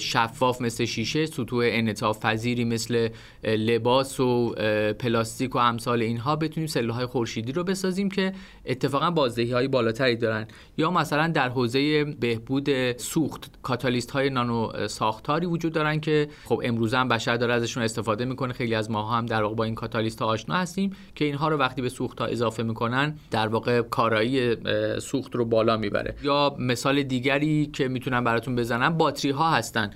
شفاف 0.00 0.60
مثل 0.60 0.84
شیشه 0.84 1.26
سطوح 1.26 1.64
انعطاف 1.68 2.20
پذیری 2.20 2.64
مثل 2.64 3.08
لباس 3.44 4.20
و 4.20 4.54
پلاستیک 4.98 5.54
و 5.54 5.58
امثال 5.58 6.02
اینها 6.02 6.36
بتونیم 6.36 6.66
سلول 6.66 6.90
های 6.90 7.06
خورشیدی 7.06 7.52
رو 7.52 7.64
بسازیم 7.64 8.10
که 8.10 8.32
اتفاقا 8.66 9.10
بازدهی 9.10 9.52
های 9.52 9.68
بالاتری 9.68 10.16
دارن. 10.16 10.46
یا 10.78 10.90
مثلا 10.90 11.28
در 11.28 11.48
حوزه 11.48 12.04
بهبود 12.04 12.96
سوخت 12.96 13.50
کاتالیست 13.62 14.10
های 14.10 14.30
نانو 14.30 14.88
ساختاری 14.88 15.46
وجود 15.46 15.72
دارن 15.72 16.00
که 16.00 16.28
خب 16.44 16.62
امروزه 16.64 16.98
هم 16.98 17.08
بشر 17.08 17.36
داره 17.36 17.54
ازشون 17.54 17.82
استفاده 17.82 18.24
می‌کنه. 18.24 18.52
خیلی 18.52 18.74
از 18.74 18.90
ماها 18.90 19.16
هم 19.18 19.26
در 19.26 19.42
واقع 19.42 19.54
با 19.54 19.64
این 19.64 19.74
کاتالیست 19.74 20.22
ها 20.22 20.26
آشنا 20.26 20.54
هستیم 20.54 20.96
که 21.14 21.24
اینها 21.24 21.48
رو 21.48 21.56
وقتی 21.56 21.82
به 21.82 21.88
سوخت 21.88 22.20
ها 22.20 22.26
اضافه 22.26 22.62
می‌کنن 22.62 23.18
در 23.30 23.48
واقع 23.48 23.82
کارایی 23.82 24.56
سوخت 25.00 25.36
رو 25.36 25.44
بالا 25.44 25.76
می‌بره. 25.76 26.14
یا 26.22 26.56
مثال 26.58 27.02
دیگری 27.02 27.66
که 27.66 27.88
می‌تونم 27.88 28.24
براتون 28.24 28.56
بزنم 28.56 28.98
باتری 28.98 29.30
ها 29.30 29.50
هستن. 29.54 29.90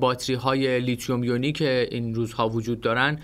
باتری 0.00 0.34
های 0.34 0.80
لیتیوم 0.80 1.24
یونی 1.24 1.52
که 1.52 1.88
این 1.90 2.14
روزها 2.14 2.48
وجود 2.48 2.80
دارن. 2.80 3.18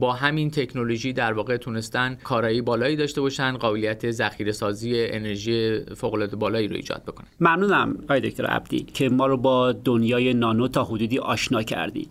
با 0.00 0.12
همین 0.12 0.50
تکنولوژی 0.50 1.12
در 1.12 1.32
واقع 1.32 1.56
تونستن 1.56 2.18
کارایی 2.24 2.62
بالایی 2.62 2.96
داشته 2.96 3.20
باشن 3.20 3.56
قابلیت 3.56 4.10
ذخیره 4.10 4.52
سازی 4.52 4.92
انرژی 4.96 5.80
فوق 5.96 6.14
العاده 6.14 6.36
بالایی 6.36 6.68
رو 6.68 6.76
ایجاد 6.76 7.02
بکنن. 7.02 7.26
ممنونم 7.40 7.98
آقای 8.04 8.20
دکتر 8.20 8.46
عبدی 8.46 8.80
که 8.80 9.08
ما 9.08 9.26
رو 9.26 9.36
با 9.36 9.72
دنیای 9.72 10.34
نانو 10.34 10.68
تا 10.68 10.84
حدودی 10.84 11.18
آشنا 11.18 11.62
کردی. 11.62 12.08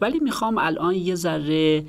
ولی 0.00 0.18
می‌خوام 0.18 0.58
الان 0.58 0.94
یه 0.94 1.14
ذره 1.14 1.84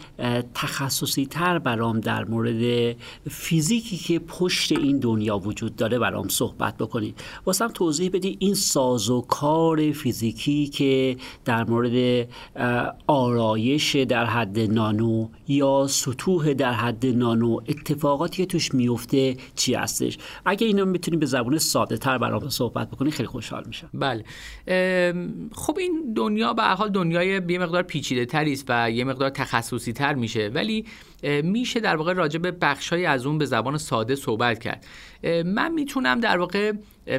تخصصی 0.53 1.25
تر 1.25 1.59
برام 1.59 1.99
در 1.99 2.25
مورد 2.25 2.95
فیزیکی 3.29 3.97
که 3.97 4.19
پشت 4.19 4.71
این 4.71 4.99
دنیا 4.99 5.37
وجود 5.37 5.75
داره 5.75 5.99
برام 5.99 6.27
صحبت 6.27 6.77
بکنید 6.77 7.19
واسم 7.45 7.67
توضیح 7.67 8.09
بدی 8.13 8.37
این 8.39 8.53
ساز 8.53 9.09
و 9.09 9.21
کار 9.21 9.91
فیزیکی 9.91 10.67
که 10.67 11.17
در 11.45 11.63
مورد 11.63 12.27
آرایش 13.07 13.95
در 13.95 14.25
حد 14.25 14.59
نانو 14.59 14.96
یا 15.47 15.87
سطوح 15.89 16.53
در 16.53 16.73
حد 16.73 17.05
نانو 17.05 17.59
اتفاقاتی 17.67 18.37
که 18.37 18.45
توش 18.45 18.73
میفته 18.73 19.37
چی 19.55 19.73
هستش؟ 19.73 20.17
اگه 20.45 20.67
اینا 20.67 20.85
می‌تونیم 20.85 21.19
به 21.19 21.25
زبون 21.25 21.57
ساده 21.57 21.97
تر 21.97 22.17
برام 22.17 22.49
صحبت 22.49 22.91
بکنی 22.91 23.11
خیلی 23.11 23.27
خوشحال 23.27 23.63
میشم. 23.67 23.89
بله. 23.93 24.23
خب 25.55 25.77
این 25.77 26.13
دنیا 26.15 26.53
به 26.53 26.63
حال 26.63 26.89
دنیای 26.89 27.27
یه 27.49 27.59
مقدار 27.59 27.83
پیچیده 27.83 28.25
تری 28.25 28.59
و 28.67 28.91
یه 28.91 29.03
مقدار 29.03 29.29
تخصصی 29.29 29.93
تر 29.93 30.13
میشه 30.13 30.51
ولی 30.53 30.85
میشه 31.43 31.79
در 31.79 31.95
واقع 31.95 32.13
راجع 32.13 32.39
به 32.39 32.51
بخشای 32.51 33.05
از 33.05 33.25
اون 33.25 33.37
به 33.37 33.45
زبان 33.45 33.77
ساده 33.77 34.15
صحبت 34.15 34.59
کرد. 34.59 34.85
من 35.45 35.73
می‌تونم 35.73 36.19
در 36.19 36.37
واقع 36.37 36.73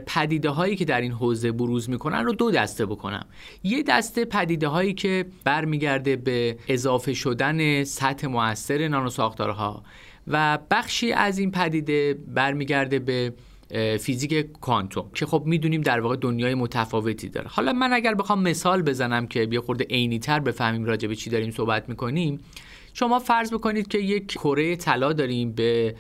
پدیده 0.07 0.51
هایی 0.51 0.77
که 0.77 0.85
در 0.85 1.01
این 1.01 1.13
حوزه 1.13 1.53
بروز 1.53 1.91
می‌کنن 1.91 2.25
رو 2.25 2.33
دو 2.33 2.51
دسته 2.51 2.87
بکنم. 2.87 3.27
یه 3.63 3.83
دسته 3.83 4.25
پدیده 4.25 4.69
هایی 4.69 4.95
که 4.95 5.27
برمیگرده 5.45 6.17
به 6.17 6.59
اضافه 6.69 7.15
شدن 7.15 7.85
سطح 7.85 8.27
موثر 8.27 8.89
نانو 8.89 9.11
ساختارها 9.11 9.83
و 10.27 10.59
بخشی 10.71 11.13
از 11.13 11.39
این 11.39 11.51
پدیده 11.51 12.19
برمیگرده 12.35 12.99
به 12.99 13.33
فیزیک 14.01 14.35
کوانتوم 14.53 15.11
که 15.15 15.27
خب 15.27 15.43
می‌دونیم 15.47 15.81
در 15.81 16.01
واقع 16.01 16.17
دنیای 16.17 16.55
متفاوتی 16.55 17.29
داره. 17.29 17.49
حالا 17.49 17.73
من 17.73 17.93
اگر 17.93 18.15
بخوام 18.15 18.43
مثال 18.43 18.83
بزنم 18.83 19.27
که 19.27 19.49
یه 19.53 19.61
خورده 19.61 19.85
عینی 19.85 20.19
تر 20.19 20.41
بفهمیم 20.41 20.85
راجع 20.85 21.09
به 21.09 21.17
چی 21.17 21.31
داریم 21.31 21.51
صحبت 21.51 21.89
می‌کنیم 21.89 22.41
شما 22.95 23.19
فرض 23.19 23.53
بکنید 23.53 23.89
که 23.89 23.99
یک 23.99 24.27
کره 24.27 24.77
طلا 24.77 25.13
داریم 25.13 25.53
به 25.53 25.95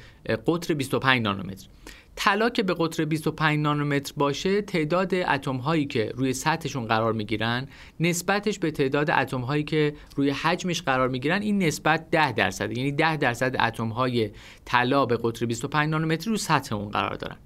قطر 0.46 0.74
25 0.74 1.22
نانومتر. 1.22 1.68
طلا 2.16 2.50
که 2.50 2.62
به 2.62 2.74
قطر 2.78 3.04
25 3.04 3.58
نانومتر 3.58 4.12
باشه 4.16 4.62
تعداد 4.62 5.14
اتم 5.14 5.56
هایی 5.56 5.86
که 5.86 6.12
روی 6.14 6.32
سطحشون 6.32 6.86
قرار 6.86 7.12
می‌گیرن 7.12 7.68
نسبتش 8.00 8.58
به 8.58 8.70
تعداد 8.70 9.10
اتم 9.10 9.40
هایی 9.40 9.64
که 9.64 9.94
روی 10.16 10.30
حجمش 10.30 10.82
قرار 10.82 11.08
می‌گیرن 11.08 11.42
این 11.42 11.62
نسبت 11.62 12.10
10 12.10 12.32
درصد 12.32 12.76
یعنی 12.76 12.92
10 12.92 13.16
درصد 13.16 13.56
اتم 13.60 13.88
های 13.88 14.30
طلا 14.64 15.06
به 15.06 15.18
قطر 15.22 15.46
25 15.46 15.90
نانومتر 15.90 16.28
روی 16.28 16.38
سطح 16.38 16.76
اون 16.76 16.88
قرار 16.88 17.14
دارن. 17.14 17.36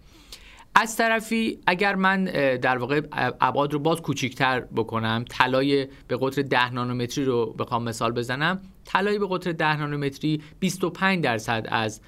از 0.83 0.97
طرفی 0.97 1.59
اگر 1.67 1.95
من 1.95 2.25
در 2.63 2.79
واقع 2.79 3.01
ابعاد 3.41 3.73
رو 3.73 3.79
باز 3.79 4.03
کوچیکتر 4.03 4.61
بکنم 4.61 5.25
طلای 5.29 5.89
به 6.09 6.19
قطر 6.21 6.43
10 6.43 6.73
نانومتری 6.73 7.25
رو 7.25 7.47
بخوام 7.59 7.83
مثال 7.83 8.13
بزنم 8.13 8.61
طلای 8.85 9.19
به 9.19 9.27
قطر 9.31 9.53
10 9.53 9.77
نانومتری 9.77 10.43
25 10.61 11.25
درصد 11.25 11.67
از 11.69 12.01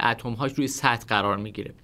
اتم 0.00 0.32
هاش 0.32 0.52
روی 0.52 0.68
سطح 0.68 1.06
قرار 1.06 1.36
می‌گیره. 1.36 1.74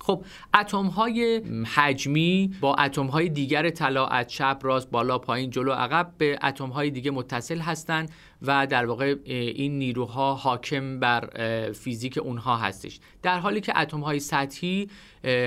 خب 0.00 0.24
اتم 0.54 0.86
های 0.86 1.42
حجمی 1.74 2.54
با 2.60 2.74
اتم 2.74 3.06
های 3.06 3.28
دیگر 3.28 3.70
طلا 3.70 4.06
از 4.06 4.26
چپ 4.26 4.58
راست 4.62 4.90
بالا 4.90 5.18
پایین 5.18 5.50
جلو 5.50 5.72
عقب 5.72 6.12
به 6.18 6.38
اتم 6.42 6.68
های 6.68 6.90
دیگه 6.90 7.10
متصل 7.10 7.58
هستند 7.58 8.10
و 8.42 8.66
در 8.66 8.86
واقع 8.86 9.14
این 9.26 9.78
نیروها 9.78 10.34
حاکم 10.34 11.00
بر 11.00 11.28
فیزیک 11.72 12.18
اونها 12.18 12.56
هستش. 12.56 13.00
در 13.22 13.38
حالی 13.38 13.60
که 13.60 13.80
اتم 13.80 14.00
های 14.00 14.20
سطحی 14.20 14.88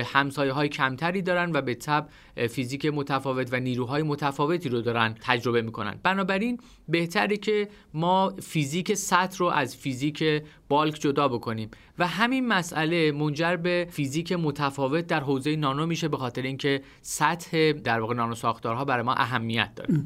همسایه 0.04 0.52
های 0.52 0.68
کمتری 0.68 1.22
دارن 1.22 1.52
و 1.54 1.62
به 1.62 1.74
تب 1.74 2.08
فیزیک 2.48 2.86
متفاوت 2.86 3.52
و 3.52 3.60
نیروهای 3.60 4.02
متفاوتی 4.02 4.68
رو 4.68 4.80
دارن 4.80 5.14
تجربه 5.20 5.62
می‌کنن. 5.62 6.00
بنابراین 6.02 6.58
بهتره 6.88 7.36
که 7.36 7.68
ما 7.94 8.32
فیزیک 8.42 8.94
سطح 8.94 9.38
رو 9.38 9.46
از 9.46 9.76
فیزیک 9.76 10.24
بالک 10.68 10.94
جدا 11.00 11.28
بکنیم. 11.28 11.70
و 11.98 12.06
همین 12.06 12.48
مسئله 12.48 13.12
منجر 13.12 13.56
به 13.56 13.86
فیزیک 13.90 14.32
متفاوت 14.32 15.06
در 15.06 15.20
حوزه 15.20 15.56
نانو 15.56 15.86
میشه 15.86 16.08
به 16.08 16.16
خاطر 16.16 16.42
اینکه 16.42 16.80
سطح 17.02 17.72
در 17.72 18.00
واقع 18.00 18.14
نانو 18.14 18.34
ساختارها 18.34 18.84
برای 18.84 19.04
ما 19.04 19.14
اهمیت 19.14 19.70
داره. 19.76 20.04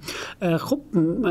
خب 0.58 0.80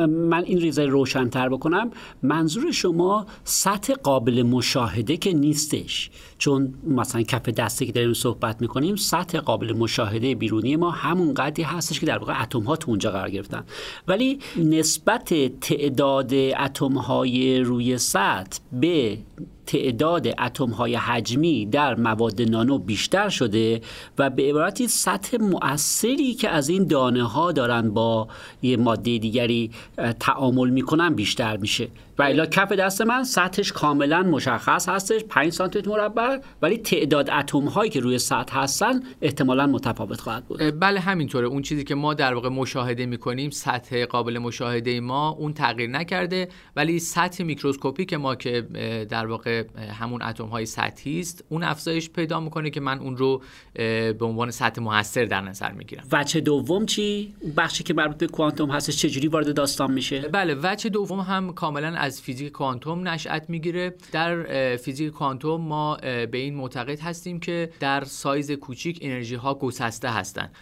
من 0.08 0.44
این 0.44 0.60
ریزه 0.60 0.86
روشنتر 0.86 1.50
بکنم. 1.50 1.90
منظور 2.24 2.72
شما 2.72 3.26
سطح 3.44 3.94
قابل 3.94 4.44
مشاهده 4.44 5.18
که 5.18 5.34
نیستش. 5.34 6.12
چون 6.44 6.74
مثلا 6.88 7.22
کف 7.22 7.50
دسته 7.50 7.86
که 7.86 7.92
داریم 7.92 8.14
صحبت 8.14 8.62
می‌کنیم 8.62 8.96
سطح 8.96 9.40
قابل 9.40 9.74
مشاهده 9.74 10.36
بیرونی 10.36 10.76
ما 10.76 10.92
همون 10.92 11.34
قدری 11.34 11.64
هستش 11.64 12.00
که 12.00 12.06
در 12.06 12.18
واقع 12.18 12.42
اتم 12.42 12.60
ها 12.60 12.76
تو 12.76 12.92
اونجا 12.92 13.12
قرار 13.12 13.30
گرفتن. 13.30 13.64
ولی 14.08 14.40
نسبت 14.58 15.34
تعداد 15.62 16.34
اتم 16.34 16.94
های 16.94 17.60
روی 17.60 17.98
سطح 17.98 18.60
به 18.72 19.18
تعداد 19.66 20.28
اتم 20.28 20.70
های 20.70 20.96
حجمی 20.96 21.66
در 21.66 21.96
مواد 21.96 22.42
نانو 22.42 22.78
بیشتر 22.78 23.30
شده 23.30 23.82
و 24.18 24.30
به 24.30 24.50
عبارتی 24.50 24.88
سطح 24.88 25.38
مؤثری 25.38 26.34
که 26.34 26.50
از 26.50 26.70
این 26.70 26.88
دانه 26.88 27.24
ها 27.24 27.52
دارن 27.52 27.90
با 27.90 28.28
یه 28.62 28.78
ماده 28.78 29.18
دیگری 29.18 29.72
تعامل 30.20 30.70
می‌کنن 30.70 31.14
بیشتر 31.14 31.58
میشه. 31.58 31.88
و 32.18 32.24
الا 32.24 32.46
کف 32.46 32.72
دست 32.72 33.02
من 33.02 33.24
سطحش 33.24 33.72
کاملا 33.72 34.24
مشخص 34.24 34.90
هستش 34.90 35.24
5 35.24 35.52
سانتی 35.52 35.90
مربع 35.90 36.38
ولی 36.62 36.78
تعداد 36.78 37.30
اتم 37.30 37.66
هایی 37.66 37.92
که 37.92 38.00
روی 38.00 38.20
سطح 38.20 38.58
هستن 38.58 39.00
احتمالا 39.22 39.68
متفاوت 39.68 40.22
خواهد 40.22 40.46
بود. 40.46 40.80
بله 40.80 41.00
همینطوره. 41.00 41.48
اون 41.48 41.62
چیزی 41.62 41.84
که 41.84 41.96
ما 41.96 42.14
در 42.14 42.34
واقع 42.34 42.50
مشاهده 42.50 43.06
می‌کنیم 43.06 43.50
سطح 43.50 44.06
قابل 44.06 44.38
مشاهده 44.38 45.00
ما 45.00 45.30
اون 45.30 45.54
تغییر 45.54 45.90
نکرده 45.90 46.48
ولی 46.76 47.00
سطح 47.00 47.44
میکروسکوپی 47.44 48.16
ما 48.16 48.36
که 48.36 48.62
در 49.10 49.26
واقع 49.26 49.53
همون 50.00 50.22
اتم 50.22 50.46
های 50.46 50.66
سطحی 50.66 51.20
است. 51.20 51.44
اون 51.50 51.64
افزایش 51.64 52.10
پیدا 52.10 52.40
می‌کنه 52.40 52.70
که 52.70 52.80
من 52.80 53.00
اون 53.00 53.18
رو 53.18 53.42
به 53.74 54.26
عنوان 54.26 54.52
سطح 54.52 54.82
موثر 54.82 55.26
در 55.26 55.42
نظر 55.42 55.72
می‌گیرم. 55.72 56.04
وجه 56.12 56.40
دوم 56.40 56.86
چی؟ 56.86 57.34
بخشی 57.58 57.84
که 57.84 57.94
مربوط 57.94 58.18
به 58.18 58.28
کوانتوم 58.28 58.72
هستش 58.72 58.98
چجوری 58.98 59.28
وارد 59.28 59.56
داستان 59.56 59.92
میشه؟ 59.92 60.22
بله 60.22 60.56
وجه 60.64 60.90
دوم 60.90 61.20
هم 61.20 61.54
کاملا 61.54 61.88
از 61.88 62.22
فیزیک 62.22 62.52
کوانتوم 62.52 63.08
نشأت 63.08 63.50
می‌گیره. 63.50 63.94
در 64.12 64.76
فیزیک 64.76 65.12
کوانتوم 65.12 65.62
ما 65.62 65.98
به 66.02 66.38
این 66.38 66.56
معتقد 66.56 67.00
هستیم 67.00 67.40
که 67.40 67.70
در 67.80 68.04
سایز 68.04 68.52
کوچیک 68.52 69.00
انرژی 69.02 69.36
ها 69.36 69.54
گسسته 69.54 70.10
هستند 70.10 70.56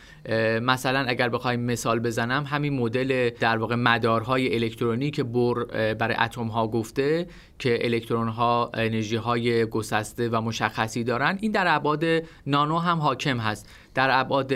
مثلا 0.61 0.99
اگر 0.99 1.29
بخوایم 1.29 1.59
مثال 1.59 1.99
بزنم 1.99 2.43
همین 2.43 2.73
مدل 2.73 3.29
در 3.29 3.57
واقع 3.57 3.75
مدارهای 3.75 4.55
الکترونی 4.55 5.11
که 5.11 5.23
بور 5.23 5.65
برای 5.93 6.15
اتم 6.19 6.47
ها 6.47 6.67
گفته 6.67 7.27
که 7.61 7.85
الکترون 7.85 8.27
ها 8.27 8.71
انرژی 8.73 9.15
های 9.15 9.65
گسسته 9.65 10.29
و 10.29 10.41
مشخصی 10.41 11.03
دارن 11.03 11.37
این 11.41 11.51
در 11.51 11.75
ابعاد 11.75 12.03
نانو 12.47 12.77
هم 12.77 12.99
حاکم 12.99 13.37
هست. 13.37 13.69
در 13.93 14.09
ابعاد 14.11 14.53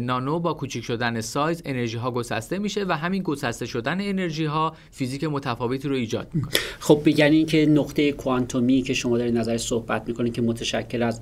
نانو 0.00 0.38
با 0.38 0.54
کوچک 0.54 0.80
شدن 0.80 1.20
سایز 1.20 1.62
انرژی 1.64 1.96
ها 1.96 2.10
گسسته 2.10 2.58
میشه 2.58 2.84
و 2.84 2.96
همین 2.96 3.22
گسسته 3.22 3.66
شدن 3.66 4.00
انرژی 4.00 4.44
ها 4.44 4.76
فیزیک 4.90 5.24
متفاوتی 5.24 5.88
رو 5.88 5.94
ایجاد 5.94 6.28
می‌کنه. 6.34 6.52
خب 6.80 7.02
بگن 7.04 7.32
این 7.32 7.46
که 7.46 7.66
نقطه 7.66 8.12
کوانتومی 8.12 8.82
که 8.82 8.94
شما 8.94 9.18
در 9.18 9.30
نظر 9.30 9.56
صحبت 9.56 10.08
می‌کنید 10.08 10.32
که 10.32 10.42
متشکل 10.42 11.02
از 11.02 11.20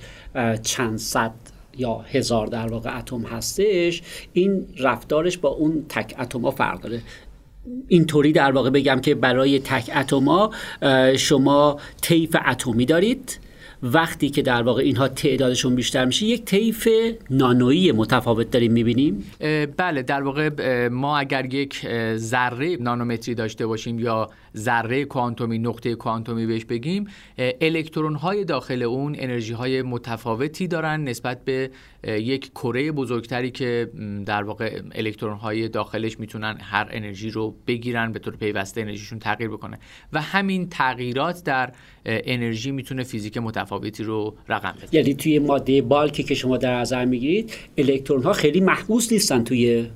چند 0.62 0.99
صد 0.99 1.35
یا 1.78 1.95
هزار 1.99 2.47
در 2.47 2.66
واقع 2.66 2.99
اتم 2.99 3.22
هستش 3.22 4.03
این 4.33 4.66
رفتارش 4.78 5.39
با 5.39 5.49
اون 5.49 5.85
تک 5.89 6.14
اتم 6.18 6.41
ها 6.41 6.51
فرق 6.51 6.81
داره. 6.81 7.03
اینطوری 7.88 8.32
در 8.32 8.52
واقع 8.52 8.70
بگم 8.70 9.00
که 9.00 9.14
برای 9.14 9.58
تک 9.58 9.90
اتما 9.96 10.50
شما 11.16 11.80
طیف 12.00 12.36
اتمی 12.46 12.86
دارید. 12.86 13.38
وقتی 13.82 14.30
که 14.30 14.42
در 14.42 14.62
واقع 14.62 14.82
اینها 14.82 15.08
تعدادشون 15.08 15.74
بیشتر 15.74 16.04
میشه 16.04 16.26
یک 16.26 16.44
طیف 16.44 16.88
نانویی 17.30 17.92
متفاوت 17.92 18.50
داریم 18.50 18.72
می‌بینیم. 18.72 19.24
بله 19.76 20.02
در 20.02 20.22
واقع 20.22 20.88
ما 20.88 21.18
اگر 21.18 21.54
یک 21.54 21.86
ذره 22.16 22.76
نانومتری 22.76 23.34
داشته 23.34 23.66
باشیم 23.66 23.98
یا 23.98 24.30
ذره 24.57 25.05
کوانتومی 25.05 25.59
نقطه 25.59 25.94
کوانتومی 25.94 26.46
بهش 26.46 26.64
بگیم 26.64 27.07
الکترون 27.61 28.14
های 28.14 28.44
داخل 28.44 28.82
اون 28.82 29.16
انرژی 29.18 29.53
های 29.53 29.82
متفاوتی 29.82 30.68
دارن 30.68 31.05
نسبت 31.05 31.44
به 31.44 31.70
یک 32.05 32.51
کره 32.51 32.92
بزرگتری 32.92 33.51
که 33.51 33.90
در 34.26 34.42
واقع 34.42 34.80
الکترون 34.94 35.36
های 35.36 35.68
داخلش 35.68 36.20
می‌تونن 36.20 36.59
هر 36.61 36.88
انرژی 36.90 37.30
رو 37.30 37.55
بگیرن 37.66 38.12
به 38.12 38.18
طور 38.18 38.36
پیوسته 38.36 38.80
انرژیشون 38.80 39.18
تغییر 39.18 39.51
بکنه. 39.51 39.78
و 40.12 40.20
همین 40.20 40.68
تغییرات 40.68 41.44
در 41.44 41.72
انرژی 42.07 42.70
می‌تونه 42.70 43.03
فیزیک 43.03 43.38
متفاوتی 43.38 44.05
رو 44.05 44.36
رقم 44.48 44.74
بده 44.82 44.88
یعنی 44.92 45.14
توی 45.14 45.38
ماده 45.38 45.82
بالکی 45.82 46.22
که 46.22 46.34
شما 46.34 46.57
در 46.57 46.80
نظر 46.80 47.05
می‌گیرید 47.05 47.53
الکترون 47.78 48.22
ها 48.22 48.32
خیلی 48.32 48.61
محبوس 48.61 49.12
نیستن 49.12 49.44
توی 49.44 49.86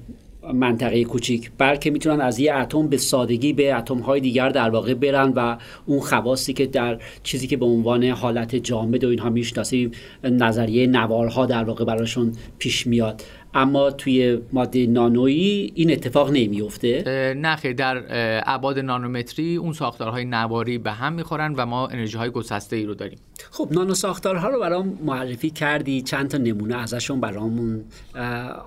منطقه 0.52 1.04
کوچیک 1.04 1.50
بلکه 1.58 1.90
می‌تونن 1.90 2.20
از 2.20 2.38
یه 2.38 2.54
اتم 2.54 2.88
به 2.88 2.96
سادگی 2.96 3.52
به 3.52 3.74
اتم 3.74 3.98
های 3.98 4.20
دیگر 4.20 4.48
در 4.48 4.70
واقع 4.70 4.94
برن 4.94 5.32
و 5.36 5.56
اون 5.86 6.00
خواصی 6.00 6.52
که 6.52 6.66
در 6.66 6.98
چیزی 7.22 7.46
که 7.46 7.56
به 7.56 7.66
عنوان 7.66 8.04
حالت 8.04 8.56
جامد 8.56 9.04
و 9.04 9.08
اینها 9.08 9.30
می‌شناسیم 9.30 9.90
نظریه 10.24 10.86
نوارها 10.86 11.46
در 11.46 11.64
واقع 11.64 11.84
براشون 11.84 12.32
پیش 12.58 12.86
میاد. 12.86 13.22
اما 13.54 13.90
توی 13.90 14.38
ماده 14.52 14.86
نانویی 14.86 15.72
این 15.74 15.92
اتفاق 15.92 16.30
نمیفته 16.30 17.02
نه 17.36 17.72
در 17.72 18.04
ابعاد 18.46 18.78
نانومتری 18.78 19.56
اون 19.56 19.72
ساختارهای 19.72 20.24
نواری 20.24 20.78
به 20.78 20.90
هم 20.90 21.12
می‌خورن 21.12 21.54
و 21.56 21.66
ما 21.66 21.86
انرژی 21.86 22.16
های 22.16 22.30
گسسته 22.30 22.76
ای 22.76 22.84
رو 22.84 22.94
داریم. 22.94 23.18
خب 23.50 23.68
نانو 23.72 23.94
ساختارها 23.94 24.48
رو 24.48 24.60
برام 24.60 24.98
معرفی 25.04 25.50
کردی 25.50 26.02
چند 26.02 26.28
تا 26.28 26.38
نمونه 26.38 26.76
ازشون 26.76 27.20
برامون 27.20 27.84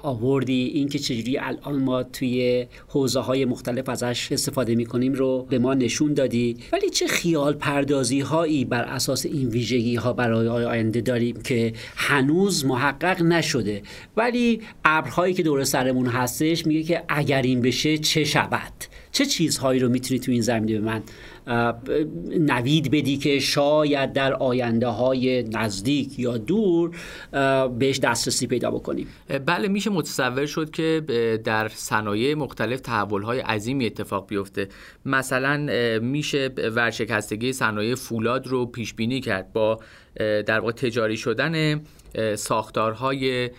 آوردی. 0.03 0.71
اینکه 0.73 0.99
چجوری 0.99 1.37
الان 1.37 1.83
ما 1.83 2.03
توی 2.03 2.67
حوزه 2.87 3.19
های 3.19 3.45
مختلف 3.45 3.89
ازش 3.89 4.31
استفاده 4.31 4.75
می‌کنیم 4.75 5.13
رو 5.13 5.47
به 5.49 5.59
ما 5.59 5.73
نشون 5.73 6.13
دادی. 6.13 6.57
ولی 6.73 6.89
چه 6.89 7.07
خیال 7.07 7.53
پردازی 7.53 8.19
هایی 8.19 8.65
بر 8.65 8.83
اساس 8.83 9.25
این 9.25 9.47
ویژگی 9.49 9.95
ها 9.95 10.13
برای 10.13 10.47
آینده 10.47 11.01
داریم 11.01 11.41
که 11.41 11.73
هنوز 11.95 12.65
محقق 12.65 13.21
نشده. 13.21 13.81
ولی 14.17 14.61
ابرهایی 14.85 15.33
که 15.33 15.43
دور 15.43 15.63
سرمون 15.63 16.05
هستش 16.05 16.65
میگه 16.65 16.83
که 16.83 17.03
اگر 17.09 17.41
این 17.41 17.61
بشه 17.61 17.97
چه 17.97 18.23
شود؟ 18.23 18.73
چه 19.11 19.25
چیزهایی 19.25 19.79
رو 19.79 19.89
می‌تونی 19.89 20.19
تو 20.19 20.31
این 20.31 20.41
زمینه 20.41 20.79
به 20.79 20.85
من 20.85 21.03
نوید 22.39 22.91
بدی 22.91 23.17
که 23.17 23.39
شاید 23.39 24.13
در 24.13 24.33
آینده 24.33 24.87
های 24.87 25.43
نزدیک 25.43 26.19
یا 26.19 26.37
دور 26.37 26.91
بهش 27.79 27.99
دسترسی 27.99 28.47
پیدا 28.47 28.71
بکنیم. 28.71 29.07
بله 29.45 29.67
میشه 29.67 29.89
متصور 29.89 30.45
شد 30.45 30.71
که 30.71 31.01
در 31.43 31.67
صنایع 31.67 32.33
مختلف 32.33 32.79
تحول 32.79 33.21
های 33.21 33.39
عظیمی 33.39 33.85
اتفاق 33.85 34.27
بیفته. 34.27 34.67
مثلا 35.05 35.57
میشه 36.01 36.49
ورشکستگی 36.75 37.53
صنایع 37.53 37.95
فولاد 37.95 38.47
رو 38.47 38.65
پیش 38.65 38.93
بینی 38.93 39.21
کرد 39.21 39.53
با 39.53 39.79
در 40.17 40.59
واقع 40.59 40.71
تجاری 40.71 41.17
شدن 41.17 41.81
ساختارهای 42.35 43.49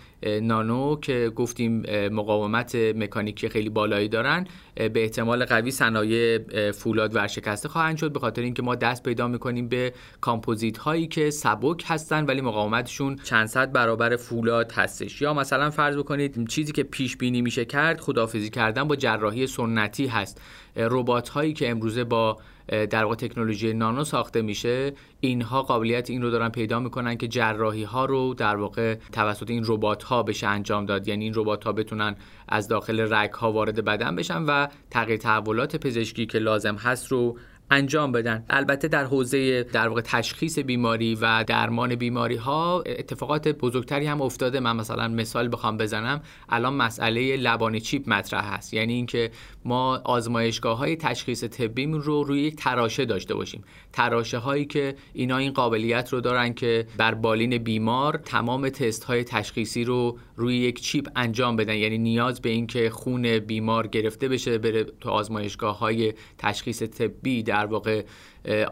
نانو 0.43 1.01
که 1.01 1.33
گفتیم 1.37 1.83
مقاومت 2.13 2.75
مکانیکی 2.75 3.49
خیلی 3.49 3.69
بالایی 3.69 4.09
دارن 4.09 4.47
به 4.75 5.03
احتمال 5.03 5.45
قوی 5.45 5.71
صنایع 5.71 6.39
فولاد 6.71 7.15
ورشکسته 7.15 7.69
خواهند 7.69 7.97
شد 7.97 8.13
به 8.13 8.21
خاطر 8.21 8.43
اینکه 8.43 8.63
ما 8.63 8.75
دست 8.75 9.03
پیدا 9.03 9.29
می‌کنیم 9.29 9.69
به 9.69 9.93
کامپوزیت 10.21 10.79
هایی 10.79 11.07
که 11.07 11.31
سبک 11.31 11.85
هستن 11.87 12.25
ولی 12.25 12.41
مقاومتشون 12.41 13.17
چند 13.17 13.47
صد 13.47 13.73
برابر 13.73 14.17
فولاد 14.17 14.73
هستش. 14.73 15.23
یا 15.23 15.35
مثلا 15.35 15.71
فرض 15.71 15.97
بکنید 15.97 16.49
چیزی 16.49 16.73
که 16.73 16.83
پیش 16.83 17.17
بینی 17.17 17.43
میشه 17.43 17.65
کرد 17.65 18.01
خدافزی 18.01 18.51
کردن 18.51 18.85
با 18.85 18.97
جراحی 18.97 19.47
سنتی 19.47 20.07
هست. 20.07 20.41
ربات 20.77 21.29
هایی 21.29 21.53
که 21.53 21.71
امروزه 21.71 22.05
با 22.05 22.39
در 22.69 23.05
واقع 23.05 23.17
تکنولوژی 23.17 23.73
نانو 23.73 24.05
ساخته 24.05 24.43
میشه. 24.43 24.93
اینها 25.21 25.63
قابلیت 25.63 26.11
این 26.11 26.23
رو 26.23 26.31
دارن 26.31 26.49
پیدا 26.49 26.81
می‌کنن 26.81 27.17
که 27.17 27.29
جراحی 27.29 27.83
ها 27.83 28.05
رو 28.05 28.35
در 28.35 28.57
واقع 28.57 28.95
توسط 29.13 29.51
این 29.51 29.63
ربات 29.67 30.03
ها 30.03 30.23
بشه 30.23 30.47
انجام 30.47 30.87
داد. 30.87 31.09
یعنی 31.09 31.25
این 31.25 31.33
ربات 31.37 31.65
ها 31.65 31.73
بتونن 31.73 32.17
از 32.49 32.69
داخل 32.69 33.15
رگ 33.15 33.31
ها 33.31 33.53
وارد 33.53 33.85
بدن 33.85 34.17
بشن 34.17 34.43
و 34.43 34.67
تغییر 34.91 35.19
تحولات 35.19 35.77
پزشکی 35.77 36.27
که 36.27 36.39
لازم 36.39 36.75
هست 36.75 37.07
رو 37.07 37.39
انجام 37.71 38.13
بدن. 38.13 38.45
البته 38.51 38.89
در 38.89 39.05
حوزه 39.05 39.63
در 39.63 39.89
واقع 39.89 40.01
تشخیص 40.01 40.59
بیماری 40.59 41.15
و 41.15 41.45
درمان 41.47 41.95
بیماری 41.95 42.37
ها 42.37 42.83
اتفاقات 42.87 43.49
بزرگتری 43.49 44.07
هم 44.07 44.23
افتاده. 44.23 44.61
من 44.61 44.77
مثلا 44.77 45.09
مثال 45.09 45.49
بخوام 45.53 45.77
بزنم. 45.77 46.21
الان 46.49 46.75
مسئله 46.75 47.37
لبان 47.37 47.79
چیپ 47.79 48.09
مطرح 48.09 48.55
هست. 48.55 48.75
یعنی 48.75 48.93
اینکه 48.93 49.31
ما 49.65 49.97
آزمایشگاه 49.97 50.79
های 50.79 50.97
تشخیص 50.97 51.45
طبی 51.45 51.87
رو 51.87 52.25
روی 52.25 52.41
یک 52.41 52.57
تراشه 52.57 53.05
داشته 53.05 53.35
باشیم. 53.35 53.65
تراشه 53.93 54.39
هایی 54.39 54.65
که 54.65 54.95
اینا 55.13 55.37
این 55.37 55.53
قابلیت 55.53 56.13
رو 56.13 56.21
دارن 56.21 56.55
که 56.55 56.87
بر 56.97 57.15
بالین 57.15 57.59
بیمار 57.59 58.17
تمام 58.17 58.69
تست 58.69 59.05
های 59.05 59.25
تشخیصی 59.25 59.85
رو 59.85 60.19
روی 60.37 60.57
یک 60.57 60.81
چیپ 60.81 61.09
انجام 61.17 61.57
بدن. 61.57 61.75
یعنی 61.75 61.99
نیاز 61.99 62.41
به 62.41 62.51
اینکه 62.51 62.91
خون 62.91 63.39
بیمار 63.39 63.87
گرفته 63.87 64.29
بشه 64.29 64.59
بره 64.59 64.85
تو 64.85 65.11
آزمایشگاه 65.11 65.79
های 65.79 66.15
تشخیص 66.39 66.83
طبی 66.83 67.43
در 67.43 67.58
واقع 67.67 68.05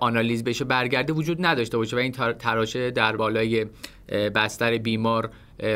آنالیز 0.01 0.45
بشه 0.45 0.65
برگرده 0.65 1.13
وجود 1.13 1.47
نداشته 1.47 1.77
باشه 1.77 1.97
و 1.97 1.99
این 1.99 2.13
تراشه 2.13 2.91
در 2.91 3.17
بالای 3.17 3.67
بستر 4.35 4.79
بیمار 4.79 5.31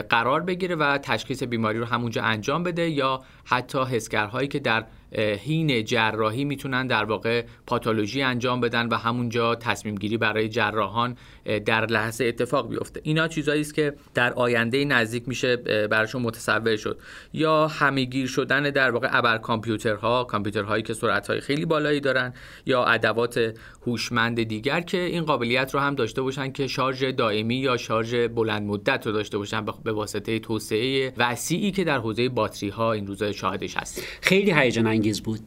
قرار 0.09 0.41
بگیره 0.41 0.77
و 0.77 0.99
تشخیص 0.99 1.43
بیماری 1.43 1.79
رو 1.79 1.85
همونجا 1.85 2.23
انجام 2.23 2.63
بده 2.63 2.91
یا 2.91 3.23
حتی 3.45 3.85
حسگرهایی 3.85 4.49
که 4.49 4.59
در 4.59 4.85
هین 5.19 5.85
جراحی 5.85 6.45
می‌تونن 6.45 6.87
در 6.87 7.05
واقع 7.05 7.45
پاتولوژی 7.67 8.23
انجام 8.23 8.61
بدن 8.61 8.89
و 8.89 8.95
همونجا 8.95 9.55
تصمیم 9.55 9.95
گیری 9.95 10.17
برای 10.17 10.49
جراحان 10.49 11.17
در 11.65 11.87
لحظه 11.87 12.25
اتفاق 12.25 12.69
بیفته. 12.69 13.01
اینا 13.05 13.29
چیزایی 13.29 13.61
است 13.61 13.75
که 13.75 13.95
در 14.15 14.33
آینده 14.33 14.85
نزدیک 14.85 15.29
میشه 15.29 15.57
براشون 15.87 16.23
متصور 16.23 16.77
شد. 16.77 16.99
یا 17.33 17.67
همهگیر 17.69 18.27
شدن 18.27 18.63
در 18.63 18.91
واقع 18.91 19.09
ابر 19.11 19.39
کامپیوترها 19.39 20.25
کامپیوترهایی 20.25 20.83
که 20.83 20.95
سرعتهای 20.95 21.41
خیلی 21.41 21.65
بالایی 21.65 22.01
دارن 22.01 22.35
یا 22.67 22.85
ادوات 22.85 23.55
هوشمند 23.87 24.43
دیگر 24.43 24.81
که 24.81 24.99
این 24.99 25.25
قابلیت 25.25 25.75
رو 25.75 25.81
هم 25.81 25.95
داشته 25.95 26.23
باشن 26.23 26.53
که 26.53 26.67
شارژ 26.67 27.05
دائمی 27.05 27.57
یا 27.57 27.77
شارژ 27.77 28.15
بلند 28.15 28.63
مدت 28.63 29.07
رو 29.07 29.13
داشته 29.13 29.39
باشن 29.39 29.65
به 29.85 29.93
واسطه 29.93 30.39
توسعه 30.39 31.13
وسیعی 31.17 31.71
که 31.71 31.85
در 31.85 31.99
حوزه 31.99 32.29
باتری 32.29 32.69
ها 32.69 32.93
این 32.93 33.07
روزا 33.07 33.33
شاهدش 33.33 33.77
هست. 33.77 34.03
خیلی 34.21 34.53
هیجان 34.53 34.87
انگیز 35.01 35.21
بود. 35.21 35.41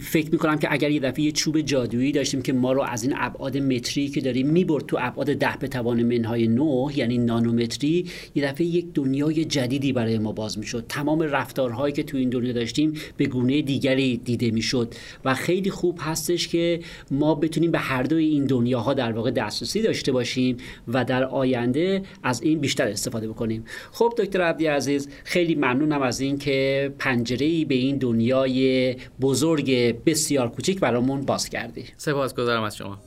فکر 0.00 0.30
می‌کنم 0.32 0.58
که 0.58 0.68
اگر 0.70 0.90
یه 0.90 1.00
دفعه 1.00 1.20
یه 1.24 1.32
چوب 1.32 1.60
جادویی 1.60 2.12
داشتیم 2.12 2.42
که 2.42 2.52
ما 2.52 2.72
رو 2.72 2.82
از 2.82 3.02
این 3.02 3.14
ابعاد 3.16 3.58
متری 3.58 4.08
که 4.08 4.20
داریم 4.20 4.46
می‌برد 4.46 4.86
تو 4.86 4.96
ابعاد 5.00 5.34
ده 5.34 5.56
به 5.60 5.68
توان 5.68 6.02
منهای 6.02 6.48
9 6.48 6.86
یعنی 6.94 7.18
نانومتری 7.18 8.06
یه 8.34 8.44
دفعه 8.44 8.66
یک 8.66 8.86
دنیای 8.94 9.44
جدیدی 9.44 9.92
برای 9.92 10.18
ما 10.18 10.32
باز 10.32 10.58
می‌شد. 10.58 10.84
تمام 10.88 11.22
رفتارهایی 11.22 11.92
که 11.92 12.02
تو 12.02 12.16
این 12.16 12.30
دنیا 12.30 12.52
داشتیم 12.52 12.92
به 13.16 13.26
گونه 13.26 13.62
دیگری 13.62 14.16
دیده 14.16 14.50
می‌شد 14.50 14.94
و 15.24 15.34
خیلی 15.34 15.70
خوب 15.70 15.98
هستش 16.00 16.48
که 16.48 16.80
ما 17.10 17.34
بتونیم 17.34 17.70
به 17.70 17.78
هر 17.78 18.02
دوی 18.02 18.24
این 18.24 18.44
دنیاها 18.44 18.94
در 18.94 19.12
واقع 19.12 19.30
دسترسی 19.30 19.82
داشته 19.82 20.12
باشیم 20.12 20.56
و 20.88 21.04
در 21.04 21.24
آینده 21.24 22.02
از 22.22 22.42
این 22.42 22.58
بیشتر 22.58 22.88
استفاده 22.88 23.28
بکنیم. 23.28 23.64
خب 23.92 24.12
دکتر 24.18 24.40
عبدی 24.40 24.66
عزیز 24.66 25.08
خیلی 25.24 25.54
ممنونم 25.54 26.02
از 26.02 26.20
این 26.20 26.38
که 26.38 26.92
پنجره 26.98 27.64
به 27.64 27.74
این 27.74 27.96
دنیای 27.96 28.89
بزرگ 29.20 29.96
بسیار 30.04 30.48
کوچیک 30.48 30.80
برامون 30.80 31.20
باز 31.20 31.48
کردی. 31.48 31.84
سپاسگزارم 31.96 32.62
از 32.62 32.76
شما. 32.76 32.98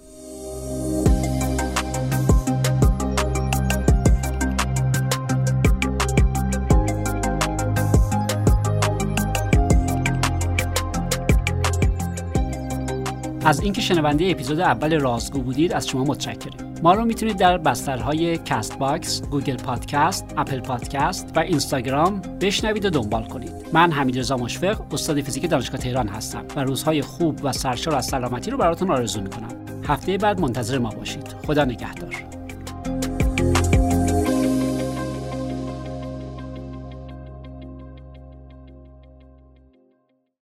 از 13.46 13.60
اینکه 13.60 13.82
شنونده 13.82 14.32
اپیزود 14.32 14.60
اول 14.60 15.00
رازگو 15.00 15.42
بودید 15.42 15.74
از 15.74 15.88
شما 15.88 16.04
متشکرم. 16.04 16.63
ما 16.84 16.94
رو 16.94 17.06
می‌تونید 17.06 17.38
در 17.38 17.58
بسترهای 17.58 18.38
Castbox، 18.38 19.22
Google 19.22 19.56
Podcast، 19.56 20.34
Apple 20.38 20.60
Podcast 20.60 21.32
و 21.36 21.40
اینستاگرام 21.40 22.22
بشنوید 22.42 22.86
و 22.86 22.90
دنبال 22.90 23.24
کنید. 23.24 23.52
من 23.74 23.92
حمید 23.92 24.20
رضا 24.20 24.38
مشفق، 24.38 24.94
استاد 24.94 25.22
فیزیک 25.22 25.50
دانشگاه 25.50 25.80
تهران 25.80 26.08
هستم 26.08 26.46
و 26.56 26.64
روزهای 26.64 27.02
خوب 27.02 27.40
و 27.44 27.52
سرشار 27.52 27.96
از 27.96 28.06
سلامتی 28.06 28.52
رو 28.52 28.58
براتون 28.58 28.92
آرزو 28.92 29.22
می‌کنم. 29.22 29.50
هفته 29.88 30.18
بعد 30.18 30.40
منتظر 30.40 30.78
ما 30.78 30.90
باشید. 30.90 31.36
خدا 31.48 31.66
نگهدار. 31.66 32.33